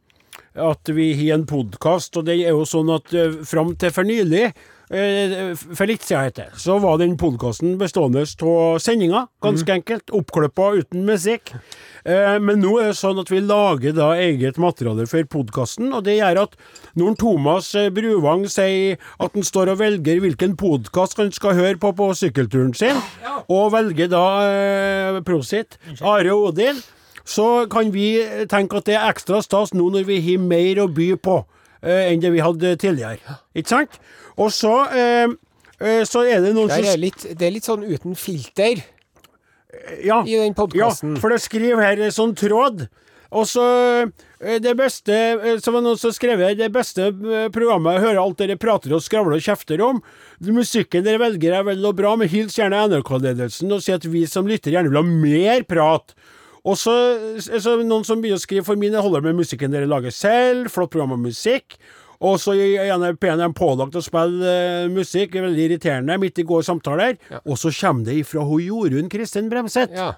at 0.55 0.89
vi 0.89 1.11
har 1.19 1.35
en 1.35 1.45
podkast, 1.45 2.17
og 2.17 2.25
det 2.25 2.39
er 2.41 2.55
jo 2.55 2.65
sånn 2.65 2.89
at 2.95 3.13
eh, 3.13 3.37
fram 3.45 3.75
til 3.77 3.93
for 3.93 4.07
nylig 4.09 4.47
eh, 4.47 4.57
for 4.87 5.89
litt 5.89 6.03
siden, 6.05 6.27
heter 6.27 6.51
så 6.61 6.75
var 6.83 6.99
den 7.01 7.15
podkasten 7.17 7.77
bestående 7.79 8.21
av 8.21 8.77
sendinger, 8.83 9.27
ganske 9.41 9.73
enkelt. 9.73 10.11
Oppklippa 10.13 10.67
uten 10.77 11.05
musikk. 11.07 11.53
Eh, 12.05 12.37
Men 12.39 12.61
nå 12.61 12.75
er 12.81 12.91
det 12.91 12.99
sånn 12.99 13.17
at 13.19 13.31
vi 13.31 13.39
lager 13.41 13.95
da 13.97 14.11
eget 14.13 14.59
materiale 14.61 15.07
for 15.09 15.25
podkasten, 15.25 15.89
og 15.93 16.03
det 16.05 16.19
gjør 16.19 16.43
at 16.43 16.53
når 16.95 17.15
Thomas 17.17 17.71
eh, 17.75 17.89
Bruvang 17.89 18.45
sier 18.51 18.99
at 19.19 19.33
han 19.33 19.43
står 19.47 19.73
og 19.73 19.79
velger 19.81 20.21
hvilken 20.21 20.53
podkast 20.59 21.17
han 21.17 21.31
skal 21.33 21.57
høre 21.57 21.79
på 21.81 21.93
på 21.97 22.11
sykkelturen 22.13 22.75
sin, 22.77 23.01
og 23.49 23.71
velger 23.73 24.11
da 24.13 24.25
eh, 24.45 25.21
Prosit, 25.25 25.79
Are 26.01 26.29
Odin, 26.35 26.77
så 27.25 27.65
kan 27.71 27.89
vi 27.89 28.19
tenke 28.51 28.77
at 28.77 28.85
det 28.85 28.99
er 28.99 29.09
ekstra 29.09 29.41
stas 29.41 29.73
nå 29.73 29.89
når 29.89 30.05
vi 30.05 30.21
har 30.21 30.37
mer 30.45 30.83
å 30.83 30.87
by 30.93 31.15
på 31.17 31.39
eh, 31.85 32.11
enn 32.11 32.23
det 32.23 32.33
vi 32.33 32.43
hadde 32.43 32.75
tidligere. 32.81 33.37
Ikke 33.55 33.71
sant? 33.71 33.99
Og 34.35 34.51
så 34.51 34.73
eh, 34.91 35.29
eh, 35.79 36.03
så 36.09 36.25
er 36.25 36.43
det 36.43 36.55
noen 36.57 36.73
som 36.73 36.83
er 36.83 36.99
litt, 36.99 37.23
det 37.31 37.47
er 37.47 37.55
litt 37.55 37.69
sånn 37.69 37.85
uten 37.85 38.17
filter 38.19 38.83
ja, 40.03 40.21
i 40.23 40.37
den 40.39 40.53
ja, 40.77 40.87
for 41.19 41.33
det 41.33 41.41
skriver 41.43 41.83
her 41.83 42.05
sånn 42.15 42.35
tråd. 42.37 42.87
Og 43.35 43.47
så 43.49 43.65
eh, 44.39 44.59
det 44.63 44.75
beste 44.79 45.15
som 45.63 45.75
noen 45.75 45.97
som 45.99 46.13
skrevet, 46.15 46.57
Det 46.59 46.69
beste 46.73 47.09
eh, 47.09 47.47
programmet 47.53 47.97
jeg 47.97 48.05
hører 48.05 48.21
alt 48.21 48.39
dere 48.39 48.57
prater 48.61 48.95
og 48.95 49.03
skravler 49.03 49.39
og 49.39 49.43
kjefter 49.43 49.81
om. 49.83 50.01
Musikken 50.45 51.05
dere 51.05 51.21
velger 51.23 51.59
er 51.59 51.67
vel 51.67 51.83
og 51.87 51.97
bra, 51.97 52.15
men 52.19 52.31
hils 52.31 52.55
gjerne 52.59 52.85
NRK-ledelsen 52.91 53.73
og 53.75 53.83
si 53.83 53.95
at 53.95 54.07
vi 54.07 54.25
som 54.29 54.47
lytter 54.47 54.75
gjerne 54.75 54.93
vil 54.93 55.01
ha 55.01 55.05
mer 55.09 55.67
prat. 55.67 56.15
Og 56.65 56.79
så, 56.81 56.95
så 57.41 57.75
noen 57.83 58.05
som 58.07 58.21
begynner 58.21 58.41
å 58.41 58.41
skrive 58.41 58.65
For 58.65 58.79
min 58.79 58.95
del 58.95 59.03
holder 59.05 59.21
med 59.25 59.37
musikken 59.37 59.73
dere 59.73 59.89
lager 59.89 60.13
selv. 60.13 60.71
Flott 60.73 60.93
program 60.95 61.13
om 61.17 61.25
musikk. 61.27 61.77
Og 62.25 62.39
så 62.41 62.55
er 62.55 62.87
gjerne 62.87 63.11
PNM 63.19 63.53
pålagt 63.57 63.97
å 63.99 64.03
spille 64.03 64.51
uh, 64.85 64.91
musikk. 64.91 65.35
Veldig 65.35 65.65
irriterende 65.67 66.17
midt 66.21 66.41
i 66.41 66.47
går 66.47 66.65
samtaler. 66.65 67.19
Og 67.43 67.59
så 67.61 67.73
kommer 67.75 68.09
det 68.09 68.21
ifra 68.23 68.45
hun 68.47 68.63
Jorunn 68.63 69.11
Kristin 69.11 69.51
Bremseth. 69.51 69.93
Ja. 69.93 70.13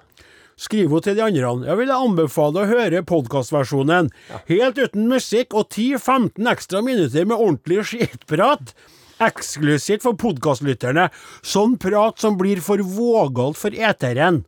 Skriver 0.57 0.97
hun 0.97 1.03
til 1.05 1.17
de 1.17 1.25
andre. 1.25 1.49
Jeg 1.67 1.79
vil 1.81 1.93
anbefale 1.93 2.63
å 2.63 2.69
høre 2.69 3.03
podkastversjonen. 3.05 4.09
Helt 4.49 4.79
uten 4.79 5.09
musikk 5.11 5.53
og 5.53 5.67
10-15 5.69 6.49
ekstra 6.49 6.81
minutter 6.85 7.27
med 7.27 7.37
ordentlig 7.37 7.83
skitprat. 7.91 8.73
Eksklusivt 9.21 10.05
for 10.05 10.17
podkastlytterne. 10.17 11.09
Sånn 11.45 11.77
prat 11.81 12.21
som 12.21 12.37
blir 12.39 12.61
for 12.65 12.81
vågalt 12.81 13.57
for 13.59 13.73
eteren. 13.73 14.43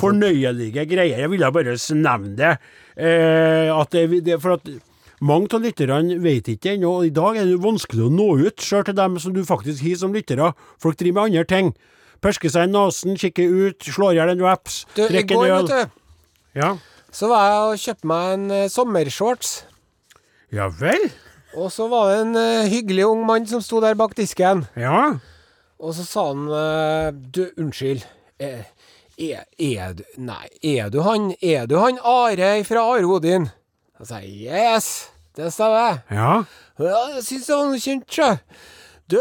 Fornøyelige 0.00 0.86
greier. 0.88 1.18
Jeg 1.24 1.30
ville 1.30 1.52
bare 1.52 1.76
nevne 1.98 2.36
det. 2.38 2.52
Eh, 2.96 3.84
det, 3.92 4.24
det 4.24 4.40
for 4.42 4.56
at 4.58 4.68
mange 5.22 5.48
av 5.54 5.62
lytterne 5.62 6.18
vet 6.22 6.48
ikke 6.50 6.74
ennå. 6.76 6.96
og 6.98 7.06
I 7.06 7.14
dag 7.14 7.36
er 7.38 7.46
det 7.46 7.60
vanskelig 7.62 8.08
å 8.08 8.12
nå 8.12 8.28
ut, 8.42 8.62
sjøl 8.62 8.84
til 8.88 8.96
dem 8.98 9.18
som 9.22 9.34
du 9.34 9.42
faktisk 9.46 9.84
har 9.86 9.98
som 10.00 10.14
lyttere. 10.14 10.52
Folk 10.82 10.98
driver 10.98 11.22
med 11.22 11.32
andre 11.32 11.44
ting. 11.44 11.72
Persker 12.22 12.50
seg 12.54 12.68
i 12.68 12.72
nesen, 12.72 13.16
kikker 13.18 13.50
ut, 13.50 13.82
slår 13.82 14.14
i 14.14 14.18
hjel 14.20 14.32
en 14.34 14.42
wraps, 14.42 14.84
I 14.94 15.08
drikker 15.10 15.38
en 15.38 15.50
øl. 15.50 15.66
vet 15.66 15.70
du, 15.70 16.00
Ja. 16.60 16.76
så 17.10 17.28
var 17.30 17.44
jeg 17.48 17.62
og 17.66 17.78
kjøpte 17.82 18.06
meg 18.06 18.32
en 18.34 18.44
uh, 18.50 18.68
sommershorts. 18.70 19.64
ja 20.52 20.68
vel? 20.68 21.10
Og 21.54 21.72
så 21.72 21.88
var 21.90 22.10
det 22.12 22.20
en 22.22 22.36
uh, 22.36 22.68
hyggelig 22.70 23.06
ung 23.06 23.26
mann 23.26 23.46
som 23.46 23.60
sto 23.60 23.80
der 23.80 23.94
bak 23.98 24.14
disken. 24.16 24.66
Ja. 24.76 25.18
Og 25.82 25.94
så 25.94 26.04
sa 26.06 26.28
han 26.30 26.46
uh, 26.46 27.10
Du, 27.34 27.48
unnskyld. 27.58 28.04
Er, 28.38 28.62
er, 29.22 29.44
er 29.58 29.94
du 29.98 30.02
Nei, 30.18 30.48
er 30.74 30.90
du 30.92 31.00
han 31.06 31.30
Er 31.40 31.66
du 31.70 31.76
han 31.80 31.98
Are 32.02 32.52
fra 32.66 32.84
Are 32.94 33.06
Odin? 33.06 33.50
Jeg 34.02 34.32
yes, 34.50 34.88
det 35.38 35.52
stemmer. 35.54 36.00
Ja. 36.10 36.42
Ja, 36.82 37.02
jeg 37.14 37.22
syns 37.22 37.46
det 37.46 37.54
var 37.54 37.68
noe 37.70 37.78
kjent, 37.78 38.08
sjø. 38.10 38.30
Du, 39.12 39.20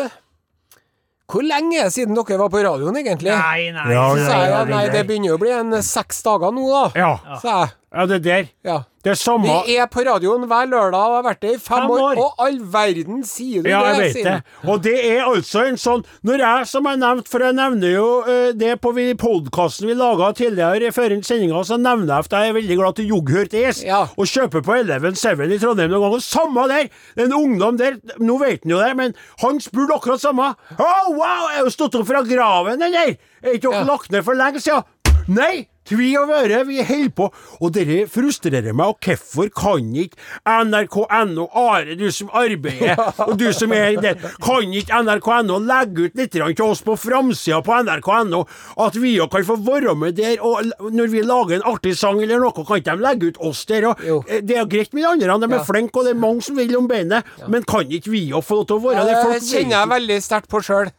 hvor 1.31 1.45
lenge 1.45 1.77
er 1.79 1.87
det 1.87 1.93
siden 1.95 2.17
dere 2.17 2.39
var 2.41 2.49
på 2.51 2.63
radioen, 2.65 2.97
egentlig? 2.97 3.31
Nei, 3.31 3.69
nei. 3.75 3.85
Ja, 3.93 4.07
Så 4.09 4.23
ja, 4.23 4.25
sa 4.25 4.39
jeg 4.41 4.49
ja, 4.49 4.55
ja, 4.57 4.63
nei, 4.71 4.81
det 4.91 5.03
begynner 5.07 5.31
jo 5.31 5.37
å 5.37 5.41
bli 5.43 5.53
en 5.55 5.77
seks 5.85 6.23
dager 6.25 6.55
nå, 6.55 6.65
da. 6.73 6.81
Ja. 6.97 7.37
Sa 7.43 7.53
jeg. 7.61 7.75
Ja, 7.93 8.05
det 8.07 8.23
der. 8.23 8.47
Ja. 8.63 8.79
Det 9.01 9.09
er 9.09 9.17
samme 9.17 9.49
Vi 9.65 9.73
er 9.81 9.87
på 9.89 10.03
radioen 10.05 10.43
hver 10.45 10.67
lørdag 10.69 10.93
og 11.09 11.15
har 11.15 11.23
vært 11.25 11.39
det 11.41 11.49
i 11.55 11.57
fem, 11.57 11.79
Fem 11.87 11.89
år. 11.89 12.01
år. 12.11 12.19
Og 12.21 12.41
all 12.45 12.59
verden 12.69 13.23
sier 13.25 13.63
du 13.65 13.69
Ja, 13.71 13.79
jeg 13.87 13.95
det? 13.95 14.01
vet 14.03 14.13
sier 14.13 14.27
det. 14.27 14.69
Og 14.69 14.83
det 14.85 14.93
er 15.09 15.23
altså 15.25 15.63
en 15.65 15.79
sånn 15.81 16.03
Når 16.23 16.43
jeg, 16.43 16.67
som 16.69 16.85
jeg 16.85 16.99
nevnte, 17.01 17.31
for 17.33 17.41
jeg 17.41 17.55
nevner 17.57 17.95
jo 17.95 18.05
eh, 18.29 18.51
det 18.53 18.75
på 18.83 18.91
podkasten 19.17 19.87
vi 19.89 19.95
laga 19.97 20.29
tidligere 20.37 20.91
før 20.93 21.15
sendinga, 21.25 21.63
så 21.65 21.79
nevner 21.81 22.13
jeg 22.13 22.27
at 22.29 22.31
jeg 22.37 22.49
er 22.49 22.53
veldig 22.59 22.77
glad 22.77 22.95
til 23.01 23.09
yoghurtis. 23.09 23.81
Ja. 23.89 24.03
Og 24.15 24.29
kjøper 24.29 24.61
på 24.69 24.77
Eleven 24.77 25.15
Seven 25.17 25.51
i 25.51 25.57
Trondheim 25.57 25.89
noen 25.89 26.05
ganger. 26.05 26.21
Samme 26.21 26.67
der! 26.69 26.87
Er 27.17 27.25
en 27.25 27.33
ungdom 27.33 27.77
der, 27.81 27.97
nå 28.21 28.37
vet 28.37 28.61
han 28.63 28.75
jo 28.75 28.83
det, 28.85 28.93
men 29.01 29.15
han 29.41 29.59
spurte 29.59 29.97
akkurat 29.97 30.21
samme. 30.21 30.53
Oh, 30.77 31.09
wow, 31.17 31.49
jeg 31.49 31.57
har 31.57 31.65
jo 31.65 31.73
stått 31.73 31.95
opp 31.97 32.05
fra 32.07 32.21
graven, 32.21 32.77
den 32.85 32.93
der! 32.93 33.17
Er 33.41 33.57
ikke 33.57 33.71
dere 33.71 33.81
Ja. 33.81 33.89
lagt 33.95 34.11
ned 34.13 34.23
for 34.23 34.37
lenge 34.37 34.61
siden? 34.61 34.85
Nei! 35.27 35.67
Tvi 35.89 36.11
og 36.19 36.27
vøre, 36.29 36.59
vi 36.67 36.77
holder 36.85 37.09
på. 37.17 37.25
Og 37.59 37.71
dere 37.73 38.03
frustrerer 38.07 38.73
meg, 38.77 38.91
og 38.93 38.99
hvorfor 39.01 39.49
kan 39.49 39.87
ikke 39.97 40.15
NRK.no, 40.45 41.47
Are, 41.57 41.95
du 41.97 42.05
som 42.13 42.29
arbeider, 42.37 42.99
og 43.27 43.33
du 43.39 43.47
som 43.55 43.73
er 43.75 43.97
der, 44.01 44.19
kan 44.43 44.75
ikke 44.77 45.01
NRK.no 45.07 45.57
legge 45.65 46.05
ut 46.07 46.19
litt 46.21 46.31
til 46.37 46.63
oss 46.65 46.83
på 46.85 46.95
framsida 47.01 47.59
på 47.65 47.79
NRK.no, 47.87 48.43
at 48.85 48.99
vi 49.01 49.15
òg 49.23 49.31
kan 49.33 49.47
få 49.47 49.57
være 49.65 49.95
med 49.97 50.15
der, 50.21 50.37
og 50.45 50.69
når 50.93 51.11
vi 51.15 51.25
lager 51.25 51.57
en 51.59 51.67
artig 51.73 51.95
sang 51.97 52.21
eller 52.23 52.39
noe, 52.45 52.53
kan 52.55 52.77
ikke 52.81 52.95
de 52.95 53.05
legge 53.07 53.31
ut 53.33 53.41
oss 53.51 53.65
der? 53.69 53.89
òg? 53.91 54.05
Eh, 54.29 54.41
det 54.45 54.57
er 54.61 54.69
greit 54.69 54.93
med 54.93 55.03
de 55.03 55.09
andre, 55.15 55.39
de 55.41 55.49
er 55.51 55.57
Ja. 55.61 55.65
flinke, 55.67 55.97
og 55.97 56.05
det 56.07 56.15
er 56.15 56.21
mange 56.21 56.41
som 56.45 56.57
vil 56.61 56.77
om 56.77 56.87
beinet, 56.87 57.25
men 57.49 57.63
kan 57.67 57.89
ikke 57.89 58.11
vi 58.13 58.27
òg 58.31 58.45
få 58.45 58.61
lov 58.61 58.67
til 58.69 58.77
å 58.77 58.85
være 58.85 59.01
Ja, 59.01 59.05
der? 59.23 59.33
det 59.39 59.43
kjenner 59.49 59.79
jeg 59.81 59.89
veldig 59.97 60.21
sterkt 60.29 60.49
på 60.51 60.61
sjøl. 60.65 60.91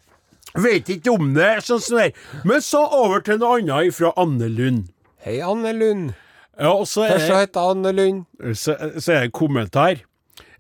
Vet 0.55 0.89
ikke 0.89 1.15
om 1.15 1.33
det, 1.35 1.63
sånn 1.65 1.81
som 1.81 1.97
det 1.99 2.07
er. 2.11 2.13
Men 2.45 2.61
så 2.61 2.85
over 2.93 3.21
til 3.25 3.39
noe 3.41 3.61
annet 3.61 3.95
fra 3.97 4.13
Anne 4.21 4.49
Lund. 4.53 4.89
Hei, 5.25 5.41
Anne 5.41 5.73
Lund. 5.73 6.13
Ja, 6.61 6.73
og 6.77 6.87
så 6.87 7.07
er 7.07 7.15
Først 7.17 7.27
så 7.31 7.35
det 7.37 7.45
heter 7.47 7.71
Anne 7.73 7.93
Lund. 7.97 8.25
så, 8.55 8.75
så 9.01 9.13
er 9.13 9.21
det 9.23 9.29
en 9.31 9.31
kommentar 9.39 10.03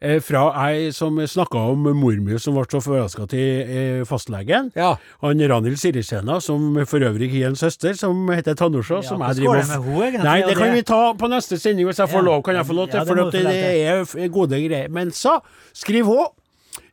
eh, 0.01 0.19
fra 0.25 0.47
ei 0.71 0.89
som 0.97 1.19
snakka 1.21 1.61
om 1.75 1.85
mor 1.99 2.17
mi 2.25 2.39
som 2.41 2.57
ble 2.57 2.65
så 2.73 2.81
forelska 2.81 3.27
til 3.29 4.03
fastlegen. 4.09 4.71
Ja. 4.79 4.95
Han 5.21 5.43
Ranhild 5.53 5.77
Sirisena, 5.79 6.41
som 6.41 6.73
for 6.89 7.05
øvrig 7.05 7.29
har 7.37 7.51
en 7.51 7.57
søster 7.61 7.93
som 7.99 8.25
heter 8.33 8.57
Tanusha. 8.57 9.03
som 9.05 9.21
jeg 9.21 9.43
driver 9.43 9.61
med 9.61 9.69
henne, 9.69 10.03
egentlig, 10.09 10.25
Nei, 10.25 10.39
det 10.49 10.57
kan 10.57 10.73
vi 10.75 10.83
ta 10.83 11.03
på 11.15 11.29
neste 11.29 11.59
sending 11.61 11.87
hvis 11.87 12.01
jeg 12.01 12.09
får 12.09 12.23
Ja. 12.23 12.29
lov. 12.31 12.43
Kan 12.43 12.55
jeg 12.57 12.67
få 12.67 12.73
lov 12.81 12.89
til? 12.89 12.97
Ja, 12.99 13.05
det 13.05 13.09
for 13.09 13.17
få 13.17 13.31
det, 13.31 14.25
er 14.25 14.29
gode 14.29 14.63
greier. 14.69 14.89
Men 14.89 15.11
så 15.11 15.41
skriver 15.75 16.05
hun 16.07 16.27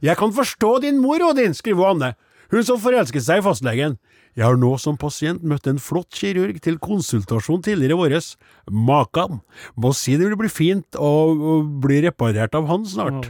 Jeg 0.02 0.18
kan 0.18 0.32
forstå 0.32 0.82
din 0.82 0.98
mor, 1.00 1.20
Odin, 1.30 1.54
skriver 1.54 1.88
hun 1.88 2.02
Anne. 2.04 2.16
Hun 2.50 2.66
som 2.66 2.80
forelsket 2.82 3.26
seg 3.26 3.42
i 3.42 3.46
fastlegen. 3.46 4.00
Jeg 4.38 4.46
har 4.46 4.58
nå 4.58 4.72
som 4.82 4.98
pasient 4.98 5.44
møtt 5.46 5.68
en 5.70 5.82
flott 5.82 6.14
kirurg 6.16 6.60
til 6.66 6.80
konsultasjon 6.82 7.62
tidligere 7.66 7.98
i 7.98 8.00
våres. 8.00 8.32
Makan. 8.70 9.42
Må 9.78 9.92
si 9.98 10.16
det 10.18 10.30
vil 10.30 10.40
bli 10.40 10.50
fint 10.50 10.98
å 10.98 11.62
bli 11.84 12.02
reparert 12.06 12.58
av 12.58 12.70
han 12.70 12.86
snart. 12.90 13.30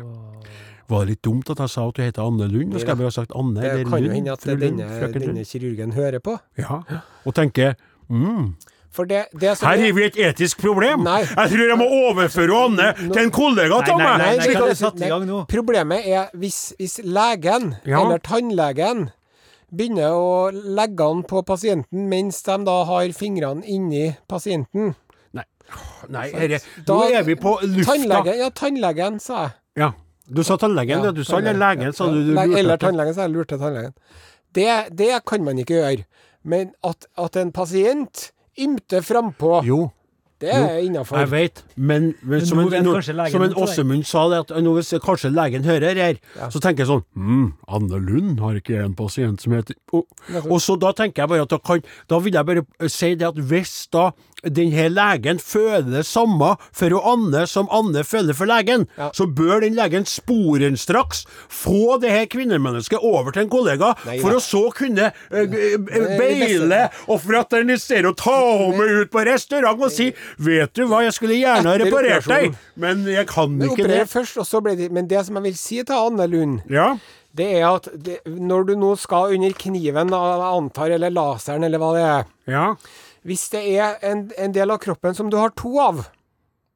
Var 0.89 1.05
det 1.05 1.13
litt 1.13 1.23
dumt 1.25 1.49
at 1.53 1.59
jeg 1.61 1.69
sa 1.69 1.85
at 1.85 1.97
du 1.97 2.01
heter 2.01 2.25
Anne 2.25 2.47
Lund? 2.49 2.73
Da 2.73 2.81
skal 2.81 2.95
jeg 2.95 3.01
bare 3.01 3.11
ha 3.11 3.15
sagt 3.19 3.35
Anne 3.37 3.61
Det 3.61 3.69
eller 3.69 3.91
kan 3.91 4.05
jo 4.05 4.13
hende 4.15 4.33
at 4.33 4.45
denne, 4.47 4.87
denne 5.13 5.45
kirurgen 5.45 5.93
hører 5.93 6.23
på. 6.23 6.33
Ja, 6.57 6.79
og 7.27 7.35
tenker 7.37 7.75
mm, 8.09 8.55
det, 9.05 9.27
det 9.39 9.57
som 9.57 9.67
her 9.69 9.75
er- 9.77 9.85
har 9.85 9.93
vi 9.93 10.03
et 10.05 10.15
etisk 10.17 10.57
problem. 10.59 11.03
Nei. 11.03 11.19
Jeg 11.21 11.49
tror 11.51 11.67
jeg 11.69 11.77
må 11.77 11.85
overføre 12.09 12.65
Anne 12.65 12.93
til 13.13 13.21
en 13.23 13.31
kollega 13.31 13.75
av 13.75 13.87
meg. 13.87 13.97
nei, 13.97 14.17
nei, 14.17 14.47
nei, 14.47 15.09
nei, 15.19 15.25
nei? 15.25 15.45
Problemet 15.45 16.07
er 16.07 16.29
hvis, 16.35 16.73
hvis 16.79 16.99
legen, 17.03 17.75
Ja. 17.85 18.01
eller 18.01 18.17
tannlegen, 18.19 19.11
begynner 19.71 20.11
å 20.17 20.51
legge 20.51 21.05
an 21.05 21.21
på 21.23 21.43
pasienten 21.45 22.07
mens 22.09 22.41
de 22.41 22.57
da 22.65 22.83
har 22.85 23.07
fingrene 23.13 23.63
inni 23.65 24.15
pasienten. 24.27 24.95
Nei, 25.33 25.43
nei 26.09 26.31
herre, 26.31 26.59
Da- 26.85 26.93
nå 26.95 27.11
er 27.13 27.23
vi 27.23 27.35
på 27.35 27.59
lufta. 27.61 27.93
Tannlegen, 27.93 28.37
ja, 28.39 28.49
tannlegen, 28.49 29.19
sa 29.21 29.43
jeg. 29.43 29.51
Ja, 29.77 29.91
du 30.33 30.41
sa 30.43 30.57
tannlegen, 30.57 31.03
ja, 31.03 31.11
du 31.11 31.23
sa 31.23 31.37
eller 31.37 31.53
legen, 31.53 31.93
sa 31.93 32.05
du. 32.07 32.23
du 32.25 32.33
lurte 32.33 32.57
Eller 32.57 32.77
tannlegen, 32.77 33.13
sa 33.13 33.21
jeg. 33.27 33.31
Lurte 33.35 33.59
tannlegen. 33.59 33.93
Det, 34.51 34.95
det 34.95 35.23
kan 35.25 35.43
man 35.45 35.57
ikke 35.57 35.77
gjøre. 35.77 36.05
Men 36.43 36.71
at, 36.83 37.05
at 37.17 37.35
en 37.35 37.51
pasient 37.51 38.31
ymter 38.59 39.01
frampå, 39.05 39.61
Jo, 39.65 39.89
det 40.39 40.53
er 40.55 40.77
innafor. 40.85 41.17
jeg 41.19 41.31
vet, 41.33 41.63
men, 41.75 42.13
men 42.23 42.45
som, 42.47 42.59
en, 42.63 42.71
no, 42.85 42.93
som 43.03 43.43
en. 43.43 43.53
Åsemund 43.59 44.05
sa 44.07 44.21
det, 44.31 44.37
at 44.45 44.53
nå 44.63 44.71
hvis 44.77 44.93
kanskje 45.03 45.33
legen 45.35 45.65
hører 45.67 45.99
her, 45.99 46.19
så 46.49 46.61
tenker 46.63 46.85
jeg 46.85 46.87
sånn 46.93 47.03
Hm, 47.19 47.49
Anne 47.67 47.99
Lund 47.99 48.39
har 48.39 48.55
ikke 48.55 48.79
en 48.85 48.95
pasient 48.95 49.41
som 49.43 49.51
heter 49.57 49.75
og, 49.91 50.05
og 50.45 50.61
så 50.63 50.77
da 50.79 50.93
tenker 50.95 51.25
jeg 51.25 51.33
bare 51.33 51.43
at 51.43 51.51
da 51.51 51.59
kan 51.59 51.83
Da 52.07 52.21
vil 52.23 52.33
jeg 52.39 52.47
bare 52.47 52.63
si 52.87 53.11
det 53.19 53.27
at 53.27 53.41
hvis 53.51 53.75
da 53.91 54.11
den 54.43 54.71
her 54.71 54.89
legen 54.89 55.39
føler 55.43 55.87
det 55.89 56.05
samme 56.07 56.53
for 56.71 56.93
å 56.95 57.01
Anne 57.13 57.45
som 57.49 57.67
Anne 57.75 58.03
føler 58.07 58.33
for 58.37 58.45
legen, 58.49 58.87
Ja. 58.97 59.09
så 59.13 59.25
bør 59.27 59.61
den 59.61 59.75
legen 59.75 60.05
sporenstraks 60.07 61.25
få 61.49 61.97
det 62.01 62.11
her 62.13 62.25
kvinnemennesket 62.31 62.99
over 63.03 63.31
til 63.35 63.43
en 63.45 63.49
kollega, 63.51 63.93
Nei, 64.05 64.19
for 64.21 64.31
da. 64.31 64.37
å 64.37 64.43
så 64.43 64.63
kunne 64.75 65.09
eh, 65.09 65.43
eh, 65.43 66.17
beile 66.19 66.81
og 67.07 67.21
fraternisere 67.25 68.09
og 68.13 68.17
ta 68.21 68.37
henne 68.63 69.03
ut 69.03 69.11
på 69.13 69.25
restaurant 69.27 69.79
og 69.79 69.91
si 69.93 70.09
Vet 70.39 70.73
du 70.75 70.85
hva, 70.87 71.03
jeg 71.05 71.13
skulle 71.17 71.37
gjerne 71.39 71.69
ha 71.69 71.77
reparert 71.81 72.27
deg, 72.29 72.55
men 72.79 73.03
jeg 73.09 73.27
kan 73.29 73.51
Men 73.57 73.69
ikke 73.73 73.87
det. 73.87 74.03
først, 74.09 74.39
det 74.77 74.91
Men 74.91 75.07
det 75.07 75.25
som 75.25 75.35
jeg 75.39 75.43
vil 75.49 75.57
si 75.59 75.83
til 75.83 75.95
Anne 75.95 76.27
Lund, 76.27 76.61
Ja, 76.69 76.95
det 77.35 77.45
er 77.59 77.67
at 77.75 77.87
det, 77.93 78.19
når 78.25 78.63
du 78.65 78.75
nå 78.79 78.95
skal 78.97 79.35
under 79.35 79.53
kniven, 79.53 80.09
antar, 80.13 80.89
eller 80.95 81.11
laseren, 81.13 81.63
eller 81.63 81.77
hva 81.81 81.91
det 81.93 82.01
er 82.07 82.23
ja. 82.49 82.63
Hvis 83.27 83.49
det 83.51 83.61
er 83.79 83.97
en, 84.11 84.31
en 84.37 84.53
del 84.55 84.71
av 84.71 84.79
kroppen 84.79 85.15
som 85.15 85.29
du 85.29 85.37
har 85.37 85.49
to 85.57 85.73
av 85.79 86.05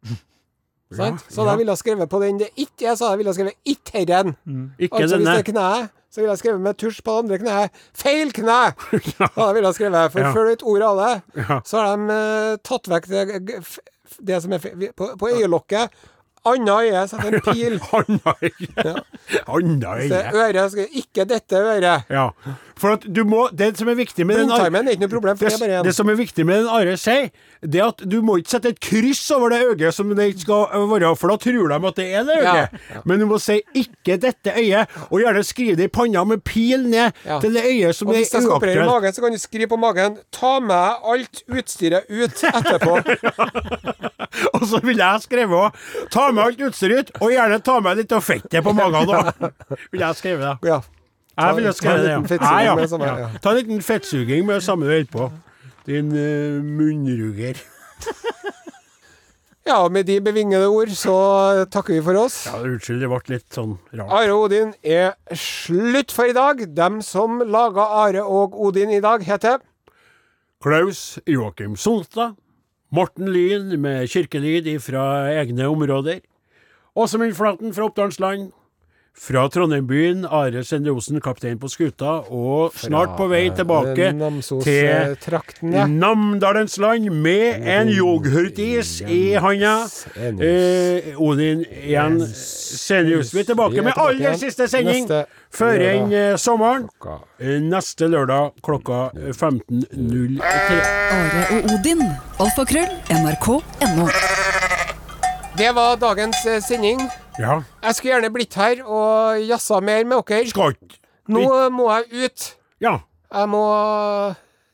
ja, 0.97 1.17
Så 1.29 1.45
da 1.47 1.55
ville 1.57 1.71
jeg 1.73 1.77
skrevet 1.81 2.09
på 2.11 2.19
den 2.21 2.39
det 2.41 2.49
ikke 2.59 2.91
er, 2.91 2.95
så 2.99 3.09
jeg 3.13 3.17
ville 3.21 3.31
jeg 3.33 3.39
skrevet 3.39 3.59
'ikke 3.65 3.91
herren'. 3.99 4.33
Ikke 4.79 4.95
Altså 5.01 5.17
hvis 5.17 5.25
denne. 5.27 5.37
det 5.37 5.47
er 5.47 5.51
kneet, 5.51 5.89
så 6.11 6.21
ville 6.21 6.31
jeg 6.31 6.37
skrevet 6.43 6.61
med 6.61 6.73
tusj 6.77 7.01
på 7.01 7.11
det 7.11 7.19
andre 7.23 7.37
kneet 7.39 7.71
'feil 7.93 8.33
kne'! 8.33 8.73
Ja, 9.37 9.51
ville 9.53 9.67
jeg 9.67 9.75
skrevet, 9.75 10.11
For 10.11 10.19
Ja. 10.19 10.33
før 10.33 10.43
du 10.43 10.49
vet 10.49 10.63
ordet 10.63 10.83
av 10.87 10.97
det, 11.01 11.21
Ja. 11.49 11.59
så 11.65 11.77
har 11.81 11.95
de 11.97 12.03
uh, 12.13 12.57
tatt 12.63 12.87
vekk 12.87 13.07
det, 13.07 13.63
det 14.27 14.41
som 14.43 14.53
er 14.53 14.59
på, 14.97 15.15
på 15.17 15.27
øyelokket. 15.29 15.89
Anna 16.45 16.75
øye 16.83 17.07
setter 17.07 17.33
en 17.37 17.41
pil. 17.41 17.79
Anna 17.97 18.33
øye. 18.43 18.95
Anna 19.47 19.95
øye. 19.95 20.11
øye. 20.11 20.33
øret 20.35 20.71
skal 20.71 20.87
Ikke 20.91 21.25
dette 21.29 21.55
øret. 21.55 22.03
Ja. 22.09 22.27
For 22.77 22.97
at 22.97 23.03
du 23.15 23.23
må 23.23 23.47
Det 23.57 23.77
som 23.77 23.87
er 23.87 23.95
viktig 23.95 24.25
med 24.27 24.35
Blindtarmen 24.41 24.87
er 24.87 24.95
ikke 24.95 25.05
noe 25.05 25.11
problem, 25.13 25.37
for 25.37 25.45
det 25.45 25.53
er 25.53 25.61
bare 25.67 25.79
en. 25.79 25.85
det 25.85 25.93
som 25.95 26.09
er 26.09 26.17
viktig 26.19 26.45
med 26.45 26.63
den 26.63 26.69
Are 26.73 26.95
sier, 26.97 27.29
det 27.61 27.79
er 27.79 27.85
at 27.93 28.01
du 28.11 28.17
må 28.25 28.35
ikke 28.41 28.49
sette 28.55 28.71
et 28.73 28.79
kryss 28.83 29.21
over 29.31 29.53
det 29.53 29.59
øyet 29.69 29.93
som 29.95 30.09
det 30.17 30.25
skal 30.41 30.65
være, 30.89 31.11
for 31.15 31.31
da 31.31 31.37
tror 31.37 31.69
de 31.69 31.87
at 31.87 31.95
det 32.01 32.07
er 32.17 32.23
det 32.27 32.37
øyet. 32.41 32.75
Ja. 32.89 33.01
Men 33.05 33.19
du 33.19 33.25
må 33.29 33.37
si 33.39 33.61
'ikke 33.75 34.17
dette 34.17 34.51
øyet', 34.57 34.87
og 35.11 35.21
gjerne 35.21 35.43
skrive 35.43 35.75
det 35.75 35.83
i 35.83 35.87
panna 35.87 36.23
med 36.23 36.43
pil 36.43 36.89
ned 36.89 37.11
Ja. 37.25 37.39
til 37.39 37.53
det 37.53 37.63
øyet 37.63 37.95
som 37.95 38.07
Og 38.07 38.13
er 38.15 38.17
hvis 38.17 38.33
jeg 38.33 38.41
skal 38.41 38.51
operere 38.51 38.85
magen, 38.85 39.13
så 39.13 39.21
kan 39.21 39.31
du 39.31 39.37
skrive 39.37 39.67
på 39.67 39.75
magen 39.77 40.17
'Ta 40.31 40.59
med 40.59 40.91
alt 41.05 41.43
utstyret 41.47 42.01
ut 42.09 42.43
etterpå'. 42.43 42.99
Og 44.53 44.67
så 44.67 44.79
ville 44.83 45.05
jeg 45.05 45.21
skrevet 45.21 45.55
òg 45.55 45.71
'ta 46.11 46.31
med 46.33 46.43
alt 46.43 46.65
utstyret 46.67 47.09
ut', 47.09 47.15
og 47.21 47.31
gjerne 47.31 47.61
ta 47.63 47.79
med 47.83 48.01
litt 48.01 48.11
av 48.11 48.25
fettet 48.25 48.59
på 48.63 48.73
magen 48.75 49.13
òg. 49.13 49.31
Vil 49.93 50.03
jeg 50.03 50.19
skrive 50.19 50.41
det. 50.43 50.57
Ja. 50.73 50.81
Jeg 51.33 51.55
ville 51.57 51.71
ta 51.73 51.77
skrevet 51.79 52.09
en 52.13 52.25
det, 52.29 52.37
ja. 52.37 52.45
Ja, 52.45 52.75
ja. 52.77 52.97
ja. 53.05 53.13
ja. 53.23 53.29
Ta 53.41 53.53
en 53.53 53.57
liten 53.57 53.81
fettsuging 53.81 54.45
med 54.45 54.59
det 54.59 54.63
samme 54.63 54.85
du 54.85 54.91
holder 54.91 55.09
på. 55.11 55.31
Din 55.87 56.11
uh, 56.13 56.61
munnruger. 56.63 57.57
ja, 59.69 59.79
med 59.89 60.05
de 60.05 60.19
bevingede 60.21 60.67
ord 60.69 60.93
så 60.95 61.15
takker 61.73 61.97
vi 61.97 62.03
for 62.05 62.21
oss. 62.21 62.43
Ja, 62.51 62.61
unnskyld, 62.61 63.01
det 63.01 63.09
ble 63.09 63.33
litt 63.33 63.57
sånn 63.57 63.75
rart. 63.95 64.13
Are 64.13 64.35
og 64.35 64.45
Odin 64.45 64.75
er 64.85 65.17
slutt 65.33 66.13
for 66.13 66.29
i 66.29 66.37
dag. 66.37 66.61
Dem 66.77 67.01
som 67.01 67.41
laga 67.41 67.89
Are 68.05 68.23
og 68.23 68.53
Odin 68.53 68.93
i 68.93 69.01
dag, 69.03 69.25
heter 69.25 69.57
Klaus 70.63 71.17
Joakim 71.27 71.73
Sonstad. 71.75 72.37
Morten 72.93 73.25
Lyn 73.33 73.71
med 73.81 74.05
kirkelyd 74.13 74.67
fra 74.85 75.25
egne 75.33 75.65
områder. 75.65 76.19
Åsemund 76.93 77.33
Flaten 77.33 77.73
fra 77.73 77.87
Oppdalsland. 77.87 78.51
Fra 79.13 79.47
Trondheimbyen, 79.49 80.25
Are 80.25 80.63
Sende 80.65 80.89
kaptein 81.21 81.59
på 81.59 81.69
skuta, 81.69 82.23
og 82.33 82.73
snart 82.75 83.13
på 83.17 83.27
vei 83.29 83.43
tilbake 83.53 83.93
til 83.95 84.15
Namsos-traktene. 84.17 85.85
Namdalens 85.87 86.79
land 86.81 87.09
med 87.13 87.61
en 87.61 87.89
yoghurtis 87.93 89.01
i 89.05 89.35
handa. 89.37 89.75
Eh, 90.17 91.13
Odin 91.21 91.61
igjen. 91.61 92.19
Senius. 92.25 93.31
Vi 93.35 93.39
er 93.39 93.49
tilbake 93.53 93.85
med 93.85 93.93
aller 94.01 94.33
siste 94.41 94.67
sending 94.67 95.07
før 95.53 95.85
enn 95.91 96.11
eh, 96.11 96.35
sommeren. 96.41 96.89
Eh, 97.39 97.61
Neste 97.61 98.09
lørdag 98.09 98.57
klokka 98.65 99.11
15.03. 99.29 100.41
Are 100.41 101.47
og 101.53 101.73
Odin. 101.77 102.01
Alfakrøll. 102.41 102.89
NRK.no. 103.13 104.09
Det 105.57 105.75
var 105.77 105.99
dagens 106.01 106.45
eh, 106.49 106.63
sending. 106.65 107.05
Ja. 107.41 107.61
Jeg 107.83 107.95
skulle 107.97 108.13
gjerne 108.13 108.29
blitt 108.33 108.53
her 108.59 108.83
og 108.85 109.39
jazza 109.47 109.79
mer 109.81 110.03
med 110.05 110.21
dere. 110.29 110.45
Skal 110.51 110.75
ikke 110.75 110.99
Nå 111.33 111.43
må 111.71 111.87
jeg 111.93 112.27
ut. 112.27 112.45
Ja. 112.83 112.97
Jeg 113.33 113.49
må 113.49 113.63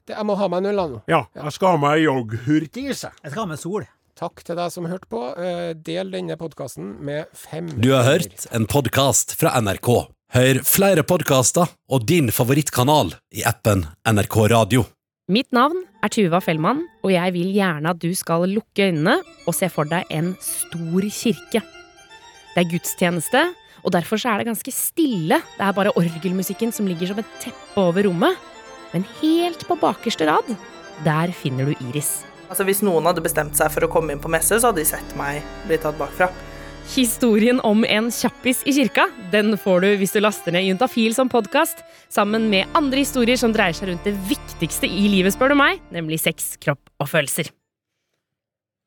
Jeg 0.10 0.26
må 0.26 0.36
ha 0.40 0.48
meg 0.50 0.64
en 0.66 0.72
øl 0.72 0.80
nå. 0.96 1.00
Ja, 1.08 1.24
jeg 1.38 1.54
skal 1.54 1.76
ha 1.76 1.82
meg 1.84 2.02
yoghurtis. 2.04 3.04
jeg. 3.06 3.12
Jeg 3.24 3.32
skal 3.32 3.44
ha 3.44 3.50
meg 3.52 3.60
sol. 3.62 3.86
Takk 4.20 4.42
til 4.44 4.58
deg 4.58 4.72
som 4.74 4.88
hørte 4.90 5.08
på. 5.08 5.22
Eh, 5.40 5.74
Del 5.78 6.10
denne 6.12 6.36
podkasten 6.36 6.96
med 7.06 7.30
fem 7.38 7.70
Du 7.80 7.92
har 7.94 8.04
hørt 8.04 8.48
en 8.52 8.66
podkast 8.68 9.36
fra 9.40 9.54
NRK. 9.62 10.10
Hør 10.36 10.60
flere 10.68 11.04
podkaster 11.08 11.70
og 11.90 12.04
din 12.10 12.28
favorittkanal 12.34 13.14
i 13.32 13.46
appen 13.48 13.86
NRK 14.10 14.36
Radio. 14.52 14.84
Mitt 15.30 15.52
navn 15.54 15.84
er 16.04 16.10
Tuva 16.10 16.40
Fellmann, 16.42 16.82
og 17.06 17.12
jeg 17.14 17.34
vil 17.38 17.54
gjerne 17.54 17.94
at 17.94 18.00
du 18.02 18.10
skal 18.18 18.48
lukke 18.50 18.90
øynene 18.90 19.20
og 19.48 19.54
se 19.54 19.70
for 19.70 19.86
deg 19.86 20.10
en 20.10 20.34
stor 20.42 21.06
kirke. 21.14 21.62
Det 22.54 22.64
er 22.64 22.72
gudstjeneste, 22.72 23.44
og 23.84 23.94
derfor 23.96 24.20
så 24.20 24.34
er 24.34 24.42
det 24.42 24.50
ganske 24.50 24.74
stille. 24.74 25.40
Det 25.56 25.66
er 25.66 25.76
bare 25.76 25.94
orgelmusikken 26.00 26.74
som 26.76 26.90
ligger 26.90 27.12
som 27.12 27.22
et 27.22 27.38
teppe 27.44 27.80
over 27.80 28.08
rommet. 28.10 28.38
Men 28.94 29.06
helt 29.22 29.66
på 29.68 29.78
bakerste 29.80 30.28
rad, 30.28 30.50
der 31.06 31.34
finner 31.36 31.70
du 31.70 31.88
Iris. 31.90 32.24
Altså 32.50 32.66
Hvis 32.66 32.82
noen 32.82 33.06
hadde 33.06 33.24
bestemt 33.24 33.58
seg 33.58 33.70
for 33.72 33.86
å 33.86 33.92
komme 33.92 34.16
inn 34.16 34.22
på 34.22 34.32
messe, 34.32 34.58
så 34.58 34.72
hadde 34.72 34.82
de 34.82 34.90
sett 34.90 35.12
meg 35.20 35.44
bli 35.70 35.78
tatt 35.82 36.00
bakfra. 36.00 36.32
Historien 36.90 37.60
om 37.62 37.84
en 37.86 38.08
kjappis 38.10 38.64
i 38.66 38.74
kirka 38.74 39.06
den 39.30 39.54
får 39.62 39.84
du 39.84 39.90
hvis 40.02 40.16
du 40.16 40.24
laster 40.24 40.56
ned 40.56 40.66
Juntafil 40.66 41.14
som 41.14 41.30
podkast, 41.30 41.84
sammen 42.10 42.50
med 42.50 42.66
andre 42.74 43.04
historier 43.04 43.38
som 43.38 43.54
dreier 43.54 43.78
seg 43.78 43.92
rundt 43.92 44.10
det 44.10 44.16
viktigste 44.32 44.90
i 44.90 45.06
livet, 45.14 45.38
spør 45.38 45.54
du 45.54 45.60
meg, 45.62 45.84
nemlig 45.94 46.18
sex, 46.26 46.56
kropp 46.58 46.82
og 46.98 47.12
følelser. 47.14 47.54